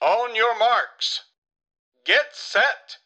[0.00, 1.20] On your marks.
[2.06, 2.98] Get set!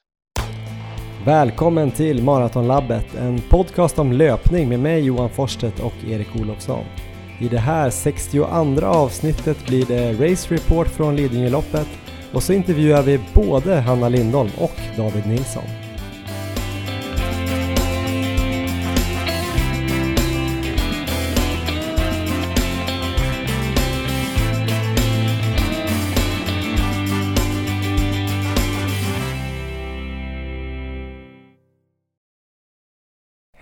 [1.26, 6.84] Välkommen till Maratonlabbet, en podcast om löpning med mig Johan Forsstedt och Erik Olofsson.
[7.40, 8.44] I det här 62
[8.84, 11.88] avsnittet blir det Race Report från Lidingöloppet
[12.32, 15.81] och så intervjuar vi både Hanna Lindholm och David Nilsson.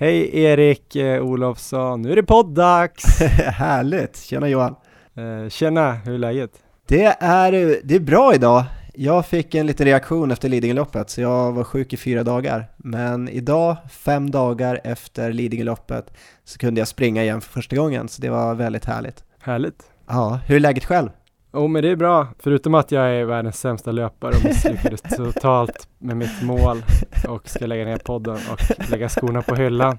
[0.00, 3.20] Hej Erik eh, Olofsson, nu är det poddags!
[3.46, 4.16] Härligt!
[4.16, 4.74] Tjena Johan!
[5.14, 6.50] Eh, tjena, hur är läget?
[6.86, 7.52] Det är,
[7.84, 8.64] det är bra idag.
[8.94, 12.70] Jag fick en liten reaktion efter Lidingöloppet, så jag var sjuk i fyra dagar.
[12.76, 16.12] Men idag, fem dagar efter Lidingöloppet,
[16.44, 19.24] så kunde jag springa igen för första gången, så det var väldigt härligt.
[19.40, 19.82] Härligt!
[20.08, 21.08] Ja, hur är läget själv?
[21.52, 25.88] Jo men det är bra, förutom att jag är världens sämsta löpare och misslyckades totalt
[25.98, 26.82] med mitt mål
[27.28, 29.98] och ska lägga ner podden och lägga skorna på hyllan.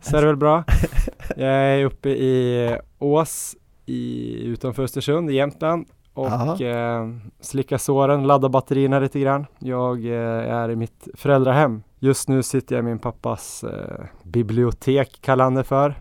[0.00, 0.64] Så är det väl bra.
[1.36, 7.08] Jag är uppe i Ås i, utanför Östersund i Jämtland och eh,
[7.40, 9.46] slickar såren, laddar batterierna lite grann.
[9.58, 11.82] Jag eh, är i mitt föräldrahem.
[11.98, 15.94] Just nu sitter jag i min pappas eh, bibliotek, kallar han det för.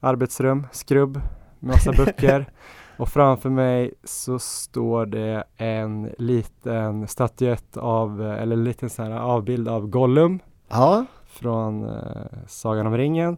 [0.00, 1.20] Arbetsrum, skrubb,
[1.58, 2.46] massa böcker.
[3.00, 9.10] Och framför mig så står det en liten statyett av, eller en liten så här
[9.10, 10.40] avbild av Gollum.
[10.68, 11.04] Ja.
[11.26, 13.36] Från eh, Sagan om ringen.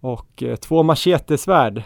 [0.00, 1.82] Och eh, två machetesvärd.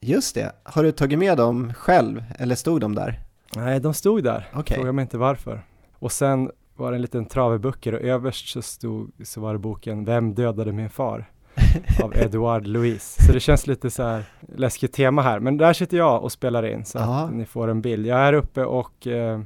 [0.00, 0.52] Just det.
[0.62, 3.20] Har du tagit med dem själv, eller stod de där?
[3.56, 4.48] Nej, de stod där.
[4.54, 4.76] Okay.
[4.76, 5.66] Fråga mig inte varför.
[5.98, 9.58] Och sen var det en liten trave böcker och överst så stod, så var det
[9.58, 11.30] boken Vem dödade min far?
[12.02, 13.16] av Edouard Louis.
[13.26, 14.24] Så det känns lite så här
[14.56, 15.40] läskigt tema här.
[15.40, 17.24] Men där sitter jag och spelar in så Aha.
[17.24, 18.06] att ni får en bild.
[18.06, 19.40] Jag är uppe och eh,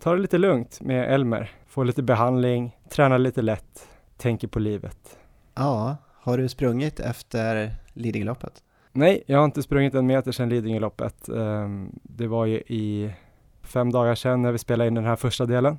[0.00, 1.50] tar det lite lugnt med Elmer.
[1.66, 5.18] Får lite behandling, tränar lite lätt, tänker på livet.
[5.54, 8.62] Ja, har du sprungit efter Lidingöloppet?
[8.92, 11.28] Nej, jag har inte sprungit en meter sedan Lidingöloppet.
[11.28, 13.14] Um, det var ju i
[13.62, 15.78] fem dagar sedan när vi spelade in den här första delen.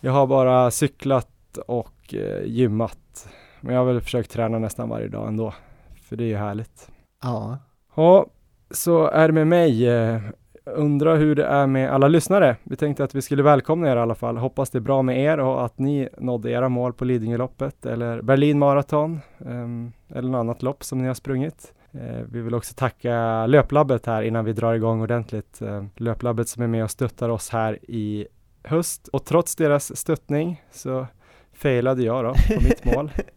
[0.00, 3.28] Jag har bara cyklat och uh, gymmat
[3.64, 5.54] men jag har väl försökt träna nästan varje dag ändå.
[6.02, 6.90] För det är ju härligt.
[7.22, 7.58] Ja.
[7.94, 8.26] Ja,
[8.70, 9.88] så är det med mig.
[9.88, 10.20] Eh,
[10.64, 12.56] undrar hur det är med alla lyssnare.
[12.62, 14.36] Vi tänkte att vi skulle välkomna er i alla fall.
[14.36, 18.22] Hoppas det är bra med er och att ni nådde era mål på Lidingöloppet eller
[18.22, 21.72] Berlin Marathon um, eller något annat lopp som ni har sprungit.
[21.94, 25.62] Uh, vi vill också tacka Löplabbet här innan vi drar igång ordentligt.
[25.62, 28.26] Uh, Löplabbet som är med och stöttar oss här i
[28.62, 31.06] höst och trots deras stöttning så
[31.52, 33.10] failade jag då på mitt mål.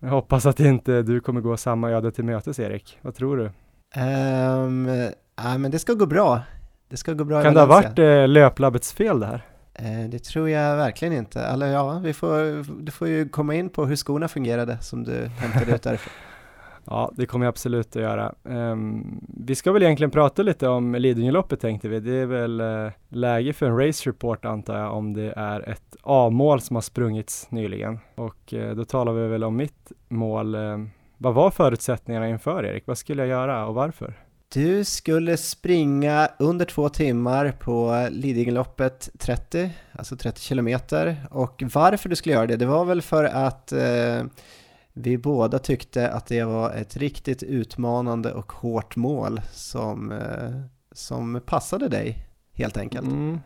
[0.00, 2.98] Jag hoppas att inte du kommer gå samma öde till mötes Erik.
[3.02, 3.44] Vad tror du?
[4.00, 4.88] Um,
[5.36, 6.42] ja, men det ska gå bra.
[6.88, 9.42] Det ska gå bra Kan det ha varit eh, löplabbets fel det här?
[9.74, 11.40] Eh, det tror jag verkligen inte.
[11.40, 15.26] Eller ja, vi får, du får ju komma in på hur skorna fungerade som du
[15.26, 16.12] hämtade ut därifrån.
[16.84, 18.34] Ja, det kommer jag absolut att göra.
[18.42, 22.00] Um, vi ska väl egentligen prata lite om Lidingöloppet tänkte vi.
[22.00, 25.96] Det är väl uh, läge för en race report antar jag om det är ett
[26.02, 27.98] A-mål som har sprungits nyligen.
[28.14, 30.54] Och uh, då talar vi väl om mitt mål.
[30.54, 30.86] Uh,
[31.18, 32.86] vad var förutsättningarna inför Erik?
[32.86, 34.14] Vad skulle jag göra och varför?
[34.52, 41.26] Du skulle springa under två timmar på Lidingöloppet 30, alltså 30 kilometer.
[41.30, 44.22] Och varför du skulle göra det, det var väl för att eh,
[44.92, 50.50] vi båda tyckte att det var ett riktigt utmanande och hårt mål som, eh,
[50.92, 53.06] som passade dig helt enkelt.
[53.06, 53.40] Mm.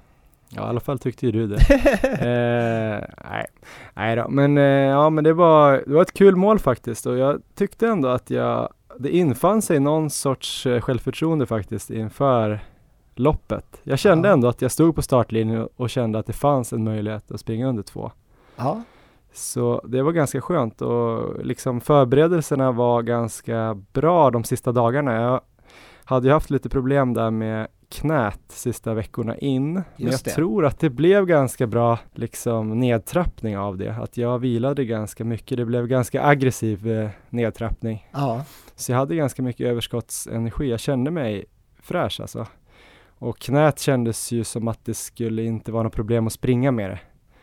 [0.48, 1.56] Ja, i alla fall tyckte ju du det.
[2.02, 3.46] eh, nej,
[3.94, 4.28] nej då.
[4.28, 7.88] men, eh, ja, men det, var, det var ett kul mål faktiskt och jag tyckte
[7.88, 8.68] ändå att jag,
[8.98, 12.60] det infann sig någon sorts eh, självförtroende faktiskt inför
[13.14, 13.80] loppet.
[13.82, 14.32] Jag kände ja.
[14.32, 17.68] ändå att jag stod på startlinjen och kände att det fanns en möjlighet att springa
[17.68, 18.12] under två.
[18.56, 18.82] Ja,
[19.36, 25.14] så det var ganska skönt och liksom förberedelserna var ganska bra de sista dagarna.
[25.14, 25.40] Jag
[26.04, 29.72] hade ju haft lite problem där med knät sista veckorna in.
[29.72, 30.30] Men jag det.
[30.30, 33.90] tror att det blev ganska bra liksom nedtrappning av det.
[33.90, 35.58] Att jag vilade ganska mycket.
[35.58, 38.08] Det blev ganska aggressiv eh, nedtrappning.
[38.12, 38.44] Ja.
[38.74, 40.70] Så jag hade ganska mycket överskottsenergi.
[40.70, 41.44] Jag kände mig
[41.82, 42.46] fräsch alltså.
[43.18, 46.90] Och knät kändes ju som att det skulle inte vara något problem att springa med
[46.90, 46.98] det.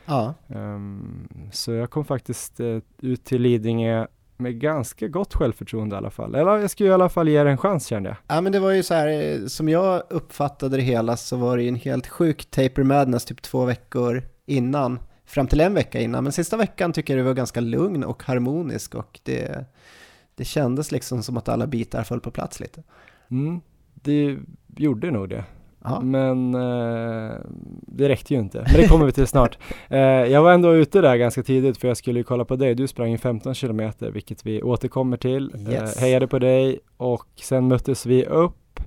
[0.06, 0.34] Ja.
[0.48, 4.08] Um, så jag kom faktiskt uh, ut till Lidingö
[4.38, 6.36] med ganska gott självförtroende i alla fall.
[6.36, 8.18] Eller jag skulle i alla fall ge det en chans kände jag.
[8.28, 11.58] Ja men det var ju så här, eh, som jag uppfattade det hela så var
[11.58, 16.02] det ju en helt sjuk taper madness typ två veckor innan, fram till en vecka
[16.02, 16.24] innan.
[16.24, 19.66] Men sista veckan tycker jag det var ganska lugn och harmonisk och det,
[20.36, 22.84] det kändes liksom som att alla bitar föll på plats lite.
[23.32, 23.62] Mm,
[23.94, 24.38] det
[24.78, 25.46] gjorde nog det.
[25.84, 26.00] Ja.
[26.02, 27.32] Men eh,
[27.88, 28.58] det räckte ju inte.
[28.72, 29.58] Men det kommer vi till snart.
[29.90, 32.76] Eh, jag var ändå ute där ganska tidigt för jag skulle ju kolla på dig.
[32.76, 35.52] Du sprang ju 15 kilometer, vilket vi återkommer till.
[35.70, 35.96] Yes.
[35.98, 38.80] Eh, hejade på dig och sen möttes vi upp,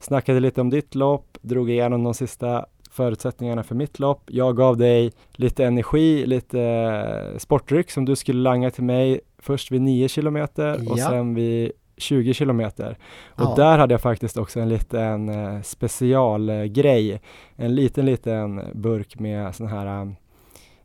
[0.00, 4.22] snackade lite om ditt lopp, drog igenom de sista förutsättningarna för mitt lopp.
[4.26, 9.70] Jag gav dig lite energi, lite eh, sportdryck som du skulle langa till mig först
[9.72, 11.08] vid 9 kilometer och Ja.
[11.08, 12.98] sen vid 20 kilometer.
[13.28, 13.54] Och Ja.
[13.56, 17.20] där hade jag faktiskt också en liten eh, specialgrej.
[17.56, 20.14] En liten, liten burk med sån här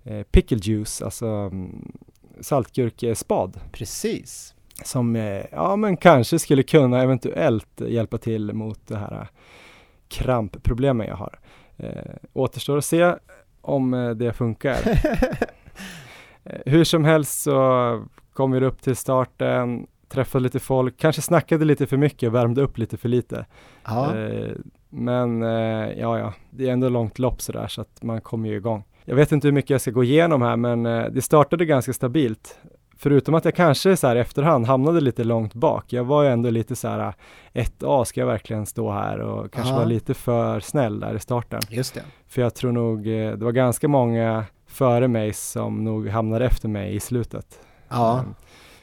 [0.04, 1.92] eh, pickle juice, alltså mm,
[2.42, 4.56] saltgurkespad Precis.
[4.84, 9.28] som eh, ja men kanske skulle kunna eventuellt hjälpa till mot det här
[10.08, 11.40] krampproblemen jag har.
[11.78, 13.16] Eh, återstår att se
[13.62, 14.78] om det funkar.
[16.66, 21.88] Hur som helst så kom vi upp till starten, träffade lite folk, kanske snackade lite
[21.88, 23.46] för mycket, värmde upp lite för lite.
[23.86, 24.16] Ja.
[24.18, 24.52] Eh,
[24.90, 25.50] men eh,
[26.00, 28.84] ja, ja, det är ändå långt lopp sådär så att man kommer ju igång.
[29.06, 31.94] Jag vet inte hur mycket jag ska gå igenom här men eh, det startade ganska
[31.94, 32.60] stabilt.
[32.98, 35.94] Förutom att jag kanske så här efterhand hamnade lite långt bak.
[35.94, 37.14] Jag var ju ändå lite så här
[37.54, 39.78] 1A, ska jag verkligen stå här och kanske Ja.
[39.80, 41.60] var lite för snäll där i starten.
[41.70, 42.02] Just det.
[42.28, 46.68] För jag tror nog eh, det var ganska många före mig som nog hamnade efter
[46.70, 47.60] mig i slutet.
[47.90, 48.20] Ja.
[48.20, 48.34] Mm.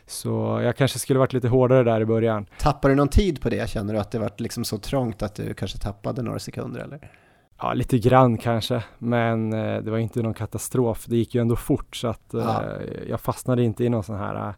[0.07, 2.47] Så jag kanske skulle varit lite hårdare där i början.
[2.59, 3.71] Tappar du någon tid på det?
[3.71, 7.11] Känner du att det var liksom så trångt att du kanske tappade några sekunder eller?
[7.59, 11.05] Ja, lite grann kanske, men eh, det var inte någon katastrof.
[11.09, 12.63] Det gick ju ändå fort så att eh, Ja.
[13.09, 14.55] jag fastnade inte i någon sån här eh,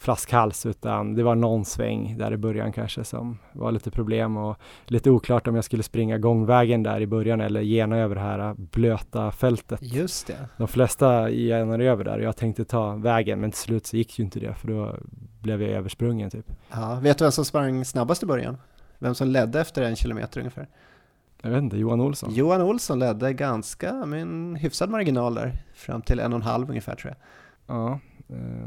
[0.00, 4.56] flaskhals utan det var någon sväng där i början kanske som var lite problem och
[4.86, 8.54] lite oklart om jag skulle springa gångvägen där i början eller gena över det här
[8.54, 9.78] blöta fältet.
[9.82, 10.48] Just det.
[10.56, 14.18] De flesta genade över där och jag tänkte ta vägen men till slut så gick
[14.18, 14.96] ju inte det för då
[15.40, 16.46] blev jag översprungen typ.
[16.70, 16.98] Ja.
[17.02, 18.56] Vet du vem som sprang snabbast i början?
[18.98, 20.68] Vem som ledde efter en kilometer ungefär?
[21.42, 22.34] Jag vet inte, Johan Olsson?
[22.34, 26.68] Johan Olsson ledde ganska med en hyfsad marginal där, fram till en och en halv
[26.68, 27.76] ungefär tror jag.
[27.76, 27.98] Ja,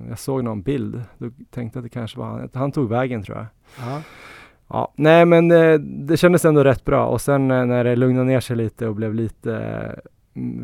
[0.10, 1.02] jag såg någon bild.
[1.18, 2.50] Då tänkte att det kanske var han.
[2.54, 3.46] Han tog vägen tror jag.
[3.80, 4.02] Ja.
[4.68, 8.26] Ja, nej men eh, det kändes ändå rätt bra och sen eh, när det lugnade
[8.26, 9.96] ner sig lite och blev lite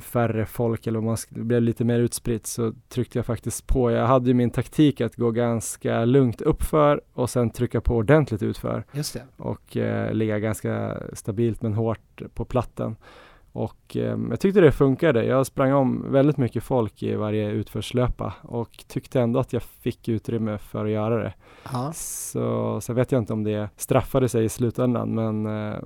[0.02, 3.92] färre folk eller om man det blev lite mer utspritt så tryckte jag faktiskt på.
[3.92, 8.44] Jag hade ju min taktik att gå ganska lugnt uppför och sen trycka på ordentligt
[8.44, 9.24] utför Just det.
[9.38, 12.96] och eh, ligga ganska stabilt men hårt på platten.
[13.52, 15.26] Och eh, jag tyckte det funkade.
[15.26, 20.08] Jag sprang om väldigt mycket folk i varje utförslöpa och tyckte ändå att jag fick
[20.08, 21.34] utrymme för att göra det.
[21.72, 21.92] Ja.
[21.94, 25.80] Så sen vet jag inte om det straffade sig i slutändan men eh,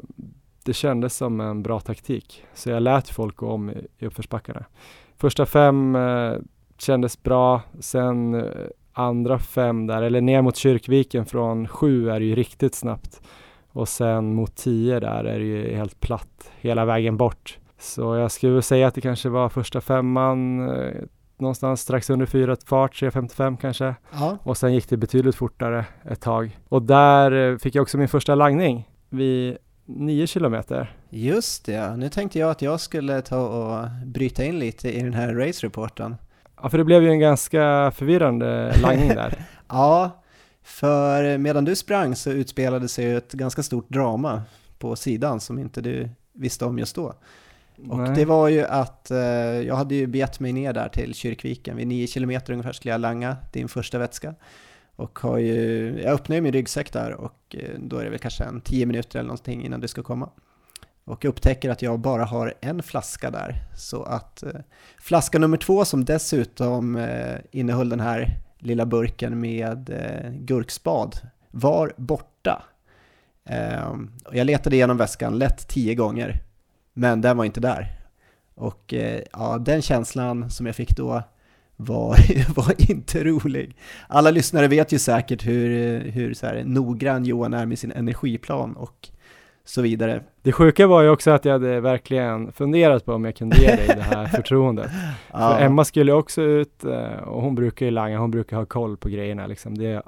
[0.64, 2.44] det kändes som en bra taktik.
[2.54, 4.66] Så jag lät folk gå om i, i uppförsbackarna.
[5.18, 6.34] Första fem eh,
[6.78, 8.44] kändes bra, sen eh,
[8.94, 13.22] andra fem där, eller ner mot Kyrkviken från sju är det ju riktigt snabbt.
[13.74, 17.58] Och sen mot tio där är det ju helt platt hela vägen bort.
[17.80, 20.94] Så jag skulle säga att det kanske var första femman eh,
[21.38, 23.96] någonstans strax under fyra fart, 3.55 kanske.
[24.12, 24.38] Ja.
[24.44, 26.58] Och sen gick det betydligt fortare ett tag.
[26.70, 30.96] Och där eh, fick jag också min första langning vid 9 kilometer.
[31.10, 31.98] Just det.
[31.98, 36.16] Nu tänkte jag att jag skulle ta och bryta in lite i den här race-reporten.
[36.62, 39.34] Ja, för det blev ju en ganska förvirrande langning där.
[39.68, 40.23] Ja,
[40.64, 44.42] för medan du sprang så utspelade sig ett ganska stort drama
[44.80, 47.14] på sidan som inte du visste om just då.
[47.90, 48.16] Och Nej.
[48.16, 51.88] det var ju att eh, jag hade ju begett mig ner där till Kyrkviken, vid
[51.88, 54.36] 9 kilometer ungefär skulle jag langa din första vätska.
[54.96, 58.20] Och har ju, jag öppnar ju min ryggsäck där och eh, då är det väl
[58.20, 60.30] kanske en 10 minuter eller någonting innan du ska komma.
[61.06, 63.56] Och upptäcker att jag bara har en flaska där.
[63.78, 64.50] Så att eh,
[64.98, 71.18] flaska nummer två som dessutom eh, innehöll den här lilla burken med eh, gurkspad
[71.52, 72.64] var borta.
[73.46, 76.42] Ehm, och jag letade igenom väskan lätt tio gånger,
[76.94, 78.00] men den var inte där.
[78.56, 81.24] Och eh, ja, den känslan som jag fick då
[81.76, 82.18] var,
[82.56, 83.76] var inte rolig.
[84.08, 88.76] Alla lyssnare vet ju säkert hur, hur så här, noggrann Johan är med sin energiplan
[88.76, 89.10] och
[89.66, 90.24] så vidare.
[90.42, 93.68] Det sjuka var ju också att jag hade verkligen funderat på om jag kunde ge
[93.68, 94.92] dig det här förtroendet.
[95.32, 98.98] För Emma skulle också ut eh, och hon brukar ju langa, hon brukar ha koll
[98.98, 99.78] på grejerna liksom.
[99.78, 100.04] Det är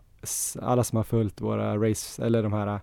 [0.62, 2.80] alla som har följt våra race, eller de här eh,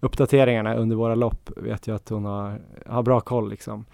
[0.00, 3.84] uppdateringarna under våra lopp vet ju att hon har, har bra koll liksom.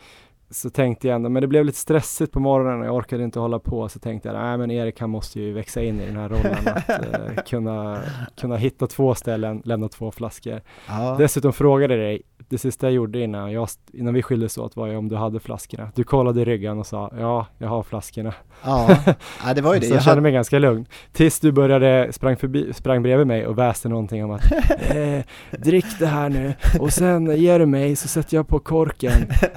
[0.50, 3.38] Så tänkte jag ändå, men det blev lite stressigt på morgonen och jag orkade inte
[3.38, 3.88] hålla på.
[3.88, 6.56] Så tänkte jag, nej men Erik han måste ju växa in i den här rollen
[6.64, 8.02] att eh, kunna,
[8.36, 10.60] kunna hitta två ställen, lämna två flaskor.
[10.88, 11.16] Ja.
[11.18, 14.86] Dessutom frågade jag dig, det sista jag gjorde innan, jag, innan vi skildes åt var
[14.86, 15.92] ju om du hade flaskorna.
[15.94, 18.34] Du kollade i ryggen och sa, ja, jag har flaskorna.
[18.64, 18.96] Ja,
[19.44, 19.86] ja det var ju det.
[19.86, 20.86] Så jag kände mig ganska lugn.
[21.12, 24.52] Tills du började, sprang, förbi, sprang bredvid mig och väste någonting om att
[24.90, 29.12] eh, drick det här nu och sen ger du mig så sätter jag på korken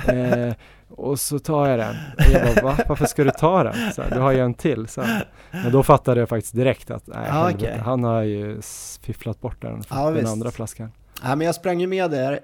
[0.07, 0.53] eh,
[0.97, 1.95] och så tar jag den.
[2.17, 2.77] Och jag bara, va?
[2.87, 3.91] Varför ska du ta den?
[3.93, 4.87] Så här, du har ju en till.
[4.87, 5.03] Så.
[5.51, 7.77] Men då fattade jag faktiskt direkt att nej, Ah, okej.
[7.85, 8.61] han har ju
[9.01, 10.27] fifflat bort den, Ja, den visst.
[10.31, 10.91] andra flaskan.
[11.23, 12.39] Ja, men jag sprang ju med där,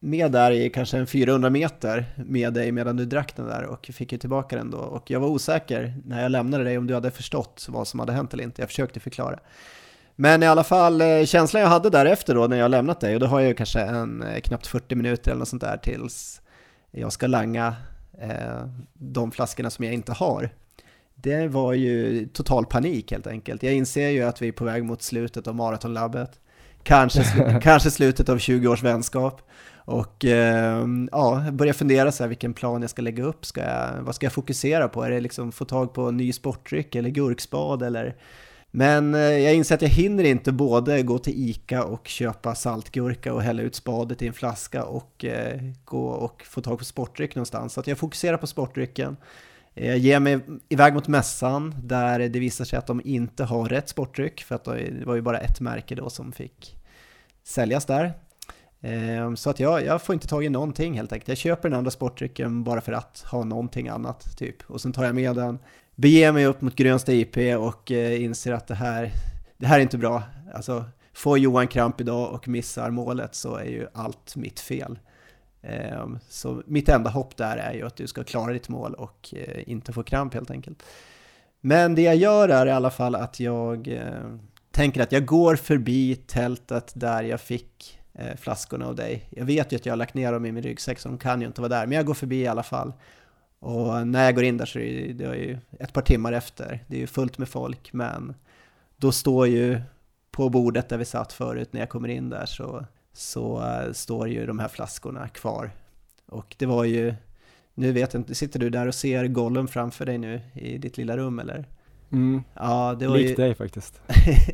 [0.00, 3.90] med där i kanske en 400 meter med dig medan du drack den där och
[3.92, 4.78] fick ju tillbaka den då.
[4.78, 8.12] Och jag var osäker när jag lämnade dig om du hade förstått vad som hade
[8.12, 8.62] hänt eller inte.
[8.62, 9.38] Jag försökte förklara.
[10.16, 13.20] Men i alla fall, eh, känslan jag hade därefter då när jag lämnat dig, och
[13.20, 16.40] då har jag ju kanske en eh, knappt 40 minuter eller något sånt där tills
[16.90, 17.74] jag ska langa
[18.20, 20.50] eh, de flaskorna som jag inte har.
[21.14, 23.62] Det var ju total panik helt enkelt.
[23.62, 26.40] Jag inser ju att vi är på väg mot slutet av maratonlabbet.
[26.82, 29.42] Kanske, slu- kanske slutet av 20 års vänskap.
[29.84, 33.44] Och eh, ja, börjar fundera så här vilken plan jag ska lägga upp.
[33.46, 35.04] Ska jag, vad ska jag fokusera på?
[35.04, 38.16] Är det liksom få tag på ny sportdryck eller gurkspad eller?
[38.70, 43.34] Men eh, jag inser att jag hinner inte både gå till Ica och köpa saltgurka
[43.34, 47.34] och hälla ut spadet i en flaska och eh, gå och få tag på sportdryck
[47.34, 47.72] någonstans.
[47.72, 49.16] Så att jag fokuserar på sportdrycken.
[49.74, 53.68] Eh, jag ger mig iväg mot mässan där det visar sig att de inte har
[53.68, 56.76] rätt sportdryck för att det var ju bara ett märke då som fick
[57.42, 58.12] säljas där.
[58.80, 61.28] Eh, så att jag, jag får inte tag i någonting helt enkelt.
[61.28, 64.70] Jag köper den andra sportdrycken bara för att ha någonting annat typ.
[64.70, 65.58] Och sen tar jag med den,
[66.00, 69.10] beger mig upp mot Grönsta IP och eh, inser att det här,
[69.58, 70.22] det här är inte bra.
[70.54, 74.98] Alltså, får Johan kramp idag och missar målet så är ju allt mitt fel.
[75.62, 79.34] Eh, Så mitt enda hopp där är ju att du ska klara ditt mål och
[79.36, 80.82] eh, inte få kramp helt enkelt.
[81.60, 84.34] Men det jag gör är i alla fall att jag eh,
[84.72, 89.28] tänker att jag går förbi tältet där jag fick eh, flaskorna av dig.
[89.30, 91.40] Jag vet ju att jag har lagt ner dem i min ryggsäck så de kan
[91.40, 92.92] ju inte vara där, men jag går förbi i alla fall.
[93.60, 96.32] Och när jag går in där så är det, det är ju ett par timmar
[96.32, 96.84] efter.
[96.86, 98.34] Det är ju fullt med folk, men
[98.96, 99.80] då står ju
[100.30, 104.28] på bordet där vi satt förut när jag kommer in där så, så eh, står
[104.28, 105.70] ju de här flaskorna kvar.
[106.26, 107.14] Och det var ju,
[107.74, 110.96] nu vet jag inte, sitter du där och ser Gollum framför dig nu i ditt
[110.96, 111.68] lilla rum eller?
[112.12, 113.34] Mm, Ja, det var likt ju...
[113.34, 114.00] dig faktiskt.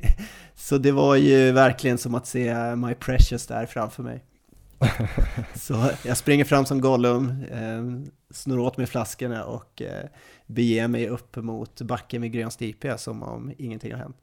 [0.54, 4.24] så det var ju verkligen som att se My Precious där framför mig.
[5.54, 10.04] Så jag springer fram som Gollum, eh, snor åt mig flaskorna och eh,
[10.46, 14.16] beger mig upp mot backen vid Grön Stipe som om ingenting har hänt.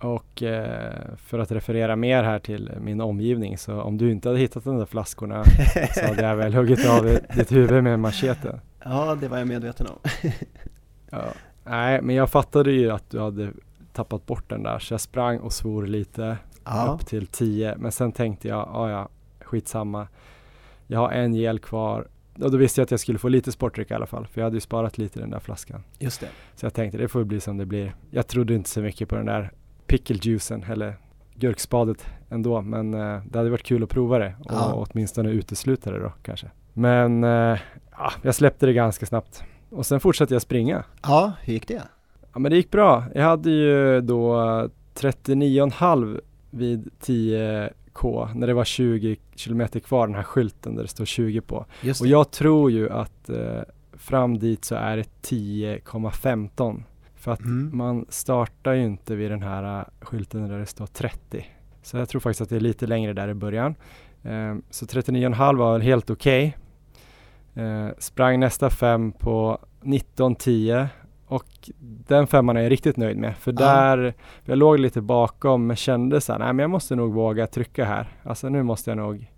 [0.00, 4.38] Och eh, för att referera mer här till min omgivning så om du inte hade
[4.40, 5.44] hittat de där flaskorna
[5.94, 8.60] så hade jag väl huggit av ditt huvud med en machete.
[8.84, 9.98] Ja, det var jag medveten om.
[11.12, 11.24] Ja.
[11.64, 13.52] Nej, men jag fattade ju att du hade
[13.92, 17.92] tappat bort den där så jag sprang och svor lite Ja, upp till 10 men
[17.92, 19.08] sen tänkte jag, ja ja,
[19.50, 20.08] skitsamma.
[20.86, 22.08] Jag har en gel kvar
[22.42, 24.46] och då visste jag att jag skulle få lite sportdryck i alla fall för jag
[24.46, 25.82] hade ju sparat lite i den där flaskan.
[25.98, 26.28] just det.
[26.54, 27.94] Så jag tänkte det får bli som det blir.
[28.10, 29.50] Jag trodde inte så mycket på den där
[29.86, 30.96] picklejuicen eller
[31.34, 34.86] gurkspadet ändå men eh, det hade varit kul att prova det och Ja.
[34.90, 36.46] åtminstone utesluta det då kanske.
[36.72, 37.58] Men eh,
[37.98, 40.84] ja, jag släppte det ganska snabbt och sen fortsatte jag springa.
[41.02, 41.82] Ja, hur gick det?
[42.32, 43.04] Ja men det gick bra.
[43.14, 44.34] Jag hade ju då
[44.94, 46.90] 39,5 vid
[48.00, 51.66] 10K när det var 20 kilometer kvar den här skylten där det står 20 på.
[52.00, 53.60] Och jag tror ju att eh,
[53.92, 56.82] fram dit så är det 10,15
[57.16, 57.76] för att Mm.
[57.76, 61.46] man startar ju inte vid den här eh, skylten där det står 30.
[61.82, 63.74] Så jag tror faktiskt att det är lite längre där i början.
[64.22, 66.56] Eh, så 39,5 var helt okej.
[67.54, 70.88] Eh, sprang nästa fem på 19,10
[71.30, 73.36] och den femman är jag riktigt nöjd med.
[73.36, 77.14] För där, jag låg lite bakom men kände så här, nej men jag måste nog
[77.14, 78.08] våga trycka här.
[78.22, 79.30] Alltså nu måste jag nog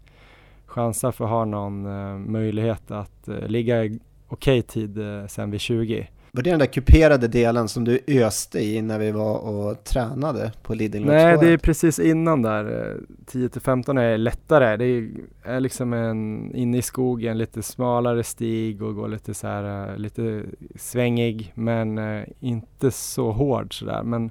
[0.66, 5.60] chansa för att ha någon eh, möjlighet att eh, ligga okej tid eh, sen vid
[5.60, 6.08] 20.
[6.34, 10.52] Var det den där kuperade delen som du öste i när vi var och tränade
[10.62, 11.40] på Nej, Lidingöloppsspåret?
[11.40, 12.90] det är precis innan där.
[12.90, 12.96] eh,
[13.26, 14.76] 10 till 15 är lättare.
[14.76, 15.08] Det är,
[15.44, 19.98] är liksom en inne i skogen, lite smalare stig och går lite så här, eh,
[19.98, 20.42] lite
[20.76, 24.02] svängig men eh, inte så hård sådär.
[24.02, 24.30] Men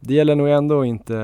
[0.00, 1.14] det gäller nog ändå inte,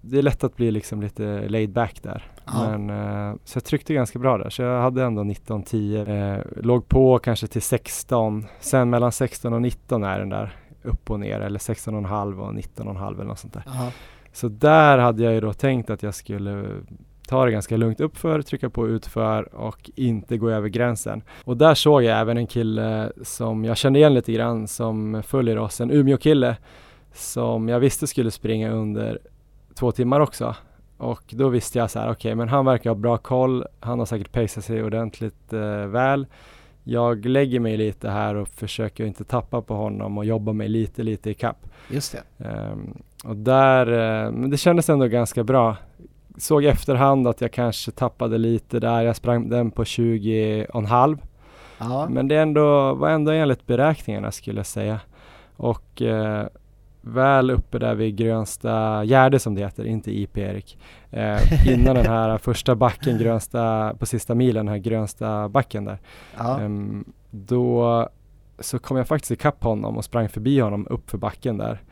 [0.00, 2.31] det är lätt att bli liksom lite laid back där.
[2.46, 2.70] Ja.
[2.70, 6.08] Men, eh, så jag tryckte ganska bra där, så jag hade ändå 19-10.
[6.08, 11.10] Eh, låg på kanske till 16, sen mellan 16 och 19 är den där upp
[11.10, 13.62] och ner, eller 16,5 och 19,5 eller något sånt där.
[13.66, 13.90] Ja.
[14.32, 16.64] Så där hade jag ju då tänkt att jag skulle
[17.28, 21.22] ta det ganska lugnt uppför, trycka på utför och inte gå över gränsen.
[21.44, 25.58] Och där såg jag även en kille som jag kände igen lite grann som följer
[25.58, 26.56] oss, en Umeå-kille
[27.12, 29.18] som jag visste skulle springa under
[29.74, 30.54] två timmar också.
[31.02, 33.98] Och då visste jag så här, okej okay, men han verkar ha bra koll, han
[33.98, 36.26] har säkert paceat sig ordentligt eh, väl.
[36.84, 41.02] Jag lägger mig lite här och försöker inte tappa på honom och jobba mig lite,
[41.02, 41.66] lite i kapp.
[41.90, 42.48] Just det.
[42.48, 45.76] Um, och där, uh, men det kändes ändå ganska bra.
[46.36, 51.18] Såg i efterhand att jag kanske tappade lite där, jag sprang den på 20,5.
[51.78, 52.08] Ja.
[52.08, 55.00] Men det ändå, var ändå enligt beräkningarna skulle jag säga.
[55.56, 56.44] Och uh,
[57.02, 60.78] väl uppe där vid Grönsta Gärde som det heter, inte IP Erik.
[61.10, 65.98] Eh, innan den här första backen, Grönsta, på sista milen, den här Grönsta backen där.
[66.38, 66.62] Ja.
[66.62, 66.68] Eh,
[67.30, 68.08] då
[68.58, 71.82] så kom jag faktiskt ikapp honom och sprang förbi honom upp för backen där.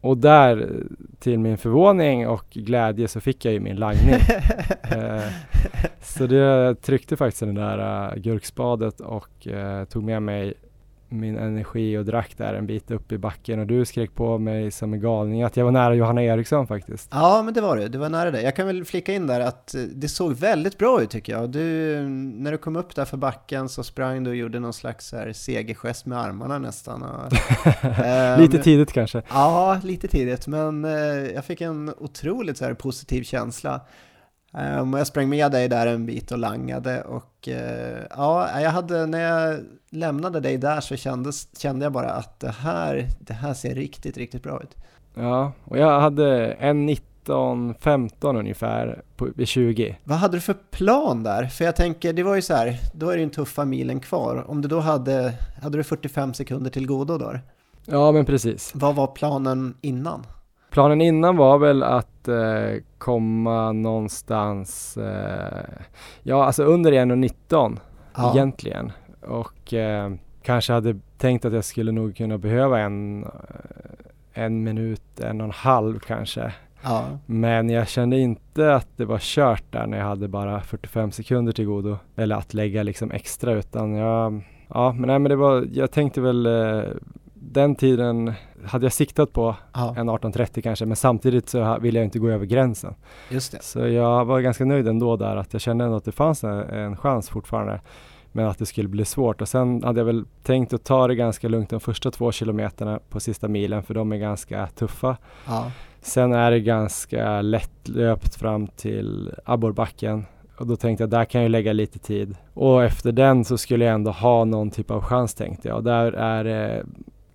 [0.00, 0.70] Och där
[1.18, 4.14] till min förvåning och glädje så fick jag ju min langning.
[4.82, 5.22] eh,
[6.02, 10.54] så det tryckte faktiskt den där uh, gurkspadet och uh, tog med mig
[11.08, 14.70] min energi och drack där en bit upp i backen och du skrek på mig
[14.70, 17.08] som en galning att jag var nära Johanna Eriksson faktiskt.
[17.12, 17.88] Ja, men det var du.
[17.88, 18.42] Du var nära det.
[18.42, 21.50] Jag kan väl flika in där att eh, det såg väldigt bra ut tycker jag.
[21.50, 25.12] Du, när du kom upp där för backen så sprang du och gjorde någon slags
[25.12, 27.02] här segergest med armarna nästan.
[27.02, 27.32] Och,
[27.84, 29.22] eh, lite tidigt kanske?
[29.28, 30.92] Ja, lite tidigt, men eh,
[31.34, 33.80] jag fick en otroligt så här positiv känsla.
[34.52, 37.54] Um, jag sprang med dig där en bit och langade och uh,
[38.10, 42.50] ja, jag hade, när jag lämnade dig där så kändes, kände jag bara att det
[42.50, 44.76] här, det här ser riktigt, riktigt bra ut.
[45.14, 49.96] Ja, och jag hade en 19, 15 ungefär på, vid 20.
[50.04, 51.46] Vad hade du för plan där?
[51.46, 54.00] För jag tänker, det var ju så här, då är det ju en tuffa milen
[54.00, 54.44] kvar.
[54.48, 57.38] Om du då hade, hade du 45 sekunder till godo då?
[57.84, 58.72] Ja, men precis.
[58.74, 60.26] Vad var planen innan?
[60.70, 65.84] Planen innan var väl att eh, komma någonstans, eh,
[66.22, 67.78] ja alltså under 1.19
[68.16, 68.32] ja.
[68.34, 68.92] egentligen.
[69.20, 75.20] Och eh, kanske hade tänkt att jag skulle nog kunna behöva en, eh, en minut,
[75.20, 76.52] en och en halv kanske.
[76.82, 77.04] Ja.
[77.26, 81.52] Men jag kände inte att det var kört där när jag hade bara 45 sekunder
[81.52, 81.98] till godo.
[82.16, 86.20] Eller att lägga liksom extra utan jag, ja men nej men det var, jag tänkte
[86.20, 86.82] väl eh,
[87.34, 88.32] den tiden
[88.64, 89.94] hade jag siktat på ja.
[89.96, 92.94] en 18.30 kanske, men samtidigt så ville jag inte gå över gränsen.
[93.30, 93.62] Just det.
[93.62, 96.58] Så jag var ganska nöjd ändå där, att jag kände ändå att det fanns en,
[96.58, 97.80] en chans fortfarande.
[98.32, 101.14] Men att det skulle bli svårt och sen hade jag väl tänkt att ta det
[101.14, 105.16] ganska lugnt de första två kilometerna på sista milen för de är ganska tuffa.
[105.46, 105.70] Ja.
[106.00, 110.26] Sen är det ganska lättlöpt fram till abborrbacken
[110.58, 112.36] och då tänkte jag där kan jag lägga lite tid.
[112.54, 115.76] Och efter den så skulle jag ändå ha någon typ av chans tänkte jag.
[115.76, 116.84] Och där är det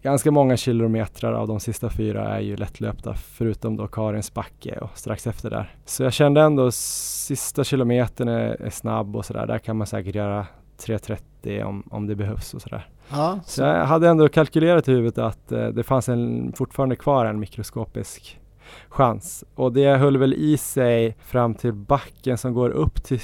[0.04, 4.90] ganska många kilometer av de sista fyra är ju lättlöpta förutom då Karins backe och
[4.94, 5.76] strax efter där.
[5.86, 9.48] Så jag kände ändå sista kilometern är, är snabb och sådär.
[9.48, 12.88] Där kan man säkert göra 3.30 om, om det behövs och sådär.
[13.10, 13.52] Ja, så.
[13.52, 17.40] så jag hade ändå kalkylerat i huvudet att eh, det fanns en, fortfarande kvar en
[17.40, 18.40] mikroskopisk
[18.90, 19.44] chans.
[19.56, 23.22] Och det höll väl i sig fram till backen som går upp till,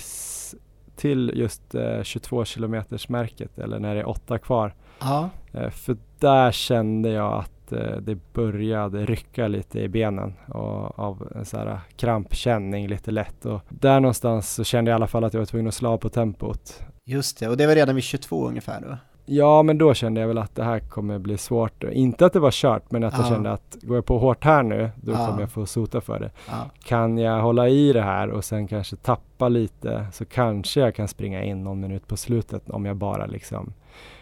[0.95, 4.73] till just eh, 22 kilometers märket eller när det är åtta kvar.
[4.99, 5.29] Ja.
[5.51, 11.31] Eh, för där kände jag att eh, det började rycka lite i benen och av
[11.35, 15.23] en sån här krampkänning lite lätt och där någonstans så kände jag i alla fall
[15.23, 16.81] att jag var tvungen att slå av på tempot.
[17.05, 18.97] Just det, och det var redan vid 22 ungefär då?
[19.31, 21.83] Ja, men då kände jag väl att det här kommer bli svårt.
[21.83, 23.19] Inte att det var kört, men att ja.
[23.19, 25.27] jag kände att går jag på hårt här nu, då ja.
[25.27, 26.31] kommer jag få sota för det.
[26.47, 26.69] Ja.
[26.83, 31.07] Kan jag hålla i det här och sen kanske tappa lite, så kanske jag kan
[31.07, 33.73] springa in någon minut på slutet om jag bara liksom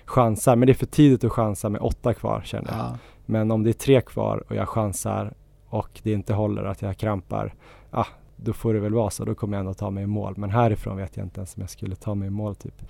[0.06, 0.56] chansar.
[0.56, 2.80] Men det är för tidigt att chansa med åtta kvar känner jag.
[2.80, 2.98] Ja.
[3.26, 5.34] Men om det är tre kvar och jag chansar
[5.70, 7.54] och det inte håller att jag krampar,
[7.92, 8.06] ah,
[8.38, 9.26] då får det väl vara så.
[9.26, 10.34] Då kommer jag ändå ta mig i mål.
[10.38, 12.82] Men härifrån vet jag inte ens om jag skulle ta mig i mål typ.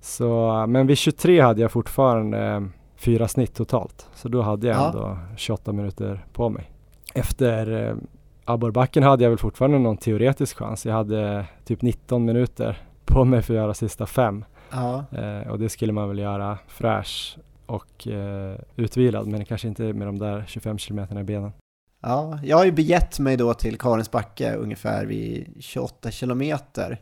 [0.00, 2.60] Så, men vid 23 hade jag fortfarande eh,
[2.96, 4.08] fyra snitt totalt.
[4.14, 5.18] Så då hade jag ändå ja.
[5.36, 6.70] 28 minuter på mig.
[7.14, 7.96] Efter eh,
[8.44, 10.86] abborrbacken hade jag väl fortfarande någon teoretisk chans.
[10.86, 14.44] Jag hade typ 19 minuter på mig för att göra sista fem.
[14.70, 15.04] Ja.
[15.12, 20.08] Eh, och det skulle man väl göra fräsch och eh, utvilad men kanske inte med
[20.08, 21.52] de där 25 kilometerna i benen.
[22.08, 27.00] Ja, jag har ju begett mig då till Karins backe ungefär vid 28 kilometer.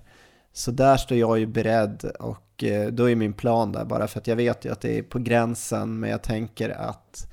[0.53, 4.21] Så där står jag ju beredd och eh, då är min plan där bara för
[4.21, 7.33] att jag vet ju att det är på gränsen men jag tänker att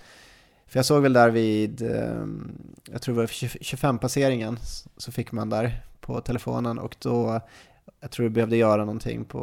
[0.68, 2.26] för jag såg väl där vid, eh,
[2.92, 3.28] jag tror det var
[3.64, 4.58] 25 passeringen
[4.98, 7.42] så fick man där på telefonen och då
[8.00, 9.40] jag tror du behövde göra någonting på,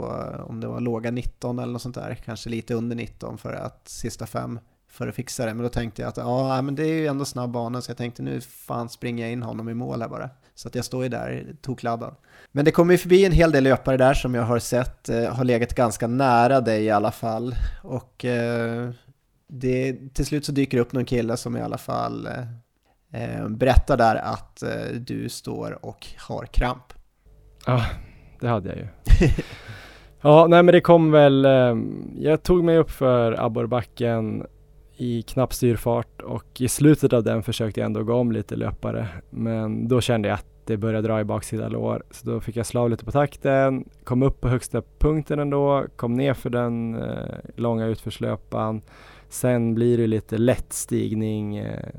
[0.49, 3.89] om det var låga 19 eller något sånt där, kanske lite under 19 för att
[3.89, 5.55] sista fem för att fixa det.
[5.55, 7.97] Men då tänkte jag att ja, men det är ju ändå snabb bana så jag
[7.97, 10.31] tänkte nu fan springer jag in honom i mål här bara.
[10.55, 12.15] Så att jag står ju där tokladdad.
[12.53, 15.35] Men det kommer ju förbi en hel del löpare där som jag har sett eh,
[15.35, 17.55] har legat ganska nära dig i alla fall.
[17.83, 18.91] Och eh,
[19.49, 23.49] det, till slut så dyker det upp någon kille som i alla fall eh, eh
[23.49, 26.93] berättar där att eh, du står och har kramp.
[27.67, 27.85] Ja,
[28.41, 28.87] det hade jag ju.
[30.21, 31.77] ja, nej men det kom väl, eh,
[32.17, 34.47] jag tog mig upp för abborrbacken
[34.99, 39.09] i knapp styrfart och i slutet av den försökte jag ändå gå om lite löpare.
[39.31, 42.03] Men då kände jag att det började dra i baksida lår.
[42.11, 46.15] Så då fick jag slå lite på takten, kom upp på högsta punkten ändå, kom
[46.15, 48.83] ner för den eh, långa utförslöpan.
[49.29, 51.91] Sen blir det lite lätt stigning, eh,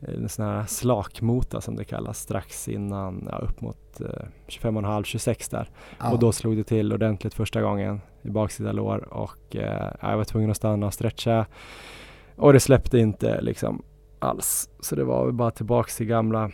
[0.00, 5.70] en sån här slakmota som det kallas, strax innan, ja, upp mot eh, 25,5-26 där.
[5.98, 6.12] Ja.
[6.12, 10.24] Och då slog det till ordentligt första gången i baksida lår och eh, jag var
[10.24, 11.46] tvungen att stanna och stretcha.
[12.42, 13.82] Och det släppte inte liksom
[14.18, 14.68] alls.
[14.80, 16.50] Så det var bara tillbaks till gamla,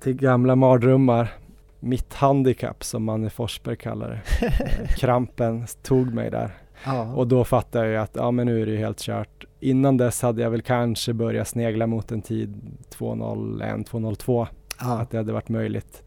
[0.00, 1.32] till gamla mardrömmar.
[1.80, 4.20] Mitt handikapp som Manne Forsberg kallar det.
[4.46, 6.50] Eh, krampen tog mig där.
[6.84, 7.14] Ja.
[7.14, 9.44] Och då fattade jag att ja, men nu är det ju helt kört.
[9.60, 14.46] Innan dess hade jag väl kanske börjat snegla mot en tid 2.01, 2.02.
[14.80, 15.00] Ja.
[15.00, 16.02] Att det hade varit möjligt.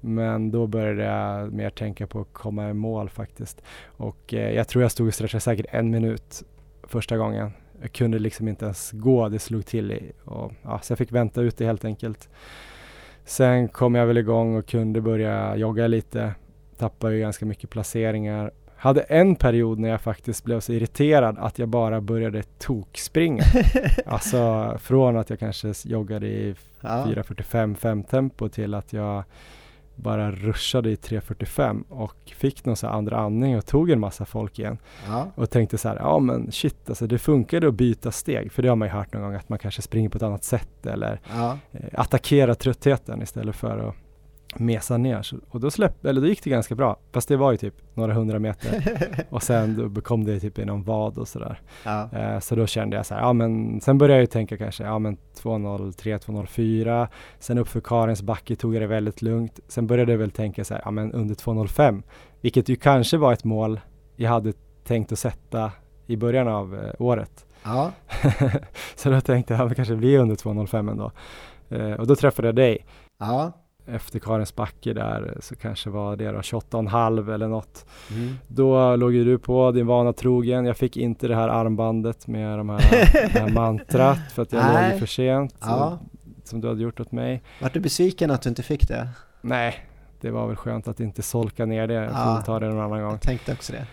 [0.00, 3.62] Men då började jag mer tänka på att komma i mål faktiskt.
[3.86, 6.42] Och eh, jag tror jag stod och stretchade säkert en minut
[6.82, 10.12] första gången jag kunde liksom inte ens gå, det slog till i.
[10.24, 12.28] Och, ja, så jag fick vänta ut det helt enkelt.
[13.24, 16.34] Sen kom jag väl igång och kunde börja jogga lite.
[16.78, 18.50] Tappade ju ganska mycket placeringar.
[18.76, 23.44] Hade en period när jag faktiskt blev så irriterad att jag bara började tokspringa.
[24.06, 26.88] alltså från att jag kanske joggade i ja.
[26.88, 29.24] 4.45-5 tempo till att jag
[29.94, 34.58] bara ruschade i 3.45 och fick någon så andra andning och tog en massa folk
[34.58, 34.78] igen.
[35.06, 35.26] Ja.
[35.34, 38.68] Och tänkte så här, ja men shit alltså det funkade att byta steg, för det
[38.68, 41.20] har man ju hört någon gång att man kanske springer på ett annat sätt eller
[41.30, 41.58] ja.
[41.72, 43.94] eh, attackerar tröttheten istället för att
[44.56, 45.22] mesa ner.
[45.22, 47.74] Så, och då, släpp, eller då gick det ganska bra, fast det var ju typ
[47.96, 48.84] några hundra meter.
[49.30, 51.60] och sen då kom det typ i någon vad och sådär.
[51.84, 52.08] Ja.
[52.12, 54.84] Eh, så då kände jag så här, ja men sen började jag ju tänka kanske,
[54.84, 57.08] ja men 2.03, 2.04.
[57.38, 59.60] Sen uppför Karins backe tog jag det väldigt lugnt.
[59.68, 62.02] Sen började jag väl tänka så här, ja men under 2.05.
[62.40, 63.80] Vilket ju kanske var ett mål
[64.16, 64.52] jag hade
[64.84, 65.72] tänkt att sätta
[66.06, 67.46] i början av eh, året.
[67.62, 67.92] Ja.
[68.94, 71.12] så då tänkte jag, ja, det kanske blir under 2.05 ändå.
[71.68, 72.86] Eh, och då träffade jag dig.
[73.18, 73.52] Ja
[73.94, 77.86] efter Karins backe där så kanske var det då 28,5 eller något.
[78.10, 78.34] Mm.
[78.48, 80.64] Då låg ju du på din vana trogen.
[80.64, 82.78] Jag fick inte det här armbandet med de här,
[83.32, 85.54] det här mantrat för att jag låg för sent.
[85.60, 85.98] Ja.
[86.44, 87.42] som du hade gjort åt mig.
[87.60, 89.08] Vart du besviken att du inte fick det?
[89.40, 89.86] Nej,
[90.20, 91.94] det var väl skönt att inte solka ner det.
[91.94, 93.10] Jag får ta det någon annan gång.
[93.10, 93.86] Jag tänkte också det.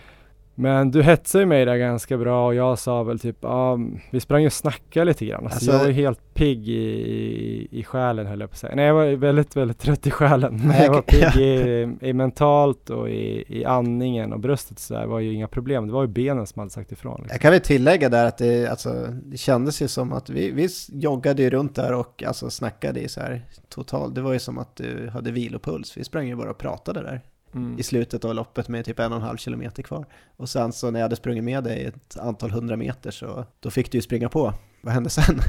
[0.60, 3.78] Men du hetsade mig där ganska bra och jag sa väl typ, ah,
[4.10, 5.44] vi sprang och snackade lite grann.
[5.44, 8.74] Alltså, alltså jag var helt pigg i, i, i själen höll jag på att säga.
[8.74, 10.60] Nej, jag var väldigt, väldigt trött i själen.
[10.64, 15.06] Men jag var pigg i, i mentalt och i, i andningen och bröstet så där
[15.06, 15.86] var ju inga problem.
[15.86, 17.20] Det var ju benen som hade sagt ifrån.
[17.20, 17.34] Liksom.
[17.34, 20.68] Jag kan väl tillägga där att det, alltså, det kändes ju som att vi, vi
[20.88, 24.14] joggade ju runt där och alltså snackade i så här totalt.
[24.14, 25.96] Det var ju som att du hade vilopuls.
[25.96, 27.22] Vi sprang ju bara och pratade där
[27.54, 27.78] mm.
[27.78, 30.06] i slutet av loppet med typ en och en halv kilometer kvar.
[30.36, 33.70] Och sen så när jag hade sprungit med dig ett antal hundra meter så då
[33.70, 34.54] fick du ju springa på.
[34.82, 35.40] Vad hände sen?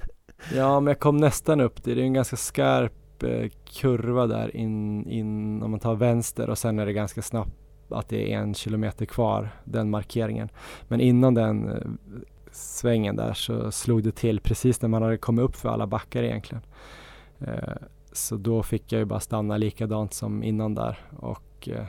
[0.54, 1.94] ja, men jag kom nästan upp det.
[1.94, 6.58] Det är en ganska skarp eh, kurva där in, in om man tar vänster och
[6.58, 7.52] sen är det ganska snabbt
[7.90, 10.48] att det är en kilometer kvar, den markeringen.
[10.88, 11.88] Men innan den eh,
[12.52, 16.22] svängen där så slog det till precis när man hade kommit upp för alla backar
[16.22, 16.62] egentligen.
[17.40, 17.74] Eh,
[18.12, 21.84] så då fick jag ju bara stanna likadant som innan där och och eh,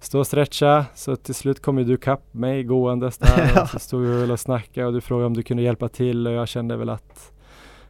[0.00, 0.86] stå och stretcha.
[0.94, 4.30] Så till slut kom ju du kapp mig gåendes där och så stod vi väl
[4.30, 7.32] och snackade och du frågade om du kunde hjälpa till och jag kände väl att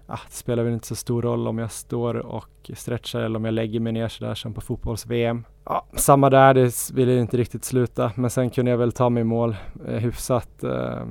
[0.07, 3.45] ah, det spelar väl inte så stor roll om jag står och stretchar eller om
[3.45, 5.45] jag lägger mig ner sådär som på fotbolls-VM.
[5.65, 9.21] Ja, samma där, det ville inte riktigt sluta men sen kunde jag väl ta mig
[9.21, 9.57] i mål
[9.89, 11.03] eh, hyfsat eh,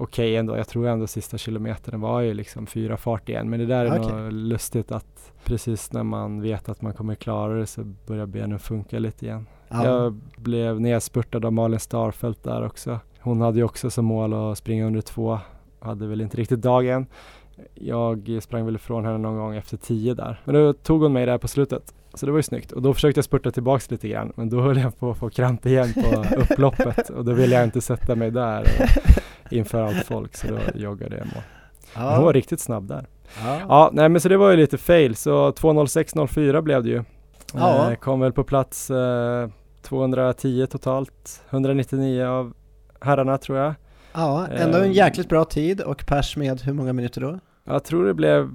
[0.00, 0.56] okej okay ändå.
[0.56, 3.50] Jag tror ändå sista kilometern var ju liksom fyra fart igen.
[3.50, 4.16] Men det där är okay.
[4.16, 8.58] nog lustigt att precis när man vet att man kommer klara det så börjar benen
[8.58, 9.46] funka lite igen.
[9.68, 9.84] Ja.
[9.84, 13.00] Jag blev nedspurtad av Malin Starfelt där också.
[13.20, 15.38] Hon hade ju också som mål att springa under två.
[15.80, 17.06] Hade väl inte riktigt dagen.
[17.74, 20.40] Jag sprang väl ifrån henne någon gång efter tio där.
[20.44, 21.94] Men då tog hon mig där på slutet.
[22.14, 22.72] Så det var ju snyggt.
[22.72, 24.32] Och då försökte jag spurta tillbaks lite grann.
[24.36, 27.10] Men då höll jag på att få kramp igen på upploppet.
[27.10, 28.64] Och då ville jag inte sätta mig där
[29.50, 30.36] inför allt folk.
[30.36, 31.42] Så då joggade jag mål.
[31.94, 32.16] Ja.
[32.16, 33.06] Hon var riktigt snabb där.
[33.44, 33.60] Ja.
[33.68, 35.16] ja, nej men så det var ju lite fail.
[35.16, 37.04] Så 2.06.04 blev det ju.
[37.54, 37.90] Ja.
[37.90, 39.48] Eh, kom väl på plats eh,
[39.82, 41.42] 210 totalt.
[41.50, 42.52] 199 av
[43.00, 43.74] herrarna tror jag.
[44.12, 47.38] Ja, ändå en jäkligt bra tid och pers med hur många minuter då?
[47.64, 48.50] Jag tror det blev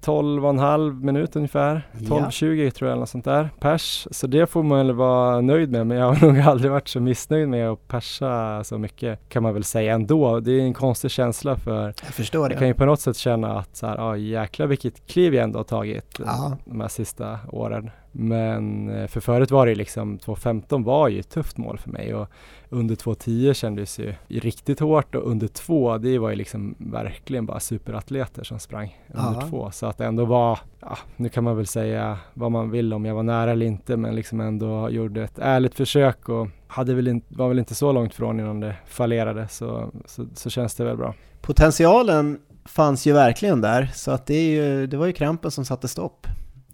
[0.00, 1.88] 12 och en halv minut ungefär.
[1.98, 2.70] 12-20 ja.
[2.70, 4.08] tror jag eller något sånt där pers.
[4.10, 5.86] Så det får man väl vara nöjd med.
[5.86, 9.54] Men jag har nog aldrig varit så missnöjd med att persa så mycket kan man
[9.54, 10.40] väl säga ändå.
[10.40, 12.52] Det är en konstig känsla för jag förstår det.
[12.52, 15.44] Jag kan ju på något sätt känna att så här, ah, jäklar vilket kliv jag
[15.44, 16.56] ändå har tagit ja.
[16.64, 17.90] de här sista åren.
[18.12, 22.14] Men eh, för förut var det liksom 2.15 var ju ett tufft mål för mig
[22.14, 22.28] och
[22.70, 27.60] under 2.10 kändes ju riktigt hårt och under 2 det var ju liksom verkligen bara
[27.60, 31.66] superatleter som sprang under 2 så att det ändå var, ja, nu kan man väl
[31.66, 35.38] säga vad man vill om jag var nära eller inte men liksom ändå gjorde ett
[35.38, 39.48] ärligt försök och hade väl in, var väl inte så långt från innan det fallerade
[39.48, 41.14] så, så, så känns det väl bra.
[41.40, 45.64] Potentialen fanns ju verkligen där så att det, är ju, det var ju krampen som
[45.64, 46.26] satte stopp.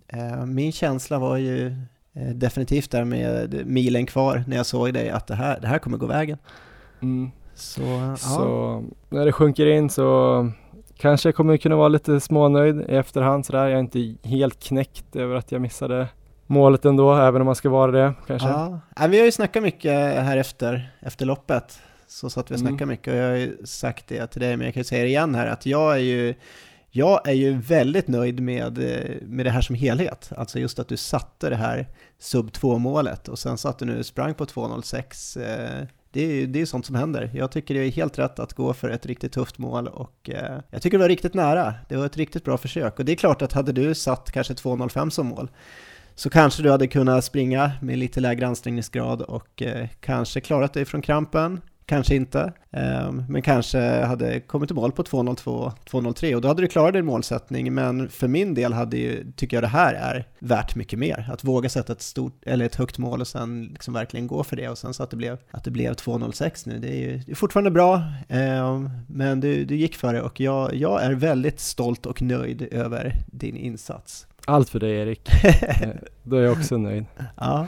[0.09, 1.77] Eh, min känsla var ju
[2.35, 5.99] definitivt där med milen kvar när jag såg dig att det här, det här kommer
[5.99, 6.39] gå vägen.
[7.03, 7.31] Mm.
[7.55, 8.17] Så, ja.
[8.17, 10.51] så när det sjunker in så
[10.97, 13.67] kanske jag kommer kunna vara lite smånöjd i efterhand sådär.
[13.67, 16.09] Jag är inte helt knäckt över att jag missade
[16.47, 18.49] målet ändå, även om man ska vara det kanske.
[18.49, 21.81] Ja, vi har ju snackat mycket här efter, efter loppet.
[22.09, 22.89] Så satt vi och snackade mm.
[22.89, 25.09] mycket och jag har ju sagt det till dig, men jag kan ju säga det
[25.09, 26.35] igen här att jag är ju
[26.91, 30.33] jag är ju väldigt nöjd med, eh, med det här som helhet.
[30.37, 31.87] Alltså just att du satte det här
[32.19, 35.41] sub 2 målet och sen satt du nu sprang på 2.06.
[35.41, 37.31] Eh, det är ju det är sånt som händer.
[37.35, 40.59] Jag tycker det är helt rätt att gå för ett riktigt tufft mål och eh,
[40.71, 41.75] jag tycker det var riktigt nära.
[41.89, 44.55] Det var ett riktigt bra försök och det är klart att hade du satt kanske
[44.55, 45.51] 2.05 som mål
[46.17, 50.85] så kanske du hade kunnat springa med lite lägre ansträngningsgrad och eh, kanske klarat dig
[50.85, 52.53] från krampen, kanske inte.
[52.71, 56.93] Ehm, men kanske hade kommit i mål på 2.02, 2.03 och då hade du klarat
[56.93, 57.75] din målsättning.
[57.75, 61.29] Men för min del hade ju, tycker jag det här är värt mycket mer.
[61.33, 64.57] Att våga sätta ett stort, eller ett högt mål och sen liksom verkligen gå för
[64.57, 66.79] det och sen så att det blev, att det blev 2.06 nu.
[66.79, 70.41] Det är ju det är fortfarande bra, ehm, men du, du gick för det och
[70.41, 74.27] jag, jag är väldigt stolt och nöjd över din insats.
[74.45, 75.31] Allt för dig Erik.
[76.23, 77.05] Då är jag också nöjd.
[77.37, 77.67] Ja.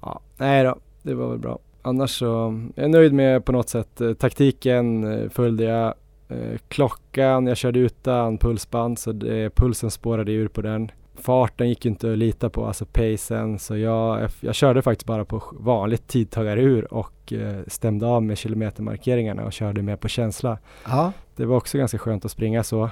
[0.00, 0.20] ja.
[0.36, 1.58] Nej då, det var väl bra
[1.88, 5.94] annars så jag är nöjd med på något sätt eh, taktiken eh, följde jag
[6.28, 10.90] eh, klockan, jag körde utan pulsband så det, pulsen spårade ur på den.
[11.14, 15.42] Farten gick inte att lita på, alltså pacen, så jag, jag körde faktiskt bara på
[15.52, 17.32] vanligt tidtagarur och
[17.66, 20.58] stämde av med kilometermarkeringarna och körde med på känsla.
[20.86, 21.12] Ja.
[21.36, 22.90] Det var också ganska skönt att springa så.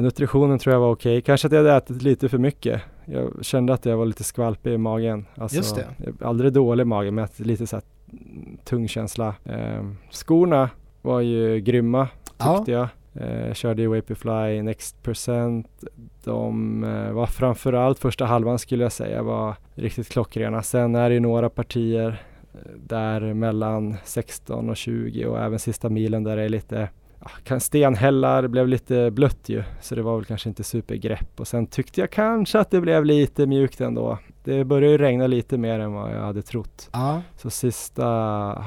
[0.00, 1.20] Nutritionen tror jag var okej, okay.
[1.20, 2.82] kanske att jag hade ätit lite för mycket.
[3.04, 5.26] Jag kände att jag var lite skvalpig i magen.
[5.34, 5.86] Alltså, Just det.
[6.20, 7.76] Aldrig dålig i magen men lite så
[8.64, 9.34] tung känsla.
[9.44, 10.70] Eh, skorna
[11.02, 12.78] var ju grymma tyckte ja.
[12.78, 12.88] jag.
[13.20, 15.84] Eh, körde i Vaporfly Next Percent.
[16.24, 20.62] De eh, var framförallt första halvan skulle jag säga var riktigt klockrena.
[20.62, 22.22] Sen är det ju några partier
[22.54, 26.88] eh, där mellan 16 och 20 och även sista milen där det är lite
[27.58, 32.00] stenhällar, blev lite blött ju, så det var väl kanske inte supergrepp och sen tyckte
[32.00, 34.18] jag kanske att det blev lite mjukt ändå.
[34.46, 36.88] Det började ju regna lite mer än vad jag hade trott.
[36.92, 37.22] Ja.
[37.36, 38.06] Så sista,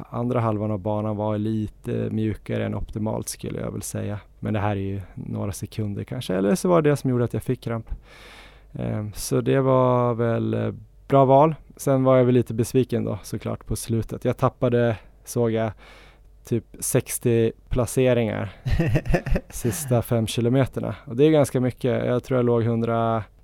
[0.09, 4.19] andra halvan av banan var lite mjukare än optimalt skulle jag väl säga.
[4.39, 7.23] Men det här är ju några sekunder kanske, eller så var det det som gjorde
[7.23, 7.89] att jag fick kramp.
[8.71, 10.73] Um, så det var väl eh,
[11.07, 11.55] bra val.
[11.77, 14.25] Sen var jag väl lite besviken då såklart på slutet.
[14.25, 15.71] Jag tappade, såg jag,
[16.45, 18.51] typ 60 placeringar
[19.49, 20.95] sista fem kilometerna.
[21.05, 22.05] Och det är ganska mycket.
[22.05, 22.63] Jag tror jag låg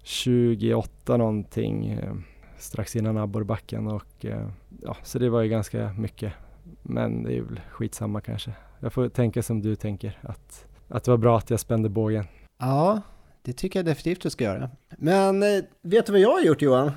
[0.05, 2.13] 128 någonting eh,
[2.57, 4.47] strax innan abborrbacken och eh,
[4.83, 6.33] ja, så det var ju ganska mycket.
[6.81, 8.51] Men det är väl skitsamma kanske.
[8.79, 12.25] Jag får tänka som du tänker, att, att det var bra att jag spände bågen.
[12.57, 13.01] Ja,
[13.41, 14.69] det tycker jag definitivt du ska göra.
[14.97, 16.91] Men eh, vet du vad jag har gjort Johan?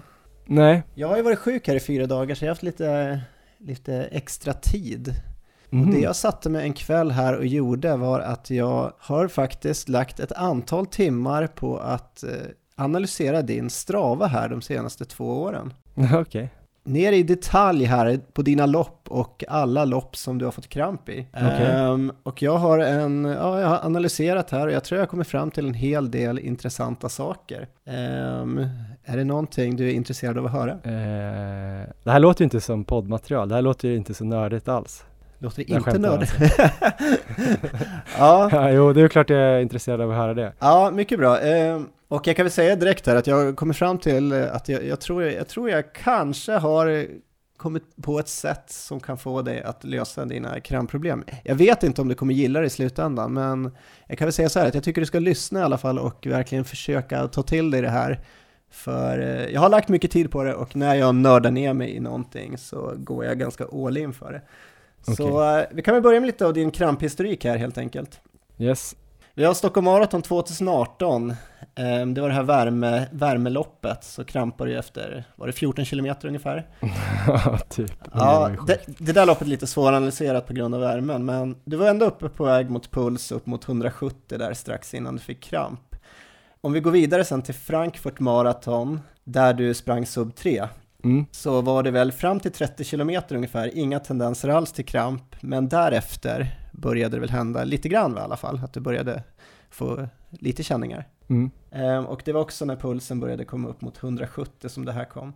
[0.47, 0.83] Nej.
[0.95, 3.21] Jag har ju varit sjuk här i fyra dagar så jag har haft lite,
[3.59, 5.15] lite extra tid
[5.71, 5.85] Mm.
[5.85, 6.05] Och det mhm.
[6.05, 10.33] jag satte mig en kväll här och gjorde var att jag har faktiskt lagt ett
[10.33, 12.25] antal timmar på att
[12.79, 15.73] analysera din strava här de senaste två åren.
[15.95, 16.21] Okej.
[16.21, 16.49] Okay.
[16.85, 21.09] Ner i detalj här på dina lopp och alla lopp som du har fått kramp
[21.09, 21.27] i.
[21.33, 21.85] Okay.
[21.85, 25.09] Um, ehm, och jag har, en, ja, jag har analyserat här och jag tror jag
[25.09, 27.69] kommer fram till en hel del intressanta saker.
[27.87, 28.67] Um,
[29.05, 30.73] är det någonting du är intresserad av att höra?
[30.73, 34.69] Uh, det här låter ju inte som poddmaterial, det här låter ju inte så nördigt
[34.69, 35.05] alls.
[35.39, 36.35] Låter det inte nördigt?
[38.19, 38.49] ja.
[38.53, 38.71] ja.
[38.71, 40.53] Jo, det är klart jag är intresserad av att höra det.
[40.59, 41.41] Ja, mycket bra.
[41.41, 44.85] Eh, och jag kan väl säga direkt här att jag kommer fram till att jag,
[44.85, 47.07] jag, tror, jag tror jag kanske har
[47.59, 51.25] kommit på ett sätt som kan få dig att lösa dina kramproblem.
[51.45, 53.71] Jag vet inte om du kommer gilla det i slutändan, men
[54.07, 55.99] jag kan väl säga så här att jag tycker du ska lyssna i alla fall
[55.99, 58.21] och verkligen försöka ta till dig det här.
[58.71, 61.97] För eh, jag har lagt mycket tid på det och när jag nördar ner mig
[61.97, 64.43] i någonting så går jag ganska all in för det.
[65.17, 68.21] Så eh, vi kan väl börja med lite av din kramphistorik här helt enkelt.
[68.59, 68.97] Yes.
[69.35, 71.35] Vi har Stockholm Marathon 2018.
[71.75, 76.29] Ehm, Det var det här värme, värmeloppet, så krampade du efter, var det 14 kilometer
[76.29, 76.67] ungefär?
[77.27, 77.93] Ja, typ.
[78.15, 81.87] Ja, Det det där loppet är lite svåranalyserat på grund av värmen, men du var
[81.89, 85.81] ändå uppe på väg mot puls upp mot 170 där strax innan du fick kramp.
[86.61, 90.69] Om vi går vidare sen till Frankfurt Marathon, där du sprang sub 3,
[91.05, 91.27] Mm.
[91.31, 95.69] så var det väl fram till 30 kilometer ungefär, inga tendenser alls till kramp, men
[95.69, 99.23] därefter började det väl hända lite grann i alla fall, att du började
[99.71, 101.09] få lite känningar.
[101.29, 101.51] Mm.
[101.71, 105.05] Ehm, och det var också när pulsen började komma upp mot 170 som det här
[105.05, 105.33] kom.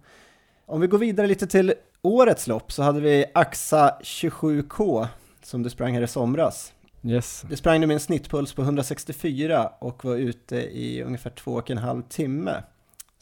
[0.66, 5.06] Om vi går vidare lite till årets lopp så hade vi Axa 27K
[5.42, 6.72] som du sprang här i somras.
[7.04, 7.44] Yes.
[7.48, 11.78] Du sprang med en snittpuls på 164 och var ute i ungefär två och en
[11.78, 12.62] halv timme.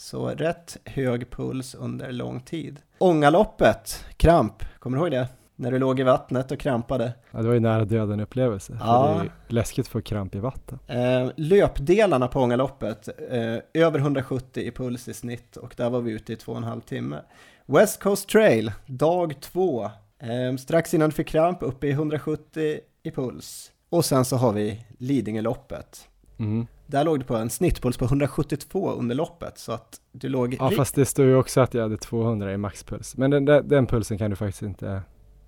[0.01, 2.81] Så rätt hög puls under lång tid.
[2.99, 5.29] Ångaloppet, kramp, kommer du ihåg det?
[5.57, 7.13] När du låg i vattnet och krampade.
[7.31, 8.79] Ja, det var ju nära döden upplevelse.
[8.81, 9.09] Ja.
[9.15, 10.79] Det är ju läskigt att få kramp i vatten.
[10.87, 16.13] Eh, löpdelarna på Ångaloppet, eh, över 170 i puls i snitt och där var vi
[16.13, 17.17] ute i två och en halv timme.
[17.67, 19.85] West Coast Trail, dag två,
[20.19, 23.73] eh, strax innan du fick kramp uppe i 170 i puls.
[23.89, 26.07] Och sen så har vi Lidingöloppet.
[26.41, 26.67] Mm.
[26.87, 30.57] Där låg du på en snittpuls på 172 under loppet så att du låg...
[30.61, 33.17] Ja, fast det står ju också att jag hade 200 i maxpuls.
[33.17, 35.03] Men den, den, den pulsen kan du faktiskt inte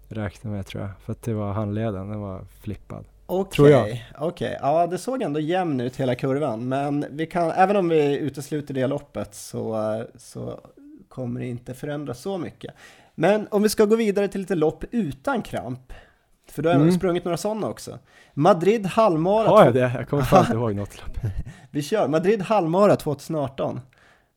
[0.09, 0.91] räkna med tror jag.
[1.05, 3.05] För att det var handleden, den var flippad.
[3.27, 3.99] Okej, jag.
[4.19, 4.59] okej.
[4.61, 8.75] Ja, det såg ändå jämn ut hela kurvan, men vi kan, även om vi utesluter
[8.75, 10.61] det loppet så, så
[11.09, 12.75] kommer det inte förändras så mycket.
[13.15, 15.93] Men om vi ska gå vidare till lite lopp utan kramp,
[16.53, 16.93] för du har Mm.
[16.93, 17.99] sprungit några sådana också.
[18.35, 19.93] Madrid halvmara, Har jag det?
[19.97, 21.19] Jag kommer fan inte ihåg något lopp.
[21.71, 22.09] vi kör.
[22.09, 23.81] Madrid halvmara 2018.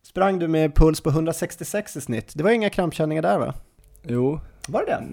[0.04, 2.32] Sprang du med puls på 166 i snitt?
[2.36, 3.54] Det var inga krampkänningar där va?
[4.04, 5.04] Jo, Var det det?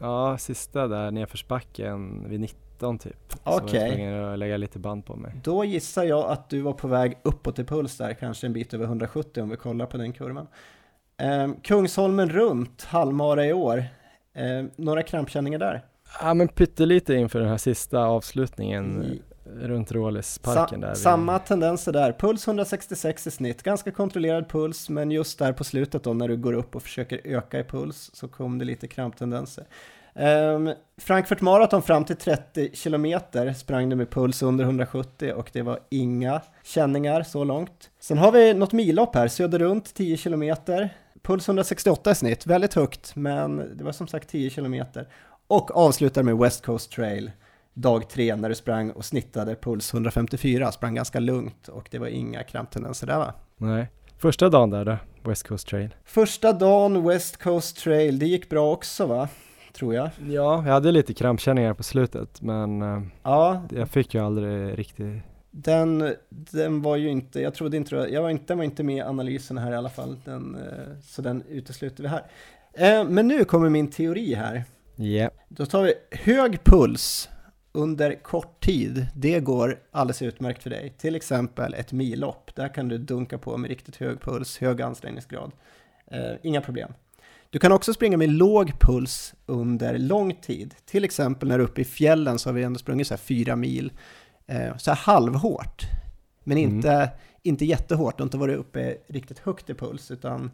[0.00, 3.16] ja sista där nedförsbacken vid 19 typ.
[3.28, 4.00] Så var Okej.
[4.02, 5.32] jag att lägga lite band på mig.
[5.42, 8.74] Då gissar jag att du var på väg uppåt i puls där, kanske en bit
[8.74, 10.46] över 170 om vi kollar på den kurvan.
[11.16, 13.84] Eh, Kungsholmen runt, halvmara i år.
[14.34, 15.82] Eh, några krampkänningar där?
[16.20, 19.22] Ja men pyttelite inför den här sista avslutningen I-
[19.60, 20.88] runt Rålisparken där.
[20.88, 25.52] Sa- vid- samma tendenser där, puls 166 i snitt, ganska kontrollerad puls, men just där
[25.52, 28.64] på slutet då när du går upp och försöker öka i puls så kom det
[28.64, 29.64] lite kramptendenser.
[30.14, 35.62] Um, Frankfurt Marathon fram till 30 kilometer sprang du med puls under 170 och det
[35.62, 37.90] var inga känningar så långt.
[38.00, 43.16] Sen har vi något millopp här, Söderrunt 10 kilometer, puls 168 i snitt, väldigt högt,
[43.16, 45.08] men det var som sagt 10 kilometer.
[45.52, 47.30] Och avslutar med West Coast Trail,
[47.74, 52.06] dag tre när du sprang och snittade puls 154, sprang ganska lugnt och det var
[52.06, 53.34] inga kramptendenser där va?
[53.56, 53.86] Nej.
[54.18, 54.96] Första dagen där då,
[55.30, 55.94] West Coast Trail.
[56.04, 59.28] Första dagen West Coast Trail, det gick bra också va?
[59.72, 60.10] Tror jag.
[60.28, 65.22] Ja, jag hade lite krampkänningar på slutet men eh, Ja, jag fick ju aldrig riktigt
[65.50, 68.96] den, den var ju inte, jag trodde inte, jag var inte, den var inte med
[68.96, 72.22] i analysen här i alla fall, den, eh, så den utesluter vi här.
[72.72, 74.64] Eh, Men nu kommer min teori här.
[74.96, 75.30] Ja.
[75.48, 77.28] Då tar vi hög puls
[77.72, 79.06] under kort tid.
[79.14, 80.94] Det går alldeles utmärkt för dig.
[80.98, 82.50] Till exempel ett millopp.
[82.54, 85.52] Där kan du dunka på med riktigt hög puls, hög ansträngningsgrad.
[86.06, 86.92] Eh, inga problem.
[87.50, 90.74] Du kan också springa med låg puls under lång tid.
[90.84, 93.18] Till exempel när du är uppe i fjällen så har vi ändå sprungit så här
[93.18, 93.92] fyra mil.
[94.46, 95.82] Eh, så här halvhårt.
[96.44, 96.74] Men Mm.
[96.76, 97.10] inte,
[97.42, 98.18] inte jättehårt.
[98.18, 100.10] Har inte varit uppe riktigt högt i puls.
[100.10, 100.50] Utan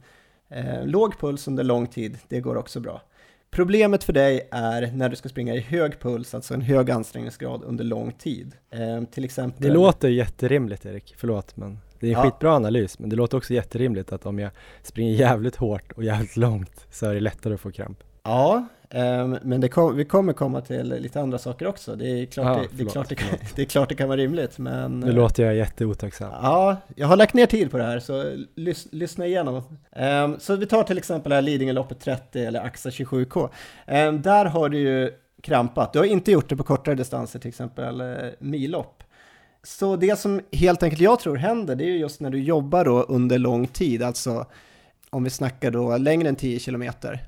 [0.49, 3.03] eh, låg puls under lång tid, det går också bra.
[3.51, 7.63] Problemet för dig är när du ska springa i hög puls, alltså en hög ansträngningsgrad
[7.65, 8.55] under lång tid.
[8.71, 9.63] Eh, till exempel...
[9.63, 12.23] Det låter jätterimligt Erik, förlåt men det är en Ja.
[12.31, 14.51] skitbra analys men det låter också jätterimligt att om jag
[14.83, 17.99] springer jävligt hårt och jävligt långt så är det lättare att få kramp.
[18.23, 18.67] Ja,
[19.43, 21.97] men det kom, vi kommer komma till lite andra saker också.
[21.97, 24.09] Det är klart, det, det, är förlåt, klart det, kan, det är klart det kan
[24.09, 25.01] vara rimligt, men...
[25.01, 26.31] Nu låter jag jätteotacksam.
[26.43, 29.63] Ja, jag har lagt ner tid på det här, så lys, lyssna igenom.
[29.93, 33.49] Ehm, så vi tar till exempel här Lidingöloppet 30 eller Axa 27K.
[33.87, 35.93] Ehm, där har du ju krampat.
[35.93, 38.07] Du har inte gjort det på kortare distanser, till exempel eh,
[38.39, 39.03] millopp.
[39.63, 42.85] Så det som helt enkelt jag tror händer, det är ju just när du jobbar
[42.85, 44.47] då under lång tid, alltså
[45.11, 47.25] om vi snackar då längre än 10 kilometer,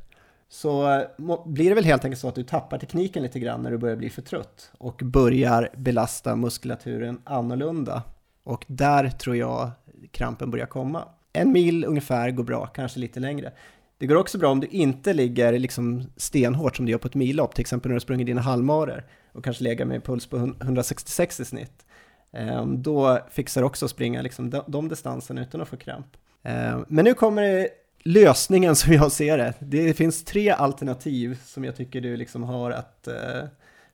[0.53, 3.71] så eh, blir det väl helt enkelt så att du tappar tekniken lite grann när
[3.71, 8.03] du börjar bli för trött och börjar belasta muskulaturen annorlunda.
[8.45, 9.71] Och där tror jag
[10.11, 11.05] krampen börjar komma.
[11.33, 13.53] En mil ungefär går bra, kanske lite längre.
[13.99, 17.15] Det går också bra om du inte ligger liksom stenhårt som du gör på ett
[17.15, 21.41] millopp, till exempel när du sprungit dina halvmaror och kanske lägger med puls på 166
[21.41, 21.87] i snitt.
[22.33, 26.07] Ehm, då fixar du också att springa liksom de, distanserna utan att få kramp.
[26.43, 27.69] Ehm, men nu kommer det
[28.03, 29.55] lösningen som jag ser det.
[29.59, 33.15] Det finns tre alternativ som jag tycker du liksom har att eh,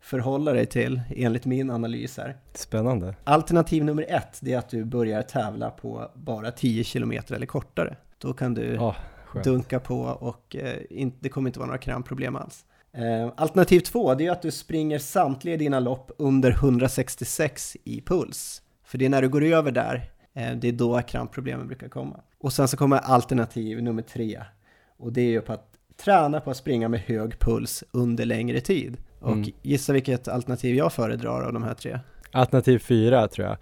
[0.00, 2.36] förhålla dig till enligt min analys här.
[2.54, 3.14] Spännande.
[3.24, 7.96] Alternativ nummer ett, det är att du börjar tävla på bara 10 km eller kortare.
[8.18, 8.78] Då kan du
[9.24, 9.44] skönt.
[9.44, 12.64] dunka på och eh, det kommer inte vara några kramproblem alls.
[12.92, 18.62] Eh, alternativ två, det är att du springer samtliga dina lopp under 166 i puls.
[18.84, 22.20] För det är när du går över där, det är då krampproblemen brukar komma.
[22.46, 24.42] Och sen så kommer alternativ nummer tre.
[24.98, 25.66] Och det är ju på att
[26.04, 28.96] träna på att springa med hög puls under längre tid.
[29.20, 29.50] Och Mm.
[29.62, 31.98] gissa vilket alternativ jag föredrar av de här tre.
[32.32, 33.56] Alternativ fyra tror jag,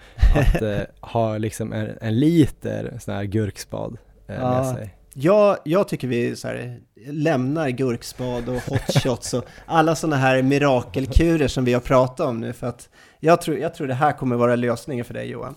[0.54, 3.96] att eh, ha liksom en, en liter sån här gurkspad
[4.28, 4.50] eh, Ja.
[4.50, 4.94] med sig.
[5.14, 11.48] Jag, jag tycker vi så här, lämnar gurkspad och hotshots och alla sådana här mirakelkurer
[11.48, 12.88] som vi har pratat om nu för att
[13.20, 15.54] jag tror, jag tror det här kommer vara lösningen för dig Johan.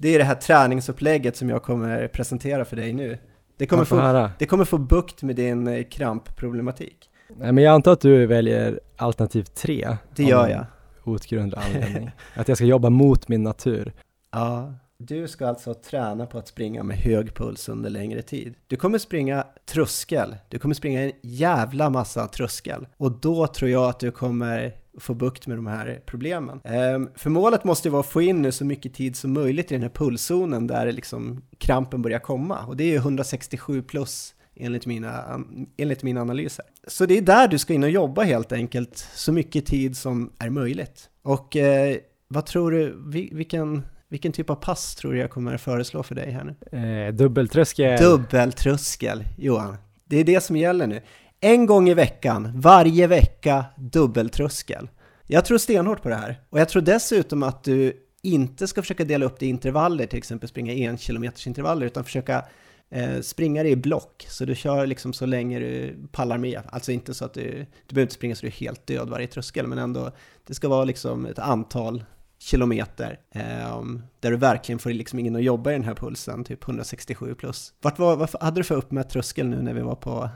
[0.00, 3.18] Det är det här träningsupplägget som jag kommer presentera för dig nu.
[3.56, 7.10] Det kommer, få, det kommer få bukt med din eh, krampproblematik.
[7.36, 9.96] Nej, men jag antar att du väljer alternativ tre.
[10.14, 10.66] Det gör jag.
[11.04, 12.10] Outgrundlig anledning.
[12.34, 13.92] att jag ska jobba mot min natur.
[14.32, 18.54] Ja, du ska alltså träna på att springa med hög puls under längre tid.
[18.66, 23.88] Du kommer springa tröskel, du kommer springa en jävla massa tröskel och då tror jag
[23.88, 26.60] att du kommer få bukt med de här problemen.
[26.64, 29.70] Ehm, för målet måste ju vara att få in nu så mycket tid som möjligt
[29.72, 34.34] i den här pulszonen där liksom krampen börjar komma och det är ju 167 plus
[34.56, 35.40] enligt mina,
[35.76, 36.64] enligt mina analyser.
[36.86, 40.32] Så det är där du ska in och jobba helt enkelt, så mycket tid som
[40.38, 41.08] är möjligt.
[41.22, 41.96] Och eh,
[42.28, 46.14] vad tror du, vi- vilken, vilken typ av pass tror du jag kommer föreslå för
[46.14, 46.78] dig här nu?
[46.78, 47.98] Eh, dubbeltröskel.
[48.02, 49.76] Dubbeltröskel, Johan.
[50.04, 51.00] Det är det som gäller nu.
[51.42, 54.88] En gång i veckan, varje vecka, dubbeltröskel.
[55.26, 56.40] Jag tror stenhårt på det här.
[56.50, 60.18] Och jag tror dessutom att du inte ska försöka dela upp det i intervaller, till
[60.18, 62.44] exempel springa en kilometers intervaller, utan försöka
[62.90, 64.26] eh, springa det i block.
[64.28, 66.60] Så du kör liksom så länge du pallar med.
[66.66, 69.26] Alltså inte så att du, du behöver inte springa så du är helt död varje
[69.26, 70.10] tröskel, men ändå,
[70.46, 72.04] det ska vara liksom ett antal
[72.38, 73.82] kilometer eh,
[74.20, 77.72] där du verkligen får liksom ingen att jobba i den här pulsen, typ 167 plus.
[77.82, 80.30] Vart var, vad hade du för uppmätt tröskel nu när vi var på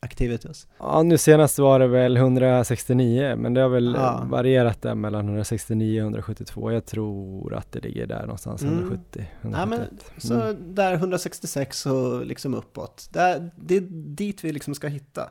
[0.00, 0.66] Activitus?
[0.78, 4.26] Ja, nu senast var det väl 169, men det har väl Ja.
[4.30, 6.72] varierat där mellan 169 och 172.
[6.72, 8.74] Jag tror att det ligger där någonstans, Mm.
[8.78, 10.12] 170, Ja, men 171.
[10.18, 10.74] Så Mm.
[10.74, 13.08] där 166 och liksom uppåt.
[13.12, 13.80] Där, det är
[14.16, 15.30] dit vi liksom ska hitta.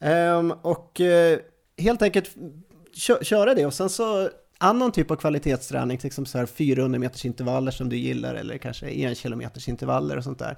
[0.00, 1.38] Ehm, och eh,
[1.78, 2.30] helt enkelt
[3.06, 4.28] kö- köra det och sen så
[4.58, 8.86] annan typ av kvalitetsträning, exempel så här 400 meters intervaller som du gillar eller kanske
[8.86, 10.56] 1 kilometers intervaller och sånt där.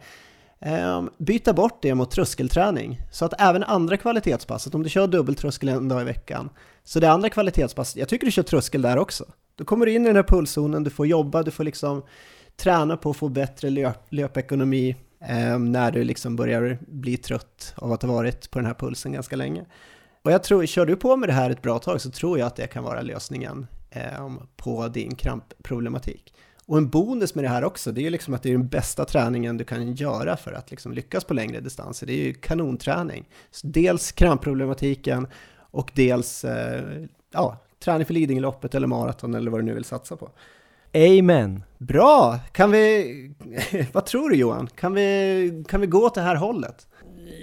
[0.61, 5.68] Ehm, byta bort det mot tröskelträning så att även andra kvalitetspasset, om du kör dubbeltröskel
[5.68, 6.50] en dag i veckan,
[6.84, 9.24] så det andra kvalitetspasset, jag tycker du kör tröskel där också.
[9.54, 12.02] Då kommer du in i den här pulszonen, du får jobba, du får liksom
[12.57, 17.92] träna på att få bättre löp, löpekonomi eh, när du liksom börjar bli trött av
[17.92, 19.64] att ha varit på den här pulsen ganska länge.
[20.22, 22.46] Och jag tror, kör du på med det här ett bra tag så tror jag
[22.46, 26.34] att det kan vara lösningen eh, på din krampproblematik.
[26.68, 28.68] Och en bonus med det här också, det är ju liksom att det är den
[28.68, 32.06] bästa träningen du kan göra för att liksom lyckas på längre distanser.
[32.06, 33.28] Det är ju kanonträning.
[33.50, 35.26] Så dels krampproblematiken
[35.58, 36.82] och dels eh,
[37.32, 40.30] ja, träning för Lidingöloppet eller maraton eller vad du nu vill satsa på.
[40.94, 41.62] Amen!
[41.78, 42.38] Bra!
[42.52, 43.34] Kan vi...
[43.92, 44.66] Vad tror du Johan?
[44.66, 46.86] Kan vi, kan vi gå åt det här hållet?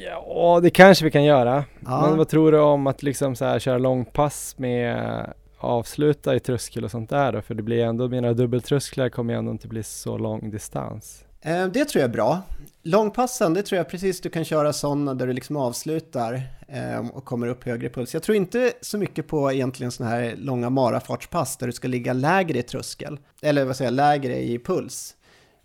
[0.06, 1.64] Ja, det kanske vi kan göra.
[1.80, 2.08] Ja.
[2.08, 5.34] Men vad tror du om att liksom så här köra långpass med
[5.64, 7.42] avsluta i tröskel och sånt där då?
[7.42, 11.26] För det blir ändå, mina dubbeltrösklar kommer ju ändå inte bli så lång distans.
[11.42, 12.42] Eh, det tror jag är bra.
[12.84, 17.26] Långpassen, det tror jag precis du kan köra sådana där du liksom avslutar eh, och
[17.26, 18.14] kommer upp högre i puls.
[18.14, 22.14] Jag tror inte så mycket på egentligen sådana här långa marafartspass där du ska ligga
[22.14, 25.16] lägre i tröskel, eller vad säger jag, lägre i puls.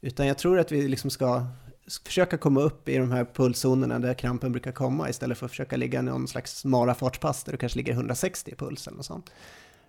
[0.01, 1.47] Utan jag tror att vi liksom ska
[2.05, 5.77] försöka komma upp i de här pulszonerna där krampen brukar komma istället för att försöka
[5.77, 9.31] ligga i någon slags marafartspass där du kanske ligger 160 i puls eller något sånt.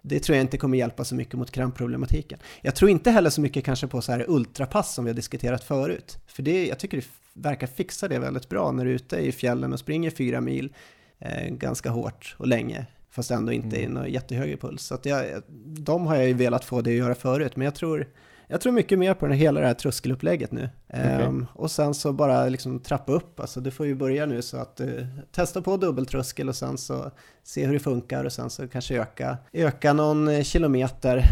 [0.10, 2.40] Det tror jag inte kommer hjälpa så mycket mot krampproblematiken.
[2.62, 5.64] Jag tror inte heller så mycket kanske på så här ultrapass som vi har diskuterat
[5.64, 6.18] förut.
[6.28, 9.32] För det, jag tycker det verkar fixa det väldigt bra när du är ute i
[9.32, 10.74] fjällen och springer fyra mil
[11.20, 12.86] eh, ganska hårt och länge.
[13.12, 13.94] Fast ändå inte i Mm.
[13.94, 14.84] någon jättehög puls.
[14.84, 15.26] Så att jag,
[15.66, 17.56] de har jag ju velat få det att göra förut.
[17.56, 18.08] Men jag tror,
[18.52, 20.70] jag tror mycket mer på den, hela det här tröskelupplägget nu.
[20.88, 23.40] Ehm, och sen så bara liksom trappa upp.
[23.40, 27.12] Alltså du får ju börja nu så att du testar på dubbeltröskel och sen så
[27.44, 31.24] se hur det funkar och sen så kanske öka, öka någon eh, kilometer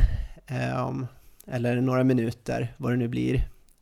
[0.48, 1.08] ehm,
[1.48, 3.42] eller några minuter, vad det nu blir.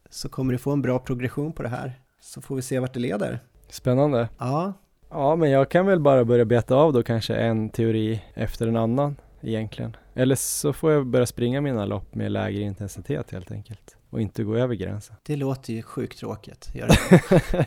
[0.09, 1.99] Så kommer du få en bra progression på det här.
[2.21, 3.39] Så får vi se vart det leder.
[3.69, 4.29] Spännande.
[4.37, 4.73] Ja,
[5.09, 8.77] Ja, men jag kan väl bara börja beta av då kanske en teori efter en
[8.77, 9.95] annan egentligen.
[10.17, 13.95] Eller så får jag börja springa mina lopp med lägre intensitet helt enkelt.
[14.09, 15.15] och inte gå över gränsen.
[15.23, 16.69] Det låter ju sjukt tråkigt.
[16.73, 17.65] Gör det.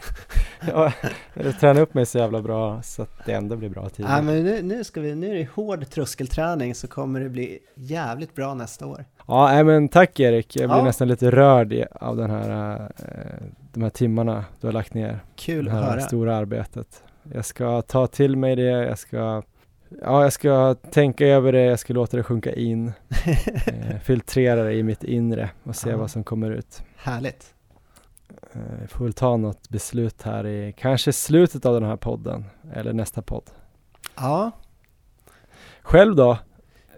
[0.73, 0.93] ja,
[1.35, 4.11] jag tränar upp mig så jävla bra så att det ändå blir bra tider.
[4.11, 7.59] Ja, men nu, nu, ska vi, nu är det hård tröskelträning så kommer det bli
[7.75, 9.05] jävligt bra nästa år.
[9.27, 10.57] Ja, men tack Erik.
[10.57, 10.85] Jag blir Ja.
[10.85, 15.21] nästan lite rörd av den här, eh, de här timmarna du har lagt ner.
[15.37, 16.01] Kul det att här höra.
[16.01, 17.03] stora arbetet.
[17.33, 19.43] Jag ska ta till mig det, jag ska
[20.03, 22.89] Ja, jag ska tänka över det, jag ska låta det sjunka in,
[23.66, 25.97] eh, filtrera det i mitt inre och se Ja.
[25.97, 26.82] vad som kommer ut.
[26.97, 27.55] Härligt.
[28.53, 32.93] Eh, får väl ta något beslut här i kanske slutet av den här podden eller
[32.93, 33.51] nästa podd.
[34.16, 34.51] Ja,
[35.82, 36.39] Själv då?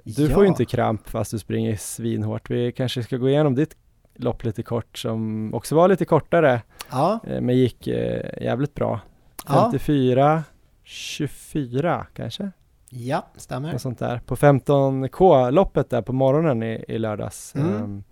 [0.04, 0.50] Du får ju Ja.
[0.52, 2.50] inte kramp fast du springer svinhårt.
[2.50, 3.76] Vi kanske ska gå igenom ditt
[4.14, 9.00] lopp lite kort som också var lite kortare ja, eh, men gick eh, jävligt bra.
[9.48, 10.44] ja, 54,
[10.84, 12.50] 24 kanske?
[12.90, 13.72] Ja, stämmer.
[13.72, 14.20] Något sånt där.
[14.26, 17.54] På 15K-loppet där på morgonen i, i lördags.
[17.54, 17.76] Mm.
[17.76, 18.04] Ehm,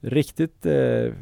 [0.00, 1.12] riktigt eh,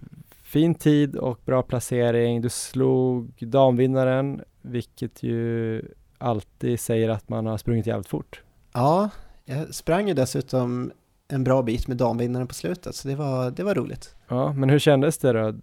[0.42, 2.40] fin tid och bra placering.
[2.40, 5.82] Du slog damvinnaren, vilket ju
[6.18, 8.42] alltid säger att man har sprungit jävligt fort.
[8.72, 9.10] Ja,
[9.44, 10.92] jag sprang ju dessutom
[11.28, 14.14] en bra bit med damvinnaren på slutet, så det var, det var roligt.
[14.28, 15.54] Ja, men hur kändes det då?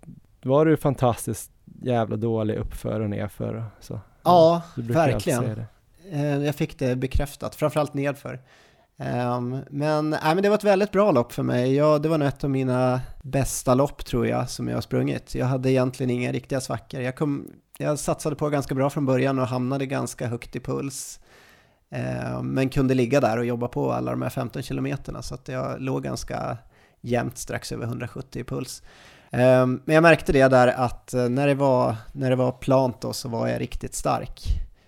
[0.43, 3.55] Var du fantastiskt jävla dålig uppför och nerför?
[3.55, 3.99] och Så?
[4.23, 5.65] Ja, verkligen.
[6.11, 8.41] Eh, jag fick det bekräftat, framförallt nedför.
[8.97, 11.75] Ehm, men, nej, men det var ett väldigt bra lopp för mig.
[11.75, 15.35] Jag, det var nog ett av mina bästa lopp tror jag som jag har sprungit.
[15.35, 17.01] Jag hade egentligen inga riktiga svackor.
[17.01, 17.47] Jag, kom,
[17.77, 21.19] jag satsade på ganska bra från början och hamnade ganska högt i puls.
[21.91, 25.47] Ehm, men kunde ligga där och jobba på alla de här 15 kilometerna så att
[25.47, 26.57] jag låg ganska
[27.01, 28.83] jämnt strax över 170 i puls.
[29.31, 33.01] Ehm, men jag märkte det där att eh, när det var, när det var plant
[33.01, 34.41] då så var jag riktigt stark.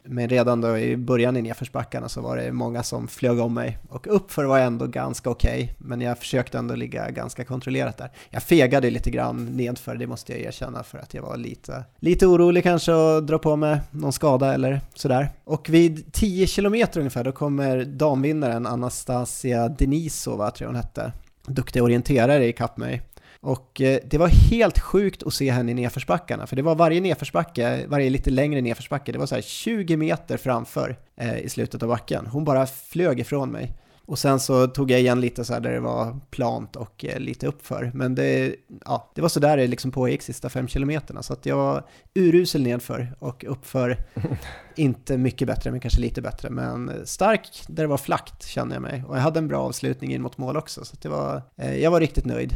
[0.06, 3.78] Men redan då i början i nedförsbackarna så var det många som flög om mig.
[3.90, 8.12] Och uppför var jag ändå ganska okej, men jag försökte ändå ligga ganska kontrollerat där.
[8.30, 12.28] Jag fegade lite grann nedför, det måste jag erkänna, för att jag var lite, lite
[12.28, 15.30] orolig kanske att dra på mig någon skada eller sådär.
[15.44, 21.12] Och vid 10 kilometer ungefär, då kommer damvinnaren Anastasia Denisova, tror jag hon hette,
[21.48, 23.02] duktig orienterare ikapp mig.
[23.44, 27.02] Och eh, det var helt sjukt att se henne i nedförsbackarna, för det var varje
[27.02, 31.84] nedförsbacke, varje lite längre nedförsbacke, det var så här 20 meter framför eh, i slutet
[31.84, 32.28] av backen.
[32.28, 33.74] Hon bara flög ifrån mig.
[34.06, 37.20] Och sen så tog jag igen lite så här där det var plant och eh,
[37.20, 37.92] lite uppför.
[37.94, 41.24] Men det, ja, det var så där det liksom pågick sista fem kilometerna.
[41.24, 41.84] Så att jag var
[42.14, 43.98] urusel nedför och uppför
[44.76, 46.50] inte mycket bättre, men kanske lite bättre.
[46.50, 49.04] Men stark där det var flackt kände jag mig.
[49.08, 50.86] Och jag hade en bra avslutning in mot mål också.
[50.86, 52.54] Så det var, eh, jag var riktigt nöjd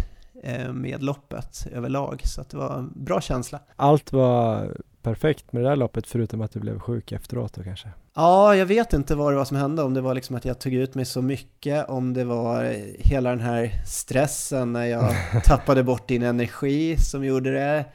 [0.73, 2.21] med loppet överlag.
[2.25, 3.59] Så att det var en bra känsla.
[3.75, 4.71] Allt var
[5.01, 7.89] perfekt med det där loppet förutom att du blev sjuk efteråt då kanske.
[8.15, 10.59] Ja, jag vet inte vad det var som hände, om det var liksom att jag
[10.59, 15.13] tog ut mig så mycket, om det var hela den här stressen när jag
[15.43, 17.85] tappade bort din energi som gjorde det,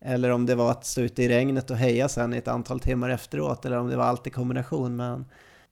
[0.00, 2.80] eller om det var att stå ute i regnet och heja sen i ett antal
[2.80, 5.24] timmar efteråt, eller om det var allt i kombination, men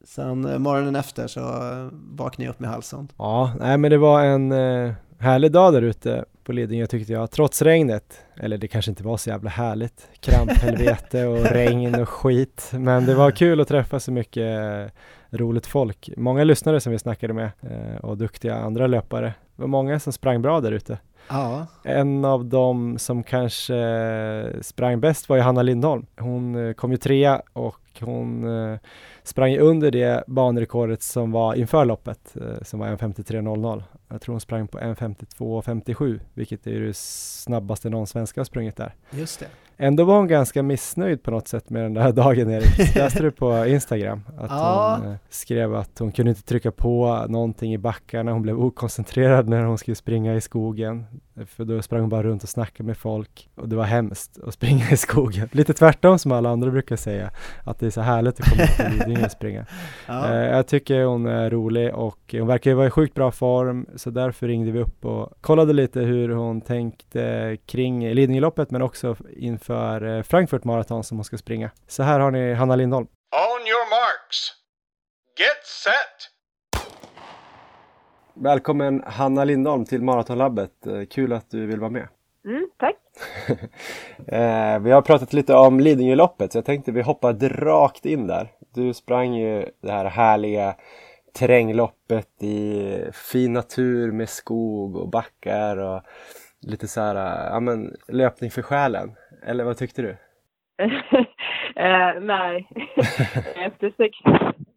[0.03, 3.13] sen eh, morgonen efter så eh, vaknade jag upp med halsont.
[3.17, 7.31] Ja, nej men det var en eh, härlig dag där ute på Lidingö tyckte jag,
[7.31, 8.21] trots regnet.
[8.35, 10.07] Eller det kanske inte var så jävla härligt.
[10.19, 12.71] Kramphelvete och regn och skit.
[12.73, 16.09] Men det var kul att träffa så mycket eh, roligt folk.
[16.17, 19.33] Många lyssnare som vi snackade med eh, och duktiga andra löpare.
[19.55, 20.97] Det var många som sprang bra där ute.
[21.29, 26.05] Ja, En av dem som kanske eh, sprang bäst var ju Hanna Lindholm.
[26.19, 28.45] Hon kom ju trea och hon
[29.23, 33.83] sprang under det banrekordet som var inför loppet, som var 1.53.00.
[34.11, 38.93] Jag tror hon sprang på 1.52.57, vilket är det snabbaste någon svenska har sprungit där.
[39.11, 39.47] just det.
[39.77, 42.95] Ändå var hon ganska missnöjd på något sätt med den där dagen Erik.
[42.95, 44.21] Läste du på Instagram?
[44.37, 44.97] Att Ja.
[45.01, 49.49] hon eh, skrev att hon kunde inte trycka på någonting i backarna, hon blev okoncentrerad
[49.49, 51.05] när hon skulle springa i skogen.
[51.45, 54.53] För då sprang hon bara runt och snackade med folk och det var hemskt att
[54.53, 55.49] springa i skogen.
[55.51, 57.31] Lite tvärtom som alla andra brukar säga,
[57.65, 59.65] att det är så härligt att komma till Lidingö och springa.
[60.07, 60.29] Ja.
[60.29, 63.85] Eh, jag tycker hon är rolig och hon verkar ju vara i sjukt bra form
[64.01, 69.15] så därför ringde vi upp och kollade lite hur hon tänkte kring Lidingöloppet men också
[69.37, 71.71] inför eh, Frankfurt Marathon som hon ska springa.
[71.87, 73.07] Så här har ni Hanna Lindholm.
[73.31, 74.53] On your marks.
[75.39, 76.31] Get set.
[78.33, 80.87] Välkommen Hanna Lindholm till Maratonlabbet.
[80.87, 82.07] Eh, Kul att du vill vara med.
[82.45, 82.95] Mm, tack.
[84.27, 88.51] Eh, vi har pratat lite om Lidingöloppet så jag tänkte vi hoppar rakt in där.
[88.73, 90.75] Du sprang ju det här härliga
[91.33, 96.01] terrängloppet i fin natur med skog och backar och
[96.61, 99.15] lite så här, ja men löpning för själen.
[99.43, 100.09] Eller vad tyckte du?
[101.75, 102.67] eh, nej,
[103.55, 104.17] efter sex,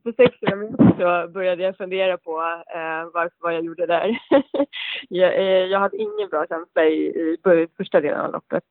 [0.04, 2.40] efter så började jag fundera på
[2.74, 4.18] eh, varför vad jag gjorde där.
[5.08, 8.64] jag, eh, jag hade ingen bra känsla i, i första delen av loppet.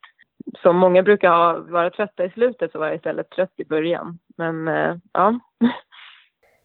[0.62, 4.20] Som många brukar ha, vara trötta i slutet så var jag istället trött i början.
[4.38, 5.40] Men eh, ja.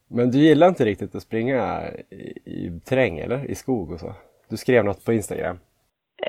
[0.09, 3.51] Men du gillar inte riktigt att springa i, i terräng eller?
[3.51, 4.15] I skog och så?
[4.51, 5.59] Du skrev något på Instagram.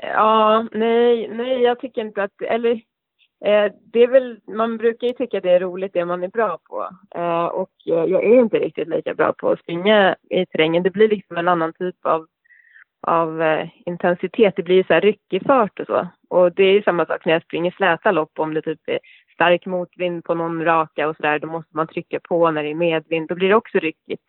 [0.02, 2.72] Ja, nej, nej jag tycker inte att, eller
[3.44, 6.58] eh, det är väl, man brukar ju tycka det är roligt det man är bra
[6.68, 6.90] på.
[7.14, 10.82] Eh, och jag är inte riktigt lika bra på att springa i terrängen.
[10.82, 12.26] Det blir liksom en annan typ av,
[13.00, 14.56] av eh, intensitet.
[14.56, 16.08] Det blir så här ryckig fart och så.
[16.28, 18.98] Och det är ju samma sak när jag springer släta lopp om det typ är
[19.40, 21.38] stark motvind på någon raka och sådär.
[21.38, 23.28] Då måste man trycka på när det är medvind.
[23.28, 24.24] Då blir det också ryckigt.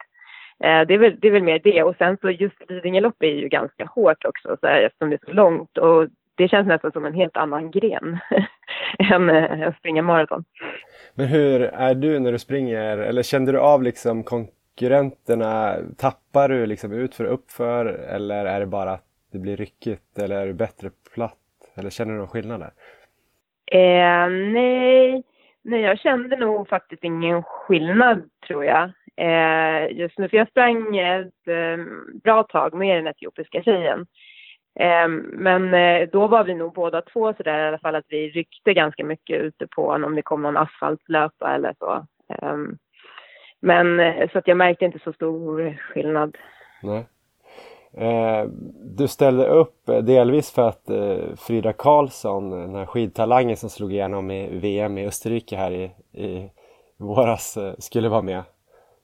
[0.63, 1.83] Eh, det, är väl, det är väl mer det.
[1.83, 5.25] Och sen så just Lidingölopp är ju ganska hårt också så här, eftersom det är
[5.25, 5.77] så långt.
[5.77, 8.19] Och det känns nästan som en helt annan gren
[9.13, 10.43] än eh, att springa maraton.
[11.15, 12.97] Men hur är du när du springer?
[12.97, 15.75] Eller kände du av liksom konkurrenterna?
[15.97, 17.85] Tappar du liksom utför och uppför?
[17.85, 20.19] Eller är det bara att det blir ryckigt?
[20.19, 21.37] Eller är du bättre platt?
[21.75, 22.71] Eller känner du någon skillnad där?
[23.71, 25.23] Eh, nej,
[25.61, 30.29] nej, jag kände nog faktiskt ingen skillnad tror jag eh, just nu.
[30.29, 31.85] För jag sprang ett eh,
[32.23, 34.05] bra tag med den etiopiska tjejen.
[34.79, 38.29] Eh, men eh, då var vi nog båda två sådär i alla fall att vi
[38.29, 42.05] ryckte ganska mycket ute på om det kom någon asfaltlöpa eller så.
[42.33, 42.57] Eh,
[43.59, 46.37] men eh, så att jag märkte inte så stor skillnad.
[46.83, 47.05] Nej.
[47.97, 48.45] Eh,
[48.97, 53.69] du ställde upp eh, delvis för att eh, Frida Karlsson, eh, den här skidtalangen som
[53.69, 55.83] slog igenom i VM i Österrike här i,
[56.23, 56.49] i
[56.97, 58.43] våras, eh, skulle vara med.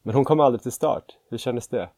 [0.02, 1.04] Men hon kom aldrig till start.
[1.30, 1.88] Hur kändes det?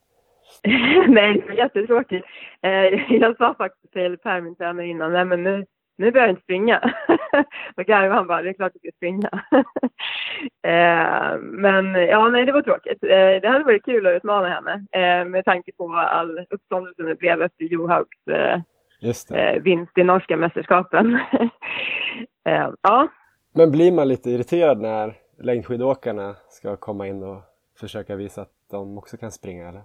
[1.09, 2.27] nej, det var jättetråkigt.
[2.63, 2.71] Eh,
[3.21, 5.67] jag sa faktiskt till Per, min tränare innan, nej men nu,
[5.99, 6.95] nu börjar jag inte springa.
[7.77, 9.31] och garvade han bara, det är klart du ska springa.
[10.63, 13.03] eh, men ja, nej det var tråkigt.
[13.03, 17.19] Eh, det hade varit kul att utmana henne eh, med tanke på all uppståndelse det
[17.19, 18.19] blev efter Johaugs
[19.63, 21.19] vinst i norska mästerskapen.
[22.83, 23.09] Ja.
[23.55, 27.43] Men blir man lite irriterad när längdskidåkarna ska komma in och
[27.81, 29.83] försöka visa att de också kan springa eller?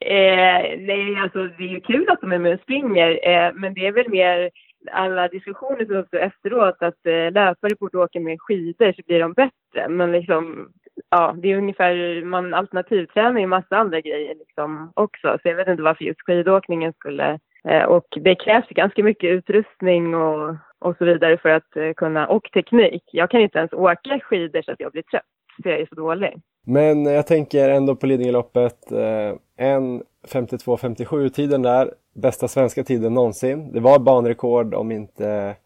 [0.00, 3.74] Eh, nej, alltså det är ju kul att de är med och springer, eh, men
[3.74, 4.50] det är väl mer
[4.92, 9.32] alla diskussioner som uppstår efteråt att eh, löpare borde åka med skidor så blir de
[9.32, 9.88] bättre.
[9.88, 10.72] Men liksom,
[11.10, 15.38] ja, det är ungefär, man alternativtränar ju massa andra grejer liksom också.
[15.42, 20.14] Så jag vet inte varför just skidåkningen skulle, eh, och det krävs ganska mycket utrustning
[20.14, 23.02] och, och så vidare för att eh, kunna, och teknik.
[23.12, 25.22] Jag kan inte ens åka skidor så att jag blir trött,
[25.62, 26.34] för jag är så dålig.
[26.66, 28.92] Men jag tänker ändå på Lidingöloppet.
[28.92, 31.94] Eh, en 52-57 tiden där.
[32.14, 33.72] Bästa svenska tiden någonsin.
[33.72, 35.56] Det var banrekord om inte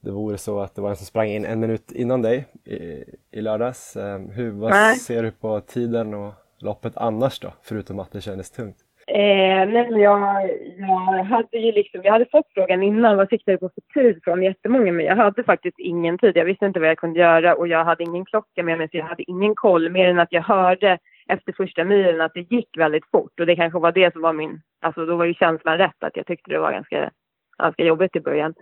[0.00, 3.04] det vore så att det var en som sprang in en minut innan dig i,
[3.38, 3.96] i lördags.
[3.96, 4.96] Eh, hur, vad Nej.
[4.96, 7.52] ser du på tiden och loppet annars då?
[7.62, 8.76] Förutom att det kändes tungt.
[9.08, 13.52] Eh, nej, men jag, jag hade ju liksom, jag hade fått frågan innan, vad siktar
[13.52, 16.36] du på för tid från jättemånga, men jag hade faktiskt ingen tid.
[16.36, 18.96] Jag visste inte vad jag kunde göra och jag hade ingen klocka med mig, så
[18.96, 20.98] jag hade ingen koll, mer än att jag hörde
[21.28, 24.32] efter första milen att det gick väldigt fort och det kanske var det som var
[24.32, 27.10] min, alltså då var ju känslan rätt att jag tyckte det var ganska,
[27.58, 28.54] ganska jobbigt i början.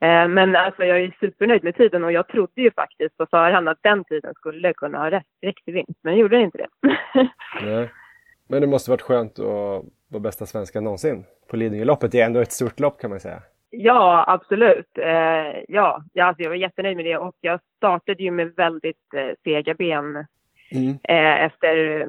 [0.00, 3.68] Eh, men alltså jag är supernöjd med tiden och jag trodde ju faktiskt på förhand
[3.68, 6.68] att den tiden skulle kunna ha rätt, räckt till vinst, men gjorde inte det.
[7.62, 7.90] Nej.
[8.48, 12.12] Men det måste varit skönt att vara bästa svenska någonsin på Lidingöloppet.
[12.12, 13.42] Det är ändå ett stort lopp kan man säga.
[13.70, 14.98] Ja, absolut.
[14.98, 19.34] Eh, ja, alltså jag var jättenöjd med det och jag startade ju med väldigt eh,
[19.44, 20.26] sega ben
[20.70, 20.98] mm.
[21.02, 22.06] eh, efter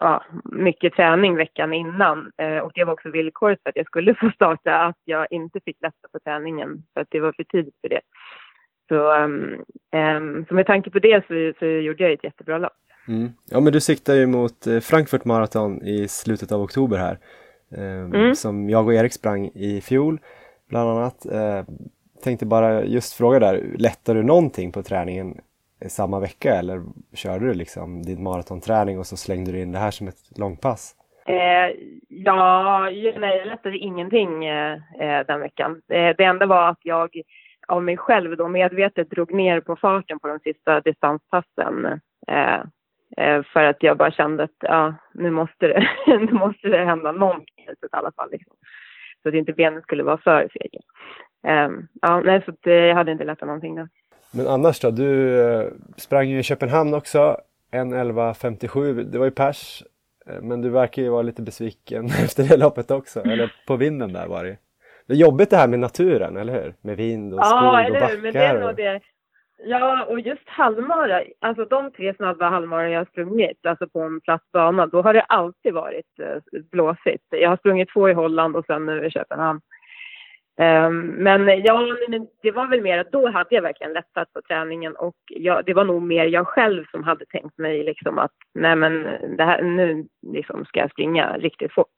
[0.00, 2.32] ja, mycket träning veckan innan.
[2.38, 5.60] Eh, och det var också villkoret för att jag skulle få starta, att jag inte
[5.64, 8.00] fick lätta på träningen för att det var för tidigt för det.
[8.88, 12.72] Så, um, så med tanke på det så, så gjorde jag ett jättebra lopp.
[13.08, 13.28] Mm.
[13.50, 17.18] Ja men du siktar ju mot eh, Frankfurt Marathon i slutet av oktober här.
[17.76, 18.34] Eh, mm.
[18.34, 20.20] Som jag och Erik sprang i fjol
[20.68, 21.26] bland annat.
[21.26, 21.64] Eh,
[22.24, 25.40] tänkte bara just fråga där, lättade du någonting på träningen
[25.80, 26.82] Eh, samma vecka eller
[27.14, 30.94] körde du liksom din maratonträning och så slängde du in det här som ett långpass?
[31.26, 31.76] Eh,
[32.08, 32.80] ja,
[33.18, 35.82] nej, jag lättade ingenting eh, eh, den veckan.
[35.88, 37.22] Eh, det enda var att jag
[37.68, 42.00] av mig själv då medvetet drog ner på farten på de sista distanspassen.
[42.28, 42.60] Eh,
[43.16, 47.12] eh för att jag bara kände att ja, nu måste det, nu måste det hända
[47.12, 48.30] någonting i alla fall.
[48.30, 48.56] Liksom.
[49.22, 50.80] Så att inte benen skulle vara för fega.
[51.66, 53.88] Um, ja, nej, så att, jag hade inte lättat någonting då.
[54.32, 54.90] Men annars då?
[54.90, 55.66] Du eh,
[55.96, 57.36] sprang ju i Köpenhamn också.
[57.72, 59.82] 1.11.57, det var ju pers.
[60.40, 63.20] Men du verkar ju vara lite besviken efter det loppet också.
[63.20, 64.56] Eller på vinden där var det
[65.06, 66.74] Det är jobbigt det här med naturen, eller hur?
[66.80, 67.96] Med vind och skog ja, och backar.
[67.96, 68.22] Eller hur.
[68.22, 69.00] Men det är nog det
[69.64, 74.20] Ja, och just halvmara, alltså de tre snabba halvmara jag har sprungit, alltså på en
[74.20, 77.24] platt bana, då har det alltid varit eh, blåsigt.
[77.30, 79.60] Jag har sprungit två i Holland och sen nu i Köpenhamn.
[80.58, 81.96] Ehm, men ja,
[82.42, 85.74] det var väl mer att då hade jag verkligen lättat på träningen och jag, det
[85.74, 89.02] var nog mer jag själv som hade tänkt mig liksom att nej men
[89.36, 91.96] det här, nu liksom ska jag springa riktigt fort.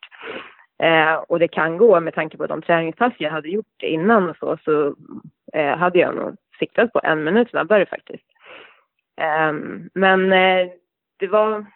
[0.82, 4.36] Eh, och det kan gå med tanke på de träningspass jag hade gjort innan och
[4.36, 4.94] så, så
[5.52, 8.24] eh, hade jag nog siktat på en minut snabbare faktiskt.
[9.16, 10.28] Ehm, eh, men
[11.18, 11.66] det var,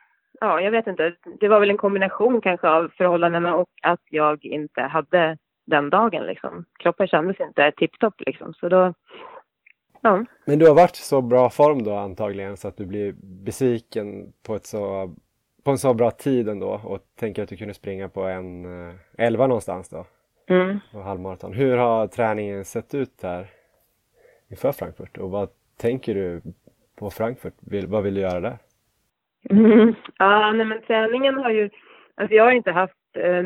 [0.41, 4.45] ja jag vet inte, det var väl en kombination kanske av förhållandena och att jag
[4.45, 6.65] inte hade den dagen liksom.
[6.79, 8.95] Kroppen kändes inte tipptopp liksom, så då
[10.05, 10.25] Ja.
[10.45, 14.33] Men du har varit i så bra form då antagligen så att du blir besviken
[14.47, 15.15] på, ett så,
[15.65, 18.95] på en så bra tid ändå och tänker att du kunde springa på en eh,
[19.19, 20.07] elva någonstans då?
[20.47, 20.79] Mm.
[20.93, 21.53] Och halvmaraton.
[21.53, 23.47] Hur har träningen sett ut här
[24.49, 26.43] inför Frankfurt och vad tänker du
[26.97, 27.55] på Frankfurt?
[27.61, 28.59] Vill, vad vill du göra där?
[29.51, 29.95] Mm.
[30.19, 31.71] Ja, nej men träningen har ju,
[32.15, 33.43] alltså jag har inte haft eh,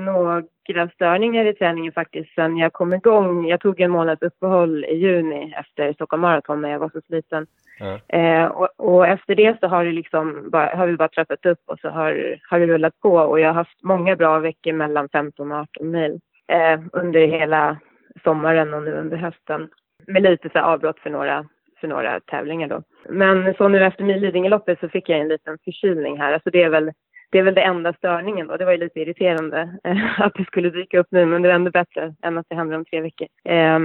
[0.74, 3.46] några störningar i träningen faktiskt sen jag kom igång.
[3.48, 7.46] Jag tog en månads uppehåll i juni efter Stockholm Marathon när jag var så sliten.
[7.78, 8.18] Ja.
[8.18, 11.60] Eh, och, och, efter det så har, det liksom bara, har vi bara trappat upp
[11.66, 15.08] och så har, har det rullat på och jag har haft många bra veckor mellan
[15.08, 17.76] 15 och 18 mil eh, under hela
[18.24, 19.68] sommaren och nu under hösten.
[20.06, 21.46] Med lite så avbrott för några,
[21.80, 22.82] för några tävlingar då.
[23.08, 26.32] Men så nu efter Lidingöloppet så fick jag en liten förkylning här.
[26.32, 26.92] Alltså det är väl
[27.30, 28.56] det är väl det enda störningen då.
[28.56, 31.54] Det var ju lite irriterande eh, att det skulle dyka upp nu, men det är
[31.54, 33.28] ändå bättre än att det händer om tre veckor.
[33.44, 33.78] Eh,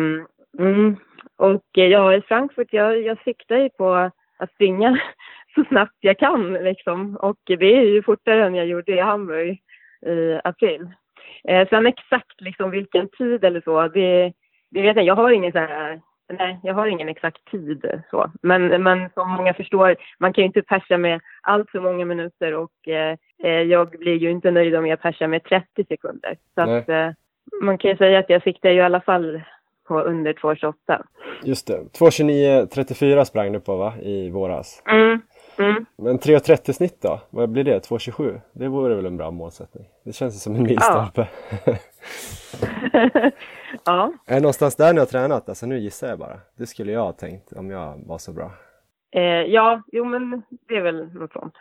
[0.60, 0.96] mm.
[1.38, 3.94] Och eh, ja, i Frankfurt, jag, jag siktar ju på
[4.38, 5.00] att springa
[5.56, 7.16] så snabbt jag kan liksom.
[7.16, 9.62] Och det är ju fortare än jag gjorde i Hamburg
[10.06, 10.88] i april.
[11.48, 14.34] Eh, sen exakt liksom vilken tid eller så, det,
[14.72, 16.02] det vet jag Jag har ingen så här
[16.40, 18.32] Nej, jag har ingen exakt tid så.
[18.42, 22.54] Men, men som många förstår, man kan ju inte persa med allt för många minuter
[22.54, 26.38] och eh, eh jag blir ju inte nöjd om jag persar med 30 sekunder.
[26.56, 27.10] Så att, eh,
[27.62, 29.42] man kan ju säga att jag siktar ju i alla fall
[29.88, 31.04] på under 2.28.
[31.44, 31.80] Just det.
[32.00, 34.84] 2.29.34 sprang du på va, i våras?
[34.86, 35.22] Mm.
[35.58, 35.86] Mm.
[35.96, 37.20] Men 3.30 snitt då?
[37.30, 37.90] Vad blir det?
[37.90, 38.42] 2.27?
[38.52, 39.86] Det vore väl en bra målsättning?
[40.04, 41.28] Det känns som en milstolpe.
[41.66, 41.76] Ja.
[43.86, 44.14] ja.
[44.26, 45.50] Är det någonstans där ni har tränat?
[45.50, 46.40] Alltså nu gissar jag bara.
[46.56, 48.52] Det skulle jag ha tänkt om jag var så bra.
[49.12, 51.54] Eh, ja, jo men det är väl något sånt.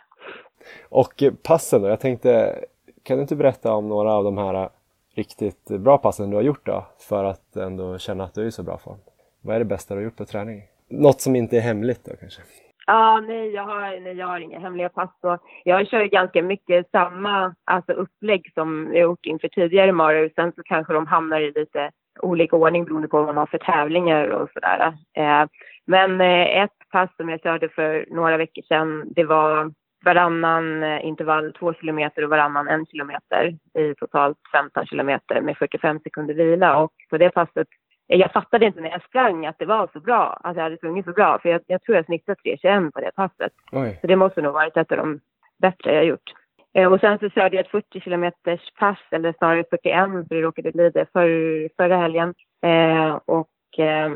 [0.89, 1.87] Och passen då?
[1.87, 2.59] Jag tänkte,
[3.03, 4.69] kan du inte berätta om några av de här
[5.15, 6.85] riktigt bra passen du har gjort då?
[6.99, 8.97] För att ändå känna att du är i så bra form.
[9.41, 10.63] Vad är det bästa du har gjort på träning?
[10.87, 12.41] Något som inte är hemligt då kanske?
[12.85, 15.09] Ja, nej, jag har, nej, jag har inga hemliga pass.
[15.21, 20.29] Och jag kör ju ganska mycket samma alltså upplägg som jag gjort inför tidigare maror.
[20.35, 23.57] Sen så kanske de hamnar i lite olika ordning beroende på vad man har för
[23.57, 24.93] tävlingar och sådär.
[25.17, 25.45] Eh,
[25.85, 29.71] men eh, ett pass som jag körde för några veckor sedan, det var
[30.05, 35.99] varannan eh, intervall två kilometer och varannan en kilometer i totalt 15 kilometer med 45
[35.99, 36.77] sekunder vila.
[36.77, 37.67] Och på det passet
[38.07, 41.05] jag fattade inte när jag sprang att det var så bra, att jag hade sprungit
[41.05, 41.39] så bra.
[41.39, 43.51] För jag, jag tror jag snittade 3.21 på det passet.
[43.71, 43.97] Oj.
[44.01, 45.19] Så det måste nog varit ett av de
[45.61, 46.31] bättre jag gjort.
[46.73, 50.41] Eh, och sen så körde jag ett 40 kilometers pass, eller snarare 41 för det
[50.41, 52.33] råkade bli det för, förra helgen.
[52.65, 54.11] Eh, och eh,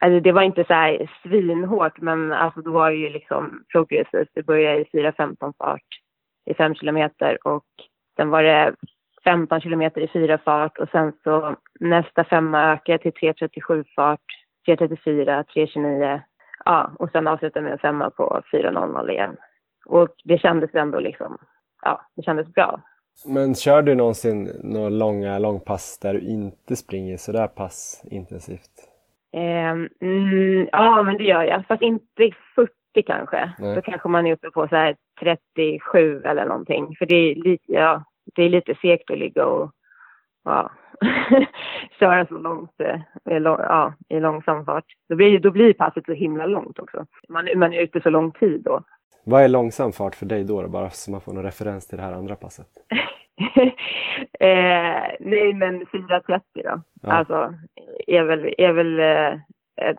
[0.00, 4.28] alltså det var inte så här svinhårt, men alltså då var det ju liksom progressivt.
[4.34, 5.82] Det började i 4.15 fart
[6.50, 7.64] i 5 kilometer och
[8.16, 8.74] sen var det
[9.24, 14.20] 15 kilometer i fyra fart och sen så nästa femma ökar till 3.37 fart,
[14.66, 16.20] 3.34, 3.29.
[16.64, 19.36] Ja, och sen avslutar med en femma på 4.00 igen.
[19.86, 21.38] Och det kändes ändå liksom,
[21.82, 22.80] ja, det kändes bra.
[23.26, 28.90] Men kör du någonsin några långa långpass där du inte springer sådär pass intensivt?
[29.32, 31.66] Eh, mm, ja, men det gör jag.
[31.66, 32.72] Fast inte 40
[33.06, 33.52] kanske.
[33.58, 33.74] Nej.
[33.74, 36.96] Då kanske man är uppe på så här 37 eller någonting.
[36.98, 38.04] För det är lite, ja,
[38.34, 39.70] det är lite segt att ligga och
[40.44, 40.70] ja,
[41.98, 44.84] köra så långt eh, ja, i långsam fart.
[45.08, 47.06] Då blir, då blir passet så himla långt också.
[47.28, 48.82] Man, man är ute så lång tid då.
[49.24, 51.98] Vad är långsam fart för dig då, då bara så man får någon referens till
[51.98, 52.66] det här andra passet?
[54.40, 56.82] eh, nej, men 4.30 då.
[57.02, 57.12] Ja.
[57.12, 57.54] Alltså,
[58.06, 59.38] är väl, är väl eh,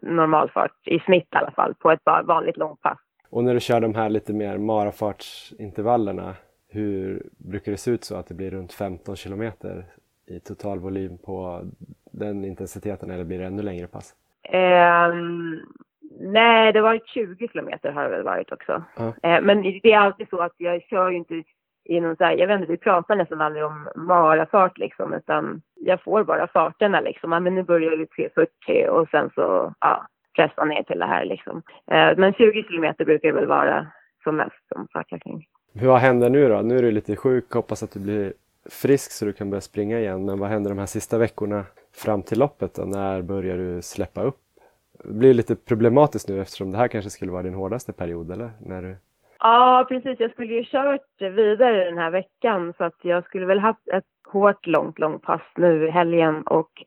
[0.01, 2.97] normalfart i snitt i alla fall på ett vanligt långpass.
[3.29, 6.35] Och när du kör de här lite mer marafartsintervallerna,
[6.71, 9.85] hur brukar det se ut så att det blir runt 15 kilometer
[10.25, 11.61] i total volym på
[12.11, 14.15] den intensiteten eller blir det ännu längre pass?
[14.53, 15.65] Um,
[16.19, 18.83] nej, det var 20 kilometer har det väl varit också.
[18.99, 19.07] Uh.
[19.07, 21.43] Uh, men det är alltid så att jag kör ju inte
[21.83, 25.61] i någon så här, jag vet inte, vi pratar nästan aldrig om marafart liksom, utan
[25.75, 27.29] jag får bara farterna liksom.
[27.29, 31.61] Men nu börjar vi 3.40 och sen så, ja, pressa ner till det här liksom.
[31.91, 33.87] Eh, men 20 kilometer brukar det väl vara
[34.23, 35.45] som mest som fartklackning.
[35.73, 36.61] Vad händer nu då?
[36.61, 38.33] Nu är du lite sjuk, hoppas att du blir
[38.69, 40.25] frisk så du kan börja springa igen.
[40.25, 41.65] Men vad händer de här sista veckorna
[41.95, 42.81] fram till loppet då?
[42.81, 44.39] När börjar du släppa upp?
[45.03, 48.51] Det blir lite problematiskt nu eftersom det här kanske skulle vara din hårdaste period, eller?
[48.59, 48.95] När du...
[49.39, 50.19] Ja, precis.
[50.19, 54.03] Jag skulle ju kört vidare den här veckan så att jag skulle väl haft ett
[54.27, 56.83] hårt, långt, långt pass nu i helgen och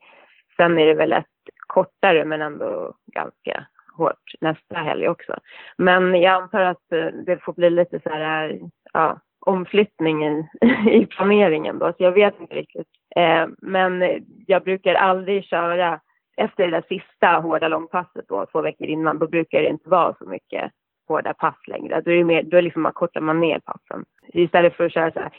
[0.57, 1.25] sen är det väl ett
[1.67, 3.65] kortare men ändå ganska
[3.97, 5.39] hårt nästa helg också.
[5.77, 8.59] Men jag antar att eh, det får bli lite så här,
[8.95, 10.47] ja, omflyttning i,
[10.91, 12.87] i planeringen då, så jag vet inte riktigt.
[13.15, 15.99] Eh, men jag brukar aldrig köra
[16.37, 20.15] efter det där sista hårda långpasset då, två veckor innan, då brukar det inte vara
[20.19, 20.71] så mycket
[21.07, 22.01] hårda pass längre.
[22.01, 24.05] Då, är det mer, då liksom man kortar man ner passen.
[24.27, 25.31] Istället för att köra så här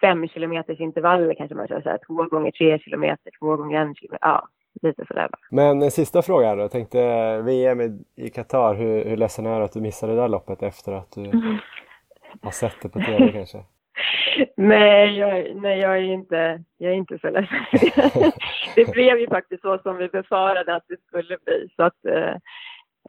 [0.00, 3.94] fem kilometers intervaller kanske man kör så här två gånger tre kilometer, två gånger en
[3.94, 4.28] kilometer.
[4.28, 4.48] Ja,
[4.82, 5.40] lite sådär bara.
[5.50, 6.62] Men en sista fråga då.
[6.62, 6.98] Jag tänkte
[7.42, 7.80] VM
[8.16, 11.12] i Qatar, hur, hur ledsen är du att du missade det där loppet efter att
[11.14, 11.22] du.
[12.42, 13.58] har sett det på TV kanske?
[14.56, 17.58] nej, jag, nej jag, är inte, jag är inte så ledsen.
[18.76, 21.68] det blev ju faktiskt så som vi befarade att det skulle bli.
[21.76, 22.34] Så att, eh,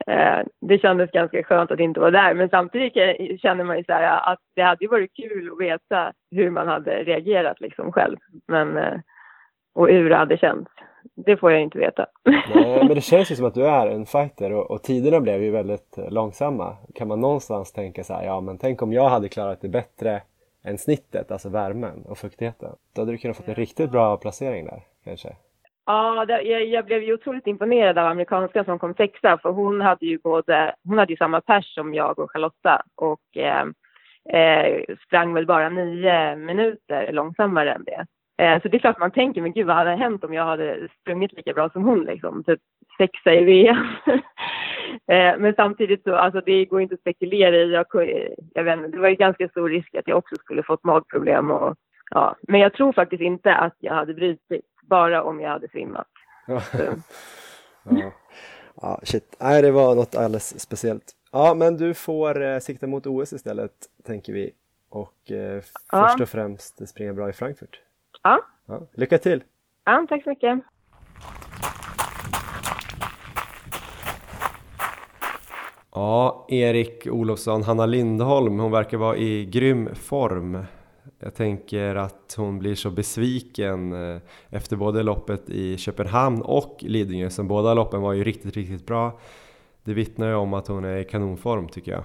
[0.08, 2.34] eh, det kändes ganska skönt att inte vara där.
[2.34, 6.14] Men samtidigt känner man ju så här att det hade ju varit kul att veta
[6.32, 8.18] hur man hade reagerat liksom själv.
[8.48, 9.00] Men, eh,
[9.76, 10.72] och hur det hade känts.
[11.16, 12.06] Det får jag inte veta.
[12.56, 15.44] Nej, men det känns ju som att du är en fighter och, och tiderna blev
[15.44, 16.78] ju väldigt långsamma.
[16.96, 20.22] Kan man någonstans tänka så här, ja men tänk om jag hade klarat det bättre
[20.64, 22.70] än snittet, alltså värmen och fuktigheten.
[22.96, 25.36] Då hade du kunnat få en riktigt bra placering där kanske.
[25.86, 29.82] Ja, det, jag, jag, blev ju otroligt imponerad av amerikanskan som kom sexa för hon
[29.82, 33.66] hade ju både, hon hade ju samma pers som jag och Charlotta och eh,
[34.40, 38.06] eh, sprang väl bara nio minuter långsammare än det.
[38.38, 40.90] Eh, så det är klart man tänker, men gud vad hade hänt om jag hade
[41.02, 42.60] sprungit lika bra som hon liksom, typ
[42.98, 43.86] sexa i VM.
[45.08, 47.86] eh, men samtidigt så, alltså det går inte att spekulera i, jag,
[48.54, 51.52] jag vet inte, det var ju ganska stor risk att jag också skulle fått magproblem
[51.52, 51.76] och
[52.10, 56.08] ja, men jag tror faktiskt inte att jag hade brutit bara om jag hade svimmat.
[56.48, 56.62] ja.
[58.82, 59.36] ja, shit.
[59.40, 61.12] Nej, det var något alldeles speciellt.
[61.32, 63.72] Ja, men du får eh, sikta mot OS istället,
[64.04, 64.52] tänker vi.
[64.90, 66.08] Och eh, ja.
[66.08, 67.80] först och främst springa bra i Frankfurt.
[68.24, 68.40] Ja.
[68.68, 68.82] ja.
[68.94, 69.44] Lycka till!
[69.86, 70.60] Ja, tack så mycket!
[75.92, 80.66] Ja, Erik Olofsson, Hanna Lindholm, hon verkar vara i grym form.
[81.20, 87.30] Jag tänker att hon blir så besviken eh, efter både loppet i Köpenhamn och Lidingö,
[87.30, 89.20] som båda loppen var ju riktigt, riktigt bra.
[89.84, 92.04] Det vittnar ju om att hon är i kanonform tycker jag.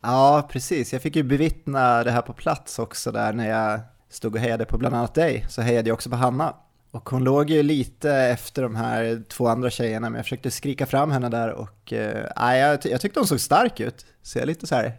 [0.00, 0.92] Ja, precis.
[0.92, 4.64] Jag fick ju bevittna det här på plats också där när jag stod och hejade
[4.64, 6.54] på bland annat dig, så hejade jag också på Hanna.
[6.90, 10.86] Och hon låg ju lite efter de här två andra tjejerna, men jag försökte skrika
[10.86, 14.06] fram henne där och eh, jag, jag tyckte hon såg stark ut.
[14.22, 14.92] Så jag lite så här,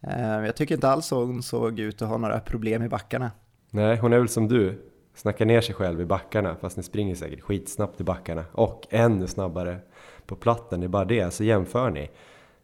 [0.00, 3.30] eh, jag tycker inte alls hon såg ut att ha några problem i backarna.
[3.70, 7.14] Nej, hon är väl som du, snackar ner sig själv i backarna, fast ni springer
[7.14, 9.78] säkert skitsnabbt i backarna och ännu snabbare
[10.26, 10.80] på platten.
[10.80, 12.10] Det är bara det, så jämför ni.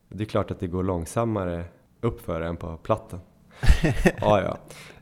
[0.09, 1.65] Det är klart att det går långsammare
[2.01, 3.21] uppför än på platten.
[4.21, 4.59] ja, ja.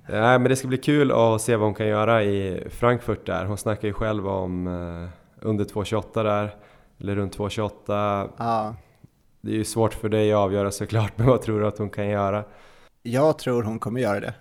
[0.08, 3.44] Nej, men det ska bli kul att se vad hon kan göra i Frankfurt där.
[3.44, 5.08] Hon snackar ju själv om eh,
[5.40, 6.54] under 2,28 där,
[6.98, 8.30] eller runt 2,28.
[8.36, 8.74] Ja.
[9.40, 11.90] Det är ju svårt för dig att avgöra såklart, men vad tror du att hon
[11.90, 12.44] kan göra?
[13.02, 14.34] Jag tror hon kommer göra det.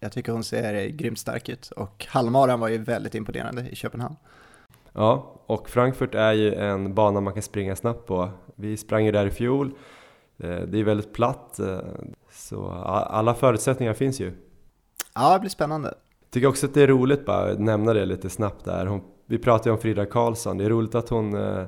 [0.00, 4.16] Jag tycker hon ser grymt stark ut och halvmaran var ju väldigt imponerande i Köpenhamn.
[4.92, 8.30] Ja, och Frankfurt är ju en bana man kan springa snabbt på.
[8.56, 9.74] Vi sprang ju där i fjol.
[10.38, 11.78] Eh, det är väldigt platt, eh,
[12.30, 12.70] så
[13.10, 14.32] alla förutsättningar finns ju.
[15.14, 15.94] Ja, det blir spännande.
[16.30, 18.86] Tycker också att det är roligt bara att nämna det lite snabbt där.
[18.86, 20.58] Hon, vi pratade ju om Frida Karlsson.
[20.58, 21.64] Det är roligt att hon, eh,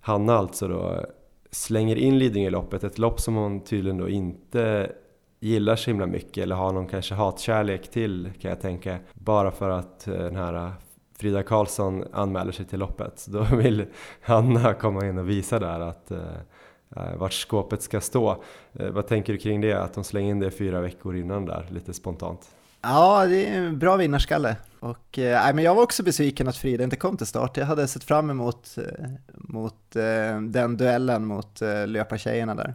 [0.00, 1.06] Hanna alltså då,
[1.50, 2.84] slänger in Lidingöloppet.
[2.84, 4.92] Ett lopp som hon tydligen då inte
[5.40, 8.98] gillar så himla mycket eller har någon kanske hatkärlek till kan jag tänka.
[9.14, 10.70] Bara för att eh, den här eh,
[11.18, 13.18] Frida Karlsson anmäler sig till loppet.
[13.18, 13.86] Så då vill
[14.20, 18.42] Hanna komma in och visa där att eh, vart skåpet ska stå.
[18.72, 19.72] Eh, vad tänker du kring det?
[19.72, 22.55] Att hon slänger in det fyra veckor innan där, lite spontant?
[22.88, 24.56] Ja, det är en bra vinnarskalle.
[24.80, 27.56] Och, eh, men jag var också besviken att Frida inte kom till start.
[27.56, 32.74] Jag hade sett fram emot eh, mot, eh, den duellen mot eh, löpartjejerna där.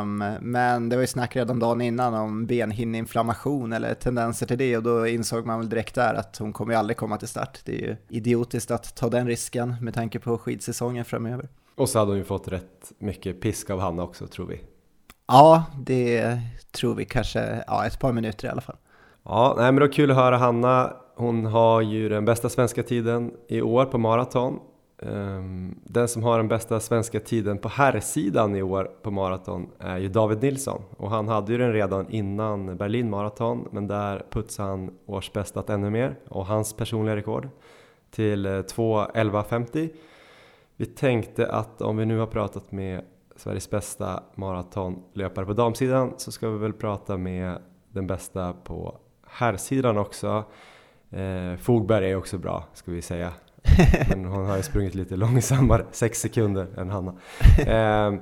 [0.00, 4.76] Um, men det var ju snack redan dagen innan om benhinneinflammation eller tendenser till det
[4.76, 7.60] och då insåg man väl direkt där att hon kommer ju aldrig komma till start.
[7.64, 11.48] Det är ju idiotiskt att ta den risken med tanke på skidsäsongen framöver.
[11.76, 14.60] Och så hade hon ju fått rätt mycket pisk av Hanna också tror vi.
[15.26, 16.40] Ja, det
[16.72, 18.76] tror vi kanske, ja ett par minuter i alla fall.
[19.30, 20.92] Ja, nej, men det var kul att höra Hanna.
[21.16, 24.58] Hon har ju den bästa svenska tiden i år på maraton.
[25.02, 29.98] Ehm, den som har den bästa svenska tiden på herrsidan i år på maraton är
[29.98, 34.68] ju David Nilsson och han hade ju den redan innan Berlin Marathon men där putsade
[34.68, 37.48] han årsbästat ännu mer och hans personliga rekord
[38.10, 39.88] till eh, 2.11.50.
[40.76, 43.04] Vi tänkte att om vi nu har pratat med
[43.36, 47.58] Sveriges bästa maratonlöpare på damsidan så ska vi väl prata med
[47.92, 48.98] den bästa på
[49.30, 50.44] herrsidan också.
[51.10, 53.32] Eh, Fogberg är också bra ska vi säga.
[54.08, 57.14] Men hon har ju sprungit lite långsammare, 6 sekunder än Hanna.
[57.58, 58.14] Eh,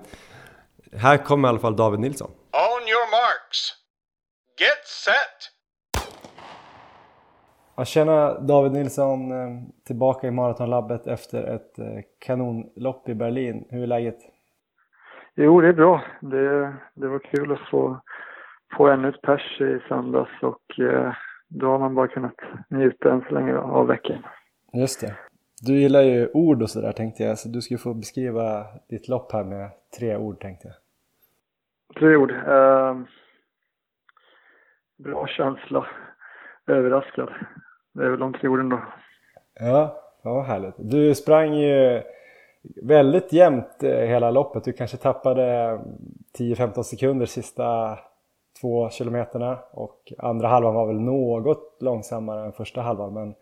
[0.93, 2.31] här kommer i alla fall David Nilsson.
[2.53, 3.73] On your marks.
[4.59, 5.53] Get set!
[7.77, 11.87] Ja, tjena David Nilsson, eh, tillbaka i Maratonlabbet efter ett eh,
[12.19, 13.65] kanonlopp i Berlin.
[13.71, 14.19] Hur är läget?
[15.35, 16.03] Jo, det är bra.
[16.21, 18.01] Det, det var kul att få,
[18.77, 21.12] få ännu ett pers i söndags och eh,
[21.49, 22.35] då har man bara kunnat
[22.71, 24.23] njuta än så länge av veckan.
[24.73, 25.14] Just det.
[25.62, 29.33] Du gillar ju ord och sådär tänkte jag, så du ska få beskriva ditt lopp
[29.33, 30.77] här med tre ord tänkte jag.
[32.01, 32.31] Tre ord.
[32.31, 32.97] Eh,
[34.99, 35.87] bra känsla.
[36.67, 37.29] Överraskad.
[37.95, 38.83] Det är väl de tre orden då.
[39.61, 40.75] Ja, ja härligt.
[40.79, 42.03] Du sprang ju
[42.83, 44.64] väldigt jämnt eh, hela loppet.
[44.64, 45.79] Du kanske tappade
[46.39, 47.99] 10-15 sekunder sista
[48.61, 53.35] två kilometerna och andra halvan var väl något långsammare än första halvan men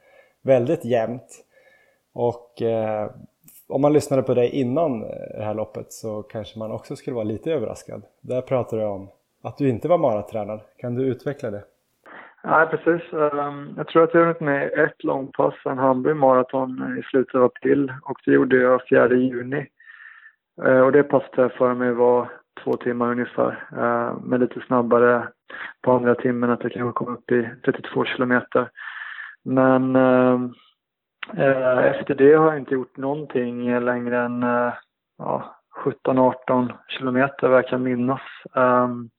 [0.43, 1.45] väldigt jämnt.
[2.15, 3.11] Och eh,
[3.69, 5.09] om man lyssnade på dig innan eh,
[5.39, 8.03] det här loppet så kanske man också skulle vara lite överraskad.
[8.21, 9.09] Där pratade du om
[9.43, 10.61] att du inte var maratränad.
[10.77, 11.65] Kan du utveckla det?
[12.45, 13.13] Nej, precis.
[13.13, 17.03] Ehm, jag tror att jag har varit med ett långpass, en Hamburg maraton eh, i
[17.03, 19.67] slutet av april och det gjorde jag 4 juni.
[20.65, 22.29] Eh, och det passet jag för mig var
[22.65, 25.29] två timmar ungefär, eh, men lite snabbare
[25.83, 28.71] på andra timmen att jag kanske kom upp i 32 kilometer.
[29.45, 30.41] Men eh,
[31.37, 34.73] eh, efter det har jag inte gjort någonting längre än eh,
[35.19, 38.21] ja, 17-18 kilometer vad jag kan minnas.
[38.55, 39.11] Ehm,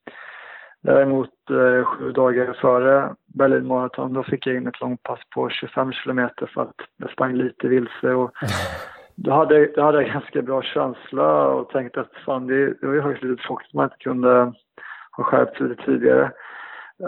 [0.81, 5.91] däremot eh, sju dagar före Berlin Marathon då fick jag in ett långpass på 25
[5.91, 8.13] kilometer för att jag sprang lite vilse.
[8.13, 8.31] Och
[9.16, 12.93] då, hade, då hade jag ganska bra känsla och tänkte att fan, det, det var
[12.93, 14.53] ju faktiskt lite tråkigt att man inte kunde
[15.18, 16.32] ha skärpt sig lite tidigare.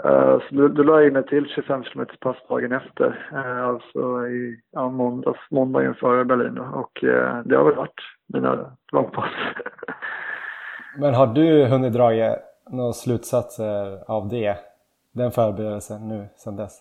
[0.04, 3.64] Uh, så då, då la jag in ett till 25 km pass dagen efter, uh,
[3.64, 6.62] alltså i ja, måndags, måndagen före Berlin då.
[6.62, 9.30] och uh, det har väl varit mina långpass.
[10.98, 12.10] Men har du hunnit dra
[12.70, 14.56] några slutsatser av det?
[15.12, 16.80] Den förberedelsen nu sedan dess?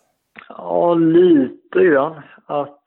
[0.49, 2.21] Ja, lite grann.
[2.45, 2.83] Att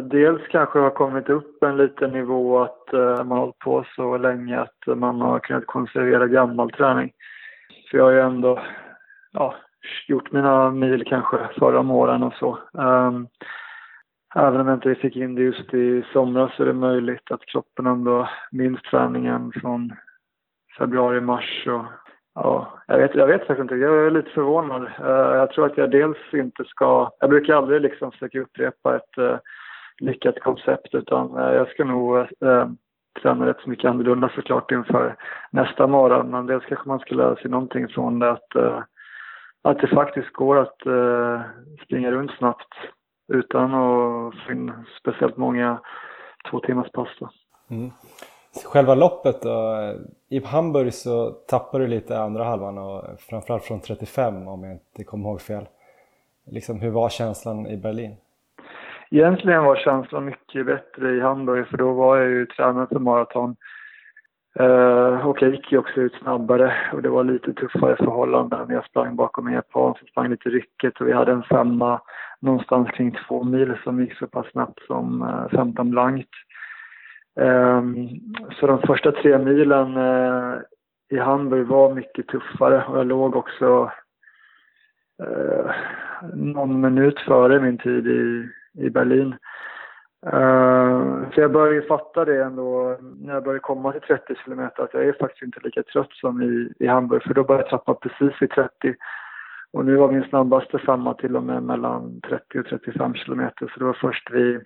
[0.00, 4.16] dels kanske har kommit upp en liten nivå att eh, man har hållit på så
[4.16, 7.12] länge att man har kunnat konservera gammal träning.
[7.90, 8.60] För jag har ju ändå
[9.32, 9.54] ja,
[10.08, 12.58] gjort mina mil kanske förra om åren och så.
[12.72, 13.28] Um,
[14.34, 17.46] även om jag inte fick in det just i somras så är det möjligt att
[17.46, 19.92] kroppen ändå minns träningen från
[20.78, 21.84] februari, mars och
[22.34, 23.76] ja, jag vet, jag vet faktiskt inte.
[23.76, 24.82] Jag är lite förvånad.
[24.82, 29.18] Uh, jag tror att jag dels inte ska, jag brukar aldrig liksom försöka upprepa ett
[29.18, 29.36] uh,
[30.00, 32.68] lyckat koncept utan eh, jag ska nog eh,
[33.22, 35.16] träna rätt så mycket annorlunda såklart inför
[35.50, 36.30] nästa morgon.
[36.30, 38.82] Men dels kanske man ska lära sig någonting från det att, eh,
[39.62, 41.40] att det faktiskt går att eh,
[41.84, 42.74] springa runt snabbt
[43.32, 45.80] utan att få in speciellt många
[46.50, 47.08] två timmars pass.
[47.70, 47.90] Mm
[48.64, 49.76] själva loppet då,
[50.28, 55.04] i Hamburg så tappar du lite andra halvan och framförallt från 35 om jag inte
[55.04, 55.66] kommer ihåg fel.
[56.46, 58.16] Liksom, hur var känslan i Berlin?
[59.14, 63.56] Egentligen var känslan mycket bättre i Hamburg för då var jag ju tränad för maraton.
[64.60, 68.70] Uh, och jag gick ju också ut snabbare och det var lite tuffare förhållanden.
[68.70, 72.00] Jag sprang bakom en japan som sprang lite ryckigt och vi hade en femma
[72.40, 76.30] någonstans kring två mil som gick så pass snabbt som eh, uh, 15 blankt.
[77.40, 78.08] Um,
[78.60, 80.58] så de första tre milen uh,
[81.10, 83.90] i Hamburg var mycket tuffare och jag låg också
[86.34, 88.48] någon minut före min tid i,
[88.78, 89.34] i Berlin.
[90.26, 94.94] Uh, så jag började fatta det ändå när jag började komma till 30 kilometer att
[94.94, 97.94] jag är faktiskt inte lika trött som i, i Hamburg för då började jag trappa
[97.94, 98.70] precis vid 30.
[99.72, 103.78] Och nu var min snabbaste femma till och med mellan 30 och 35 kilometer så
[103.78, 104.60] det var först vid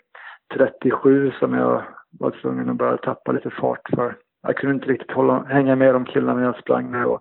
[0.54, 1.82] 37 som jag
[2.18, 5.94] var tvungen att börja tappa lite fart för jag kunde inte riktigt hålla, hänga med
[5.94, 7.20] de killarna jag sprang med och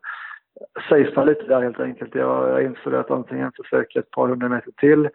[0.90, 2.16] safea lite där helt enkelt.
[2.16, 5.10] Jag, jag insåg att antingen försöka ett par hundra meter till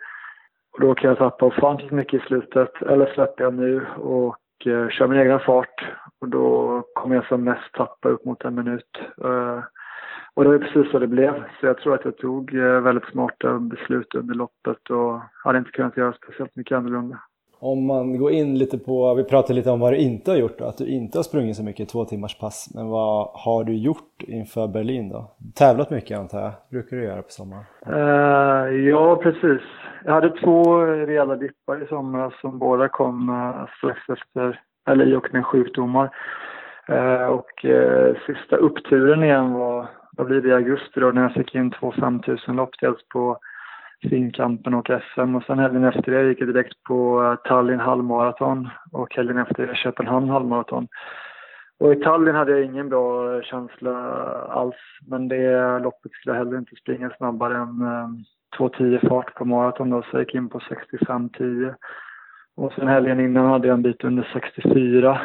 [0.73, 4.89] och då kan jag tappa ofantligt mycket i slutet eller släpper jag nu och eh,
[4.89, 5.85] kör min egen fart
[6.20, 8.99] och då kommer jag som mest tappa upp mot en minut.
[9.25, 9.61] Eh,
[10.35, 11.45] och det var precis så det blev.
[11.61, 15.70] Så jag tror att jag tog eh, väldigt smarta beslut under loppet och hade inte
[15.70, 17.18] kunnat göra speciellt mycket annorlunda.
[17.64, 20.58] Om man går in lite på, vi pratade lite om vad du inte har gjort
[20.58, 22.72] då, att du inte har sprungit så mycket två timmars pass.
[22.74, 25.30] Men vad har du gjort inför Berlin då?
[25.54, 27.64] Tävlat mycket antar jag, brukar du göra på sommaren?
[27.86, 29.62] Uh, ja, precis.
[30.04, 35.14] Jag hade två rejäla dippar i somras som båda kom uh, strax efter, eller i
[35.14, 36.10] och med sjukdomar.
[36.90, 37.64] Uh, och
[38.26, 41.92] sista uppturen igen var, vad blir det, i augusti då när jag fick in två
[42.00, 43.38] 5000 lopp dels på
[44.11, 48.68] Finnkampen och SM och sen helgen efter det gick jag direkt på eh, Tallinn halvmaraton
[48.92, 50.88] och helgen efter det Köpenhamn halvmaraton.
[51.78, 53.94] Och i Tallinn hade jag ingen bra känsla
[54.48, 54.76] alls
[55.07, 58.09] men det loppet skulle jag heller inte springa snabbare än eh,
[58.59, 61.74] 2.10 fart på maraton då så jag gick in på 65.10.
[62.57, 65.20] Och sen helgen innan hade jag en bit under 64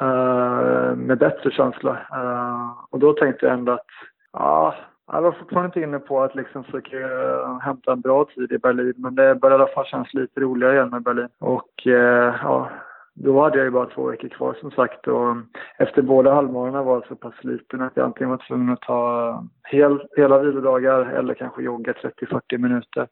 [0.00, 1.90] eh, med bättre känsla.
[1.90, 3.86] Eh, och då tänkte jag ändå att
[4.32, 4.74] ja,
[5.06, 8.58] jag var fortfarande inte inne på att liksom försöka eh, hämta en bra tid i
[8.58, 11.28] Berlin, men det började i alla fall kännas lite roligare igen med Berlin.
[11.38, 12.70] Och eh, ja,
[13.14, 15.46] då hade jag ju bara två veckor kvar som sagt och mm,
[15.78, 19.28] efter båda halvmånaderna var jag så pass sliten att jag antingen var tvungen att ta
[19.28, 19.40] eh,
[19.70, 23.08] hel, hela vilodagar eller kanske jogga 30-40 minuter.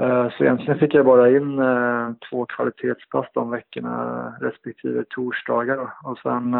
[0.00, 1.62] Eh, så egentligen fick jag bara in
[2.30, 6.56] två kvalitetspass de veckorna respektive torsdagar och sen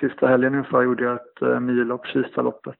[0.00, 2.78] sista helgen ungefär gjorde jag ett millopp, Kistaloppet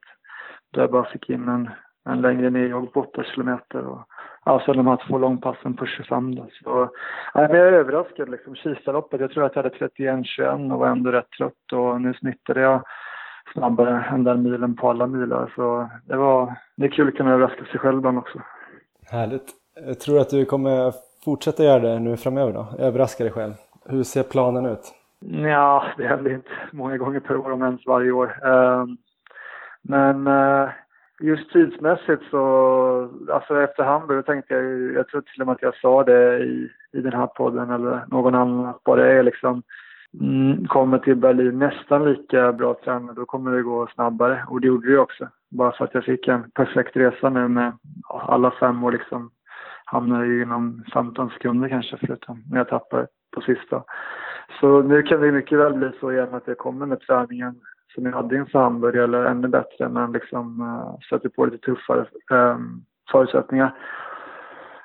[0.73, 1.71] där jag bara fick in en,
[2.09, 3.87] en längre nedjogg på 8 kilometer.
[3.87, 4.01] Och,
[4.45, 6.47] ja, de här två långpassen på 25 då.
[6.53, 6.91] Så,
[7.35, 8.55] ja, men jag är överraskad liksom.
[8.55, 12.61] Kistaloppet, jag tror att jag hade 31-21 och var ändå rätt trött och nu snittade
[12.61, 12.83] jag
[13.53, 15.53] snabbare än den milen på alla milar.
[15.55, 18.41] Så det var, det är kul att kunna överraska sig själv ibland också.
[19.11, 19.53] Härligt.
[19.87, 20.93] Jag tror att du kommer
[21.25, 22.67] fortsätta göra det nu framöver då?
[22.79, 23.53] Överraska dig själv.
[23.89, 24.95] Hur ser planen ut?
[25.21, 28.47] Ja, det händer inte många gånger per år, om ens varje år.
[28.47, 28.97] Um,
[29.89, 30.69] men eh,
[31.21, 32.45] just tidsmässigt så,
[33.33, 36.71] alltså efter Hamburg tänkte jag jag tror till och med att jag sa det i,
[36.93, 39.63] i den här podden eller någon annan, att bara är liksom
[40.21, 44.45] mm, kommer till Berlin nästan lika bra tränad, då kommer det gå snabbare.
[44.49, 45.29] Och det gjorde det också.
[45.51, 47.73] Bara för att jag fick en perfekt resa nu med
[48.09, 49.31] alla fem och liksom
[49.85, 53.83] hamnade inom 15 sekunder kanske förutom när jag tappade på sista.
[54.61, 57.55] Så nu kan det mycket väl bli så igen att jag kommer med träningen
[57.97, 62.07] som jag hade inför Hamburg eller ännu bättre men liksom uh, sätter på lite tuffare
[62.31, 63.75] um, förutsättningar.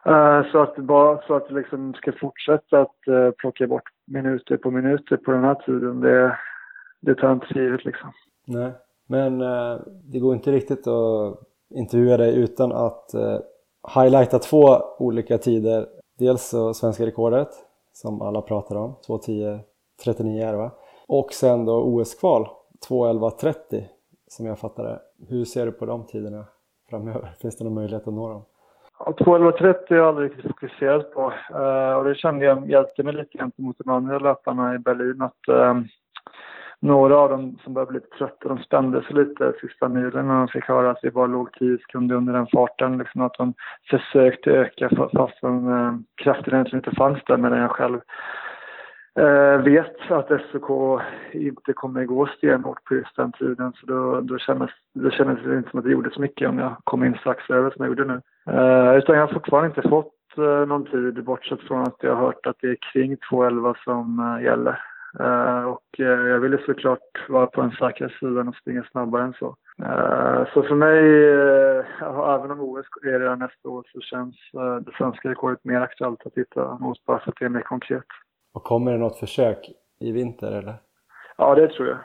[0.08, 4.58] Uh, så att bara så att det liksom ska fortsätta att uh, plocka bort minuter
[4.58, 6.38] på minuter på den här tiden, det,
[7.02, 8.12] det tar jag inte för givet liksom.
[8.48, 8.72] Nej,
[9.08, 9.80] men uh,
[10.12, 11.40] det går inte riktigt att
[11.70, 13.10] intervjua dig utan att
[13.96, 15.86] highlighta två olika tider.
[16.20, 17.50] Dels så svenska rekordet
[17.94, 20.72] som alla pratar om, 2.10.39 är det va?
[21.08, 22.48] Och sen då OS-kval
[22.90, 23.84] 2.11.30
[24.28, 25.00] som jag fattar det.
[25.30, 26.46] Hur ser du på de tiderna
[26.90, 27.30] framöver?
[27.42, 28.46] Finns det någon möjlighet att nå dem?
[29.00, 31.34] Ja, 2.11.30 har jag aldrig riktigt fokuserat på.
[31.56, 35.22] Uh, och det kände jag hjälpte mig lite gentemot de andra löparna i Berlin.
[35.22, 35.82] Att uh,
[36.80, 40.38] några av dem som började bli lite trötta, de spände sig lite sista milen när
[40.38, 42.98] de fick höra att vi bara låg 10 sekunder under den farten.
[42.98, 43.54] Liksom att de
[43.90, 48.00] försökte öka fast uh, ehm, kraften egentligen inte fanns där medan jag själv
[49.20, 51.02] Eh, vet att SOK
[51.32, 53.74] inte kommer gå stenhårt på just den tiden.
[53.74, 56.60] Så då, då, kändes, då kändes det inte som att det gjorde så mycket om
[56.60, 58.22] jag kom in strax över som jag gjorde nu.
[58.54, 62.26] Eh, utan jag har fortfarande inte fått eh, någon tid bortsett från att jag har
[62.26, 64.80] hört att det är kring 2.11 som eh, gäller.
[65.20, 69.34] Uh, och uh, jag ville såklart vara på den säkra sidan och springa snabbare än
[69.34, 69.56] så.
[69.82, 71.26] Uh, så för mig,
[72.36, 74.36] även om OS är redan nästa år, så känns
[74.86, 78.06] det svenska rekordet mer aktuellt att titta mot bara för att det är mer konkret.
[78.54, 80.76] Och kommer det något försök i vinter eller?
[81.38, 81.98] Ja, det tror jag.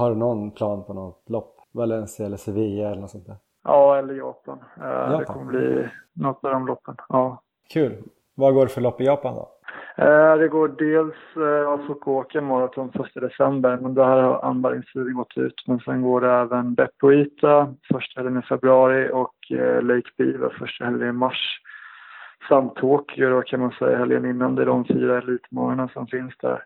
[0.00, 1.56] Har du någon plan på något lopp?
[1.72, 3.36] Valencia eller Sevilla eller något sånt där?
[3.64, 4.58] Ja, eller Japan.
[4.76, 5.18] Eh, Japan.
[5.18, 6.96] Det kommer bli något av de loppen.
[7.08, 7.42] Ja.
[7.72, 8.02] Kul.
[8.34, 9.48] Vad går det för lopp i Japan då?
[10.04, 15.64] Eh, det går dels eh, Fukuoka maraton 1 december, men där har anmälningstiden gått ut.
[15.66, 19.34] Men sen går det även Beppo Ita första helgen i februari och
[19.82, 21.60] Lake Biva första helgen i mars
[22.48, 24.54] Tokyo då kan man säga helgen innan.
[24.54, 26.64] Det är de fyra elitmånaderna som finns där.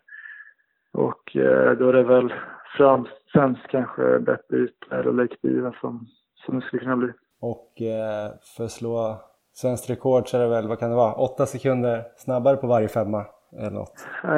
[0.93, 2.33] Och eh, då är det väl
[2.77, 6.07] främst, främst kanske Beppbyt eller Lake Biva som,
[6.45, 7.09] som det skulle kunna bli.
[7.41, 9.21] Och eh, för att slå
[9.53, 12.87] svenskt rekord så är det väl, vad kan det vara, åtta sekunder snabbare på varje
[12.87, 13.25] femma
[13.59, 14.07] eller något?
[14.25, 14.31] Uh,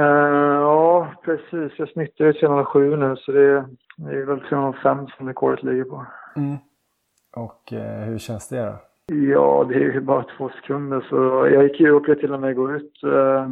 [0.62, 1.80] ja, precis.
[1.80, 3.66] Jag snittar ju 307 nu så det,
[3.98, 6.06] det är väl 305 som rekordet ligger på.
[6.36, 6.58] Mm.
[7.36, 8.76] Och eh, hur känns det då?
[9.06, 11.16] Ja, det är ju bara två sekunder så
[11.52, 13.48] jag gick ju upp till och med gå ut eh,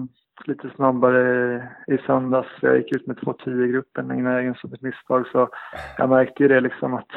[0.45, 2.49] lite snabbare i söndags.
[2.61, 5.49] Jag gick ut med 2.10 i gruppen innan jag insåg ett misstag så
[5.97, 7.11] jag märkte ju det liksom att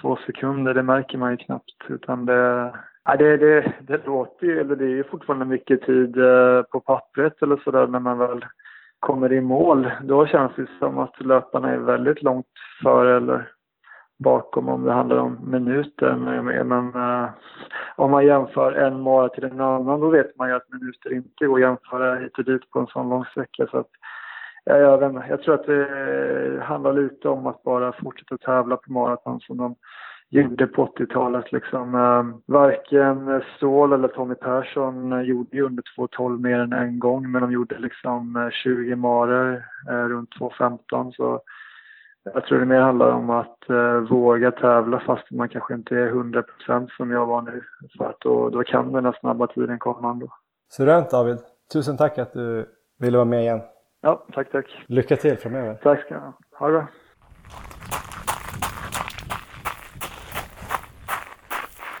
[0.00, 2.72] två sekunder, det märker man ju knappt utan det,
[3.04, 6.80] Ja, det, det, det låter ju, eller det är ju fortfarande mycket tid eh, på
[6.80, 8.44] pappret eller sådär när man väl
[9.00, 9.90] kommer i mål.
[10.02, 12.46] Då känns det som att löparna är väldigt långt
[12.82, 13.48] före eller
[14.22, 16.16] bakom om det handlar om minuter.
[16.64, 17.30] Men äh,
[17.96, 21.46] om man jämför en mara till en annan då vet man ju att minuter inte
[21.46, 23.66] går att jämföra hit och dit på en sån lång sträcka.
[23.66, 23.90] Så att,
[24.64, 28.92] ja, jag, vet jag tror att det handlar lite om att bara fortsätta tävla på
[28.92, 29.74] maraton som de
[30.32, 31.52] gjorde på 80-talet.
[31.52, 31.94] Liksom.
[31.94, 37.42] Äh, varken Ståhl eller Tommy Persson gjorde ju under 2.12 mer än en gång men
[37.42, 41.12] de gjorde liksom eh, 20 marer äh, runt 2.15.
[41.12, 41.40] Så
[42.24, 46.10] jag tror det mer handlar om att eh, våga tävla fast man kanske inte är
[46.10, 47.62] 100% som jag var nu.
[47.98, 50.26] För att då, då kan den här snabba tiden komma ändå.
[50.70, 51.38] Suveränt David!
[51.72, 52.66] Tusen tack att du
[52.98, 53.60] ville vara med igen.
[54.00, 54.84] Ja, tack tack.
[54.86, 55.74] Lycka till framöver.
[55.74, 56.32] Tack ska du ha.
[56.58, 56.86] Ha det bra.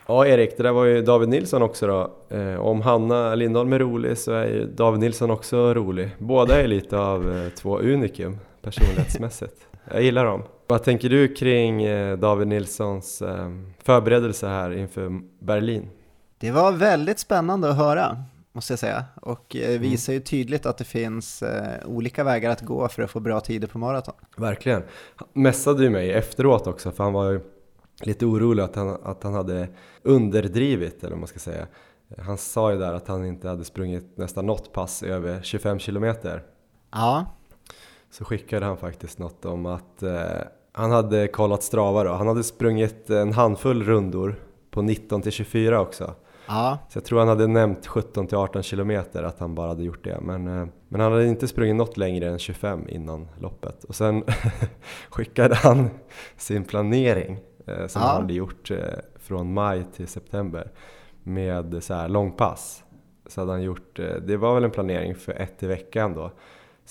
[0.06, 2.10] Ja, Erik, det där var ju David Nilsson också då.
[2.36, 6.16] Eh, om Hanna Lindholm är rolig så är ju David Nilsson också rolig.
[6.18, 9.71] Båda är lite av eh, två unikum personlighetsmässigt.
[9.90, 10.42] Jag gillar dem.
[10.66, 13.50] Vad tänker du kring eh, David Nilssons eh,
[13.82, 15.90] förberedelse här inför Berlin?
[16.38, 19.04] Det var väldigt spännande att höra, måste jag säga.
[19.22, 19.82] Och eh, mm.
[19.82, 21.42] visar ju tydligt att det finns
[21.84, 24.14] olika vägar att gå för att få bra tider på maraton.
[24.36, 24.82] Verkligen.
[25.16, 27.40] Han mässade ju mig efteråt också, för han var ju
[28.02, 29.68] lite orolig att han, att han hade
[30.02, 31.66] underdrivit, eller vad man ska säga.
[32.18, 36.42] Han sa ju där att han inte hade sprungit nästan något pass över 25 kilometer.
[36.90, 37.26] Ja,
[38.12, 40.20] så skickade han faktiskt något om att eh,
[40.72, 42.10] han hade kollat Strava då.
[42.10, 44.34] Han hade sprungit en handfull rundor
[44.70, 46.14] på 19 till 24 också.
[46.46, 46.78] Ja.
[46.88, 50.04] Så jag tror han hade nämnt 17 till 18 kilometer att han bara hade gjort
[50.04, 50.20] det.
[50.20, 53.84] Men, eh, men han hade inte sprungit något längre än 25 innan loppet.
[53.84, 54.24] Och sen
[55.10, 55.90] skickade han
[56.36, 58.08] sin planering eh, som ja.
[58.08, 58.76] han hade gjort eh,
[59.16, 60.70] från maj till september
[61.22, 62.84] med så här långpass.
[63.26, 66.30] Så hade han gjort, eh, det var väl en planering för ett i veckan då.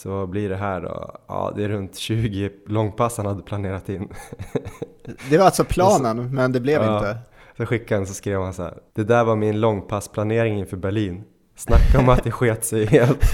[0.01, 1.15] Så vad blir det här då?
[1.27, 4.09] Ja, det är runt 20 långpass han hade planerat in.
[5.29, 7.17] Det var alltså planen, så, men det blev ja, inte?
[7.57, 8.77] Så skickade han så skrev han så här.
[8.93, 11.23] Det där var min långpassplanering inför Berlin.
[11.55, 13.33] Snacka om att det sket sig helt.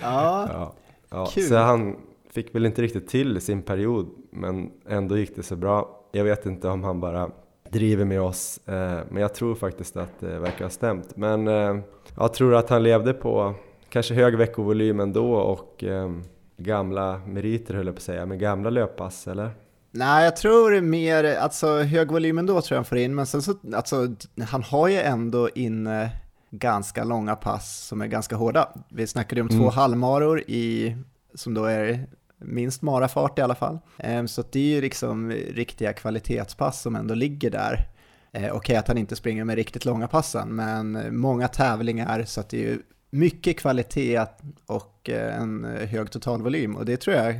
[0.00, 0.74] ja, ja,
[1.10, 1.26] ja.
[1.26, 1.44] Kul.
[1.44, 1.96] Så han
[2.30, 6.00] fick väl inte riktigt till sin period, men ändå gick det så bra.
[6.12, 7.30] Jag vet inte om han bara
[7.70, 8.60] driver med oss.
[8.68, 11.16] Eh, men jag tror faktiskt att det verkar ha stämt.
[11.16, 11.76] Men eh,
[12.16, 13.54] jag tror att han levde på
[13.88, 16.10] kanske hög veckovolym ändå och eh,
[16.56, 19.50] gamla meriter höll jag på att säga, med gamla löppass eller?
[19.90, 23.42] Nej, jag tror mer, alltså hög volym ändå tror jag han får in, men sen
[23.42, 24.14] så, alltså
[24.48, 26.10] han har ju ändå inne
[26.50, 28.68] ganska långa pass som är ganska hårda.
[28.88, 29.60] Vi snackade om mm.
[29.60, 30.96] två halvmaror i,
[31.34, 32.06] som då är
[32.38, 33.78] minst marafart i alla fall.
[33.98, 37.88] Ehm, så det är ju liksom riktiga kvalitetspass som ändå ligger där.
[38.34, 42.40] Eh, okej okay, att han inte springer med riktigt långa passen, men många tävlingar så
[42.40, 44.26] att det är ju mycket kvalitet
[44.66, 47.34] och eh, en hög totalvolym och det tror jag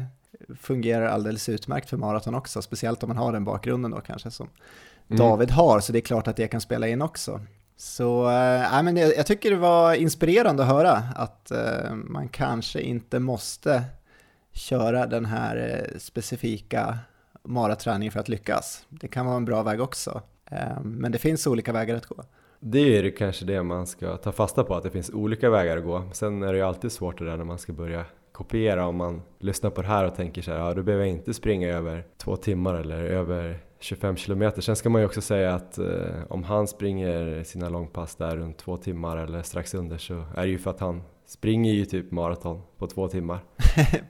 [0.61, 4.49] fungerar alldeles utmärkt för maraton också, speciellt om man har den bakgrunden då kanske som
[5.09, 5.19] mm.
[5.19, 7.41] David har, så det är klart att det kan spela in också.
[7.77, 12.81] Så äh, men jag, jag tycker det var inspirerande att höra att äh, man kanske
[12.81, 13.85] inte måste
[14.53, 16.99] köra den här eh, specifika
[17.43, 18.87] maraträningen för att lyckas.
[18.89, 20.23] Det kan vara en bra väg också,
[20.83, 22.25] men det finns olika vägar att gå.
[22.61, 25.77] Det är ju kanske det man ska ta fasta på, att det finns olika vägar
[25.77, 26.03] att gå.
[26.13, 29.23] Sen är det ju alltid svårt det där när man ska börja kopiera om man
[29.39, 32.07] lyssnar på det här och tänker så här, ja då behöver jag inte springa över
[32.17, 34.63] två timmar eller över 25 kilometer.
[34.63, 35.87] Sen ska man ju också säga att eh,
[36.29, 40.49] om han springer sina långpass där runt två timmar eller strax under så är det
[40.49, 43.39] ju för att han springer ju typ maraton på två timmar.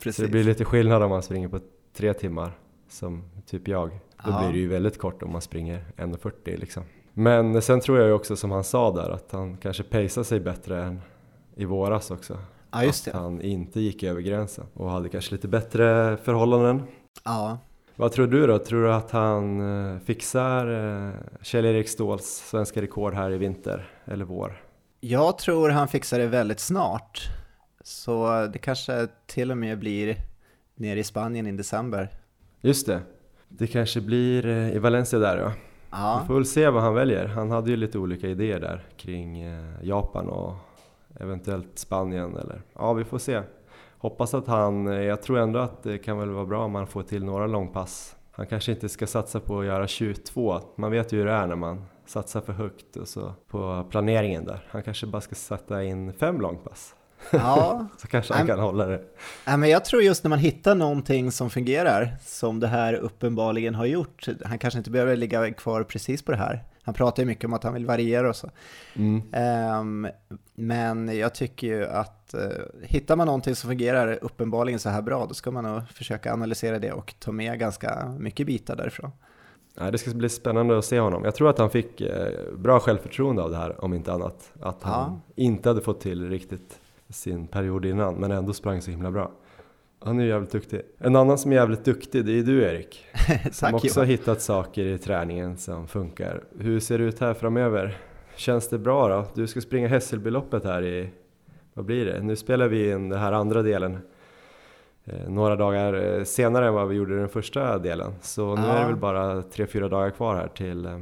[0.01, 0.17] Precis.
[0.17, 1.61] Så det blir lite skillnad om man springer på
[1.97, 2.59] tre timmar
[2.89, 3.91] som typ jag.
[4.25, 4.39] Då ja.
[4.39, 6.83] blir det ju väldigt kort om man springer 1.40 liksom.
[7.13, 10.41] Men sen tror jag ju också som han sa där att han kanske pacear sig
[10.41, 11.01] bättre än
[11.55, 12.39] i våras också.
[12.71, 13.11] Ja, just det.
[13.11, 16.83] Att han inte gick över gränsen och hade kanske lite bättre förhållanden.
[17.25, 17.59] Ja.
[17.97, 18.59] Vad tror du då?
[18.59, 19.61] Tror du att han
[19.95, 24.63] eh, fixar eh, Kjell-Erik Ståhls svenska rekord här i vinter eller vår?
[25.01, 27.29] Jag tror han fixar det väldigt snart.
[27.85, 30.17] Så det kanske till och med blir
[30.75, 32.11] nere i Spanien i december.
[32.61, 33.01] Just det.
[33.59, 35.53] Det kanske blir eh, i Valencia där
[35.91, 36.21] ja.
[36.21, 37.27] Vi får väl se vad han väljer.
[37.27, 40.55] Han hade ju lite olika idéer där kring eh, Japan och
[41.21, 43.43] eventuellt Spanien eller ja, vi får se.
[43.99, 46.87] Hoppas att han, eh, jag tror ändå att det kan väl vara bra om man
[46.87, 48.17] får till några långpass.
[48.31, 51.47] Han kanske inte ska satsa på att göra 22, man vet ju hur det är
[51.47, 54.67] när man satsar för högt och så på planeringen där.
[54.71, 56.95] Han kanske bara ska sätta in fem långpass.
[57.31, 59.01] Ja, Så kanske han kan hålla det.
[59.47, 63.75] Nej, men jag tror just när man hittar någonting som fungerar, som det här uppenbarligen
[63.75, 66.65] har gjort, han kanske inte behöver ligga kvar precis på det här.
[66.83, 68.51] Han pratar ju mycket om att han vill variera och så.
[68.95, 69.23] Mm.
[69.33, 70.09] Ehm,
[70.55, 72.41] men jag tycker ju att uh,
[72.83, 76.79] hittar man någonting som fungerar uppenbarligen så här bra, då ska man nog försöka analysera
[76.79, 79.11] det och ta med ganska mycket bitar därifrån.
[79.75, 81.25] Nej, det ska bli spännande att se honom.
[81.25, 84.51] Jag tror att han fick eh, bra självförtroende av det här, om inte annat.
[84.61, 85.21] Att han Ja.
[85.43, 86.79] inte hade fått till riktigt
[87.15, 89.31] sin period innan, men ändå sprang så himla bra.
[90.01, 90.81] Han är ju jävligt duktig.
[90.99, 93.07] En annan som är jävligt duktig, det är du Erik.
[93.53, 96.45] Som Tack också har hittat saker i träningen som funkar.
[96.59, 97.97] Hur ser det ut här framöver?
[98.37, 99.27] Känns det bra då?
[99.35, 101.11] Du ska springa Hässelbyloppet här i,
[101.75, 102.23] vad blir det?
[102.23, 103.99] Nu spelar vi in den här andra delen
[105.05, 108.13] eh, några dagar eh, senare än vad vi gjorde den första delen.
[108.23, 108.73] Så nu Ja.
[108.73, 111.01] är det väl bara tre, fyra dagar kvar här till eh,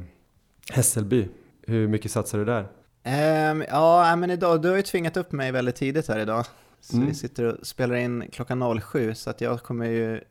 [0.71, 1.27] Hässelby.
[1.67, 2.65] Hur mycket satsar du där?
[3.03, 6.45] Ehm, ja, men idag, du har ju tvingat upp mig väldigt tidigt här idag.
[6.81, 7.07] Så Mm.
[7.07, 10.21] vi sitter och spelar in klockan 07, så att jag kommer ju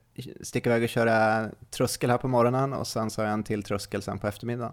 [0.42, 3.62] sticka iväg och köra tröskel här på morgonen och sen så har jag en till
[3.62, 4.72] tröskel sen på eftermiddagen.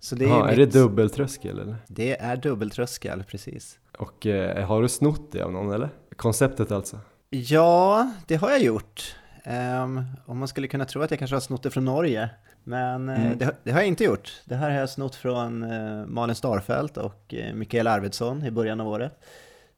[0.00, 1.76] Så det är, Jaha, är det mitt- dubbeltröskel eller?
[1.86, 3.78] Det är dubbeltröskel, precis.
[3.98, 5.88] Och eh, har du snott det av någon eller?
[6.16, 7.00] Konceptet alltså?
[7.30, 9.16] Ja, det har jag gjort.
[9.44, 12.30] Ehm, om man skulle kunna tro att jag kanske har snott det från Norge.
[12.68, 13.38] Men eh, Mm.
[13.38, 14.32] det, det har jag inte gjort.
[14.44, 18.80] Det här har jag snott från uh, Malin Starfelt och uh, Mikael Arvidsson i början
[18.80, 19.18] av året.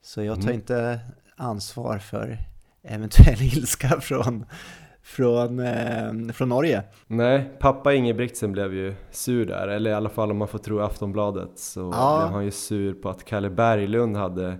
[0.02, 0.54] Så jag tar Mm.
[0.54, 1.00] inte
[1.36, 2.38] ansvar för
[2.82, 4.44] eventuell ilska från,
[5.02, 6.82] från, eh, från Norge.
[7.06, 10.80] Nej, pappa Ingebrigtsen blev ju sur där, eller i alla fall om man får tro
[10.80, 12.18] Aftonbladet så Ja.
[12.20, 14.58] blev han ju sur på att Kalle Berglund hade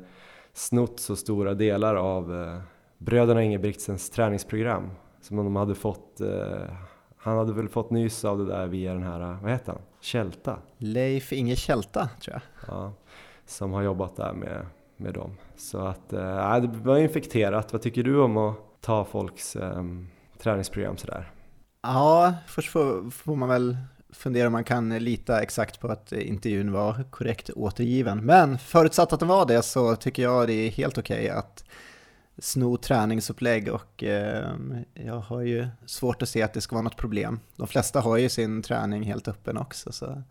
[0.52, 2.60] snott så stora delar av eh,
[2.98, 4.90] bröderna Ingebrigtsens träningsprogram
[5.22, 6.62] som de hade fått, eh,
[7.22, 9.82] han hade väl fått nys av det där via den här, vad heter han?
[10.00, 10.58] Kälta?
[10.78, 12.74] Leif Inge Kälta, tror jag.
[12.74, 12.92] Ja,
[13.46, 14.66] som har jobbat där med,
[14.96, 15.36] med dem.
[15.56, 17.72] Så att, eh, det var infekterat.
[17.72, 19.84] Vad tycker du om att ta folks eh,
[20.38, 21.30] träningsprogram sådär?
[21.82, 23.76] Ja, först får, får man väl
[24.12, 28.26] fundera om man kan lita exakt på att intervjun var korrekt återgiven.
[28.26, 31.64] Men förutsatt att den var det så tycker jag det är helt okej att
[32.40, 34.48] sno träningsupplägg och eh,
[34.94, 37.40] jag har ju svårt att se att det ska vara något problem.
[37.56, 40.22] De flesta har ju sin träning helt öppen också så,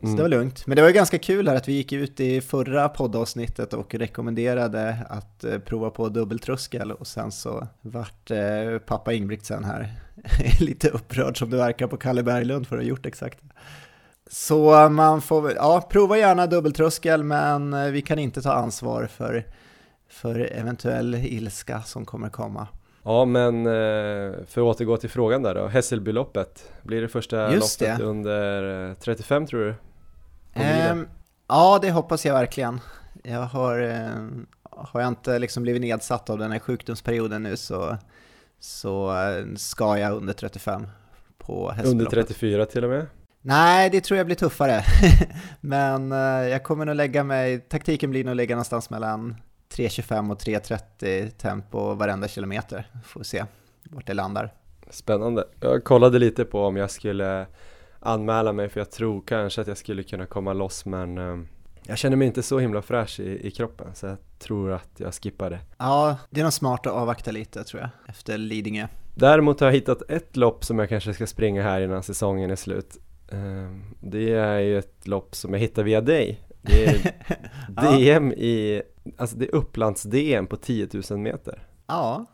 [0.00, 0.16] så Mm.
[0.16, 0.66] det var lugnt.
[0.66, 3.94] Men det var ju ganska kul här att vi gick ut i förra poddavsnittet och
[3.94, 9.94] rekommenderade att eh, prova på dubbeltröskel och sen så vart eh, pappa Ingebrigtsen här
[10.60, 13.48] lite upprörd som det verkar på Kalle Berglund för att ha gjort exakt det.
[14.30, 19.46] Så man får ja, prova gärna dubbeltröskel men eh, vi kan inte ta ansvar för,
[20.10, 22.68] för eventuell ilska som kommer komma.
[23.02, 27.80] Ja men eh, för att återgå till frågan där då, Hässelbyloppet, blir det första Just
[27.80, 28.04] loppet det.
[28.04, 29.74] under eh, 35 tror du?
[30.54, 31.08] Ehm,
[31.48, 32.80] ja, det hoppas jag verkligen.
[33.22, 34.26] Jag har, eh,
[34.70, 37.96] har jag inte liksom blivit nedsatt av den här sjukdomsperioden nu så,
[38.60, 40.86] så eh, ska jag under 35
[41.38, 42.28] på Under Hässelbyloppet.
[42.28, 43.06] 34 till och med?
[43.42, 44.84] Nej, det tror jag blir tuffare.
[45.60, 49.36] Men eh, jag kommer nog lägga mig, taktiken blir nog lägga någonstans mellan
[49.74, 52.86] 3.25 och 3.30 tempo varenda kilometer.
[53.04, 53.44] Får se
[53.84, 54.54] vart det landar.
[54.90, 55.44] Spännande.
[55.60, 57.46] Jag kollade lite på om jag skulle
[58.00, 61.38] anmäla mig för jag tror kanske att jag skulle kunna komma loss men eh,
[61.82, 65.14] jag känner mig inte så himla fräsch i, i kroppen så jag tror att jag
[65.14, 65.58] skippar det.
[65.78, 68.86] Ja, det är nog smart att avvakta lite tror jag, efter Lidingö.
[69.14, 72.56] Däremot har jag hittat ett lopp som jag kanske ska springa här innan säsongen är
[72.56, 72.96] slut.
[73.32, 73.38] Eh,
[74.00, 76.40] Det är ju ett lopp som jag hittade via dig.
[76.62, 77.12] Det är.
[77.96, 78.82] DM i,
[79.16, 81.66] alltså det är Upplands-DM på 10 000 meter.
[81.86, 82.26] Ja,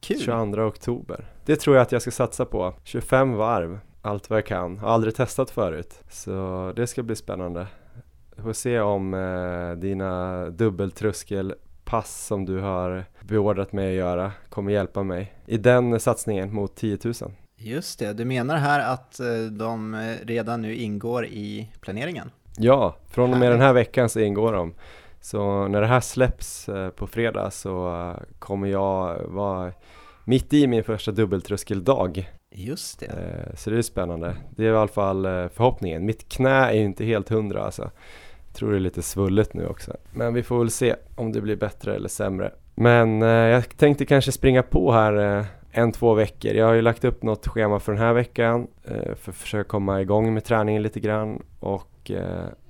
[0.00, 0.20] kul.
[0.20, 1.26] 22 oktober.
[1.44, 2.74] Det tror jag att jag ska satsa på.
[2.84, 4.78] 25 varv, allt vad jag kan.
[4.78, 6.02] Har aldrig testat förut.
[6.10, 7.66] Så det ska bli spännande.
[8.36, 14.72] Vi får se om eh, dina dubbeltröskelpass som du har beordrat mig att göra kommer
[14.72, 17.14] hjälpa mig i den satsningen mot 10 000.
[17.56, 22.30] Just det, du menar här att eh, de eh, redan nu ingår i planeringen?
[22.56, 24.74] Ja, från och med den här veckan så ingår de.
[25.20, 29.72] Så när det här släpps eh, på fredag så eh, kommer jag vara
[30.24, 32.30] mitt i min första dubbeltröskeldag.
[32.54, 33.06] Just det.
[33.06, 34.36] Eh, Så det är spännande.
[34.50, 35.22] Det är i alla fall
[35.54, 36.06] förhoppningen.
[36.06, 37.90] Mitt knä är ju inte helt hundra alltså.
[38.46, 39.96] Jag tror det är lite svullet nu också.
[40.12, 42.52] Men vi får väl se om det blir bättre eller sämre.
[42.74, 46.52] Men jag tänkte kanske springa på här en, två veckor.
[46.52, 48.66] Jag har ju lagt upp något schema för den här veckan
[49.16, 51.42] för att försöka komma igång med träningen lite grann.
[51.60, 52.10] Och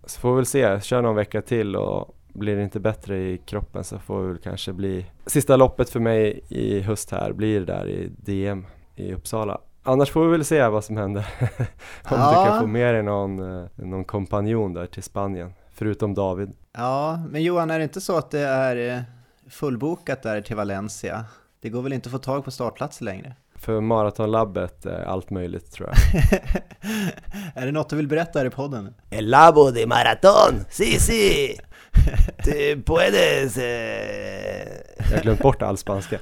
[0.04, 3.39] så får vi väl se, kör någon vecka till och blir det inte bättre i
[3.39, 7.60] kroppen så får det väl kanske bli sista loppet för mig i höst här blir
[7.60, 8.66] det där i DM
[8.97, 9.60] i Uppsala.
[9.82, 11.27] Annars får vi väl se vad som händer.
[11.40, 11.56] Om
[12.10, 12.44] Ja.
[12.44, 16.52] du kan få med dig någon, eh, någon kompanjon där till Spanien, förutom David.
[16.73, 19.02] Ja, men Johan, är det inte så att det är eh,
[19.51, 21.24] fullbokat där till Valencia.
[21.60, 23.35] Det går väl inte att få tag på startplatser längre?
[23.60, 26.22] För maratonlabbet är allt möjligt tror jag.
[27.62, 28.94] är det något du vill berätta här i podden?
[29.10, 31.56] El labo de maraton, si si!
[32.44, 33.56] Du puedes...
[33.56, 34.68] Eh...
[35.10, 36.18] Jag har glömt bort all spanska.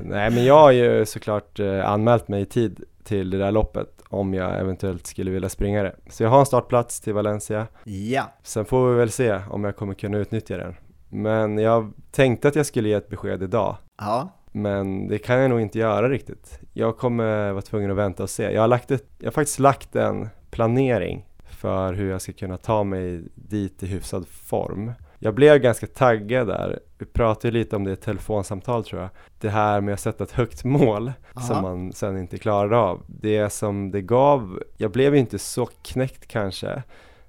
[0.00, 3.88] Nej men jag har ju såklart eh, anmält mig i tid till det där loppet
[4.08, 5.96] om jag eventuellt skulle vilja springa det.
[6.10, 7.66] Så jag har en startplats till Valencia.
[7.84, 8.22] Ja.
[8.42, 10.74] Sen får vi väl se om jag kommer kunna utnyttja den.
[11.08, 13.76] Men jag tänkte att jag skulle ge ett besked idag.
[13.98, 14.41] Ja.
[14.52, 16.60] Men det kan jag nog inte göra riktigt.
[16.72, 18.52] Jag kommer vara tvungen att vänta och se.
[18.52, 22.56] Jag har, lagt ett, jag har faktiskt lagt en planering för hur jag ska kunna
[22.56, 24.92] ta mig dit i hyfsad form.
[25.18, 26.80] Jag blev ganska taggad där.
[26.98, 29.10] Vi pratade ju lite om det i ett telefonsamtal tror jag.
[29.40, 31.46] Det här med att sätta ett högt mål Aha.
[31.46, 33.02] som man sen inte klarade av.
[33.06, 36.82] Det som det gav, jag blev inte så knäckt kanske.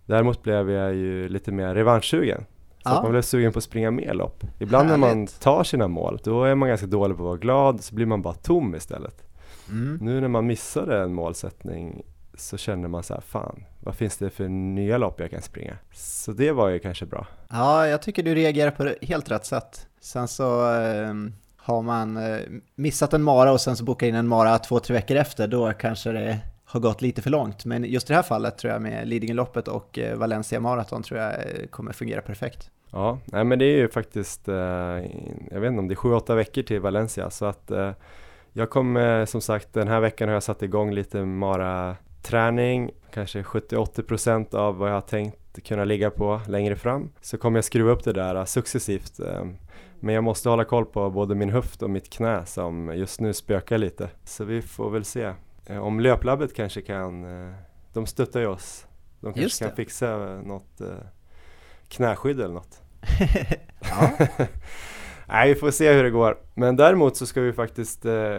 [0.05, 2.45] Däremot blev jag ju lite mer revanschsugen.
[2.84, 2.95] Så Ja.
[2.97, 4.43] att man blev sugen på att springa mer lopp.
[4.60, 5.39] Ibland när man Härligt.
[5.41, 8.22] tar sina mål, då är man ganska dålig på att vara glad, så blir man
[8.22, 9.23] bara tom istället.
[9.69, 9.97] Mm.
[10.01, 12.01] Nu när man missade en målsättning
[12.38, 15.77] så känner man så här, fan, vad finns det för nya lopp jag kan springa?
[15.93, 17.27] Så det var ju kanske bra.
[17.49, 19.88] Ja, jag tycker du reagerar på det helt rätt sätt.
[20.01, 21.14] Sen så eh,
[21.57, 22.39] har man eh,
[22.76, 25.73] missat en mara och sen så bokar in en mara två, tre veckor efter, då
[25.73, 26.39] kanske det
[26.73, 27.65] har gått lite för långt.
[27.65, 31.19] Men just i det här fallet tror jag med Lidingöloppet och eh, Valencia Marathon tror
[31.19, 32.71] jag eh, kommer fungera perfekt.
[32.91, 34.55] Ja, nej men det är ju faktiskt, eh,
[35.51, 37.71] jag vet inte om det är sju, åtta veckor till Valencia så att
[38.53, 44.55] jag kommer som sagt den här veckan har jag satt igång lite Mara-träning, kanske 70-80%
[44.55, 47.09] av vad jag har tänkt kunna ligga på längre fram.
[47.21, 49.19] Så kommer jag skruva upp det där successivt.
[49.99, 53.33] Men jag måste hålla koll på både min höft och mitt knä som just nu
[53.33, 54.09] spökar lite.
[54.23, 55.33] Så vi får väl se.
[55.65, 57.53] Eh, Om löplabbet kanske kan, eh,
[57.94, 58.88] de stöttar ju oss.
[59.19, 60.88] De kanske kan fixa något eh,
[61.88, 62.81] knäskydd eller något.
[65.27, 66.38] Nej, vi får se hur det går.
[66.53, 68.38] Men däremot så ska vi faktiskt eh,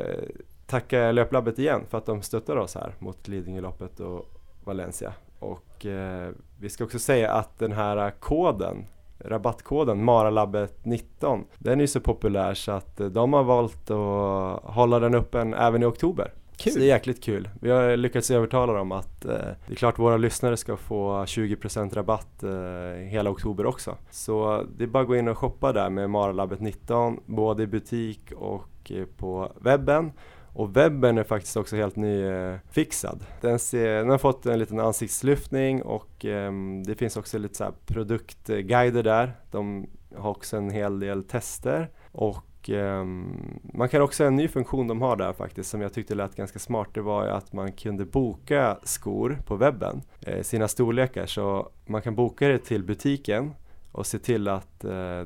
[0.67, 4.27] tacka Löplabbet igen för att de stöttar oss här mot Lidingöloppet och
[4.65, 5.13] Valencia.
[5.39, 6.31] Och eh,
[6.61, 8.87] vi ska också säga att den här koden,
[9.19, 14.99] rabattkoden Maralabbet 19, den är ju så populär så att de har valt att hålla
[14.99, 16.33] den öppen även i oktober.
[16.57, 16.73] Kul.
[16.73, 17.49] Så det är jäkligt kul.
[17.61, 19.31] Vi har lyckats övertala dem att eh,
[19.67, 23.97] det är klart våra lyssnare ska få 20% rabatt eh, hela oktober också.
[24.11, 27.67] Så det är bara att gå in och shoppa där med Maralabbet 19, både i
[27.67, 30.13] butik och eh, på webben.
[30.55, 33.21] Och webben är faktiskt också helt nyfixad.
[33.21, 37.55] Eh, den, ser, den har fått en liten ansiktslyftning och ehm, det finns också lite
[37.55, 39.33] så här produktguider där.
[39.51, 39.87] De
[40.17, 45.03] har också en hel del tester och ehm, man kan också, en ny funktion de
[45.03, 48.05] har där faktiskt som jag tyckte lät ganska smart, det var ju att man kunde
[48.05, 53.55] boka skor på webben, eh, sina storlekar, så man kan boka det till butiken
[53.93, 55.25] och se till att eh,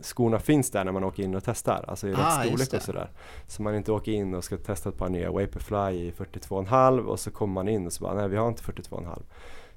[0.00, 2.82] skorna finns där när man åker in och testar, alltså i rätt Ah, storlek och
[2.82, 3.10] sådär.
[3.46, 7.20] Så man inte åker in och ska testa ett par nya Vaporfly i 42,5 och
[7.20, 9.22] så kommer man in och så bara, nej vi har inte 42,5.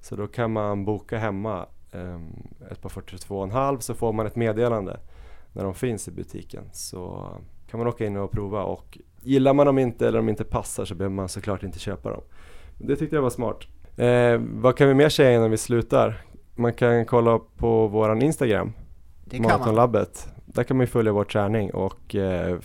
[0.02, 2.34] Så då kan man boka hemma ehm,
[2.72, 5.00] ett par 42,5 så får man ett meddelande
[5.54, 6.64] när de finns i butiken.
[6.72, 7.30] Så
[7.68, 10.86] kan man åka in och prova och gillar man dem inte eller de inte passar
[10.86, 12.22] så behöver man såklart inte köpa dem.
[12.78, 13.68] Det tyckte jag var smart.
[13.98, 16.22] Eh, vad kan vi mer säga innan vi slutar?
[16.56, 18.74] Man kan kolla på våran Instagram.
[19.40, 20.28] Maratonlabbet.
[20.46, 22.58] Där kan man ju följa vår träning och eh,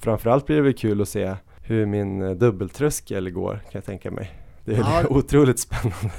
[0.00, 4.10] framförallt blir det väl kul att se hur min eh, dubbeltröskel går kan jag tänka
[4.10, 4.30] mig.
[4.68, 5.04] Det är Ja.
[5.10, 6.10] otroligt spännande.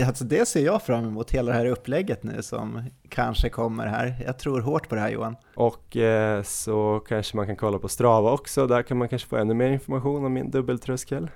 [0.00, 3.86] Ja, alltså det ser jag fram emot, hela det här upplägget nu som kanske kommer
[3.86, 4.22] här.
[4.26, 5.36] Jag tror hårt på det här Johan.
[5.54, 8.66] Och eh, så kanske man kan kolla på Strava också.
[8.66, 11.30] Där kan man kanske få ännu mer information om min dubbeltröskel.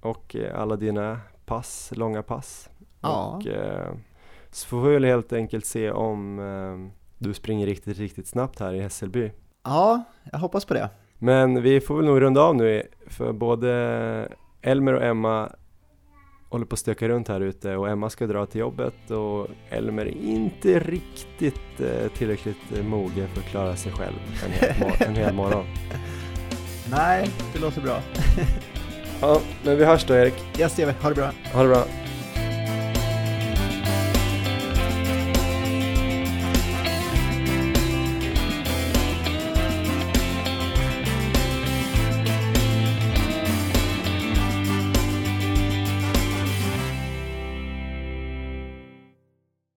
[0.00, 2.70] Och eh, alla dina pass, långa pass.
[3.00, 3.24] Ja.
[3.36, 3.92] Och eh,
[4.50, 8.72] så får vi väl helt enkelt se om eh, du springer riktigt, riktigt snabbt här
[8.74, 9.32] i Hässelby.
[9.64, 10.90] Ja, jag hoppas på det.
[11.18, 14.28] Men vi får väl nog runda av nu för både
[14.62, 15.50] Elmer och Emma
[16.54, 20.06] håller på att stöka runt här ute och Emma ska dra till jobbet och Elmer
[20.06, 24.14] är inte riktigt eh, tillräckligt eh, mogen för att klara sig själv
[24.46, 25.64] en hel, mor- en hel morgon.
[26.90, 28.00] Nej, det låter bra.
[29.20, 30.34] Ja, men vi hörs då Erik.
[30.58, 30.94] Yes, det gör vi.
[31.02, 31.30] Ha det bra.
[31.52, 31.84] Ha det bra.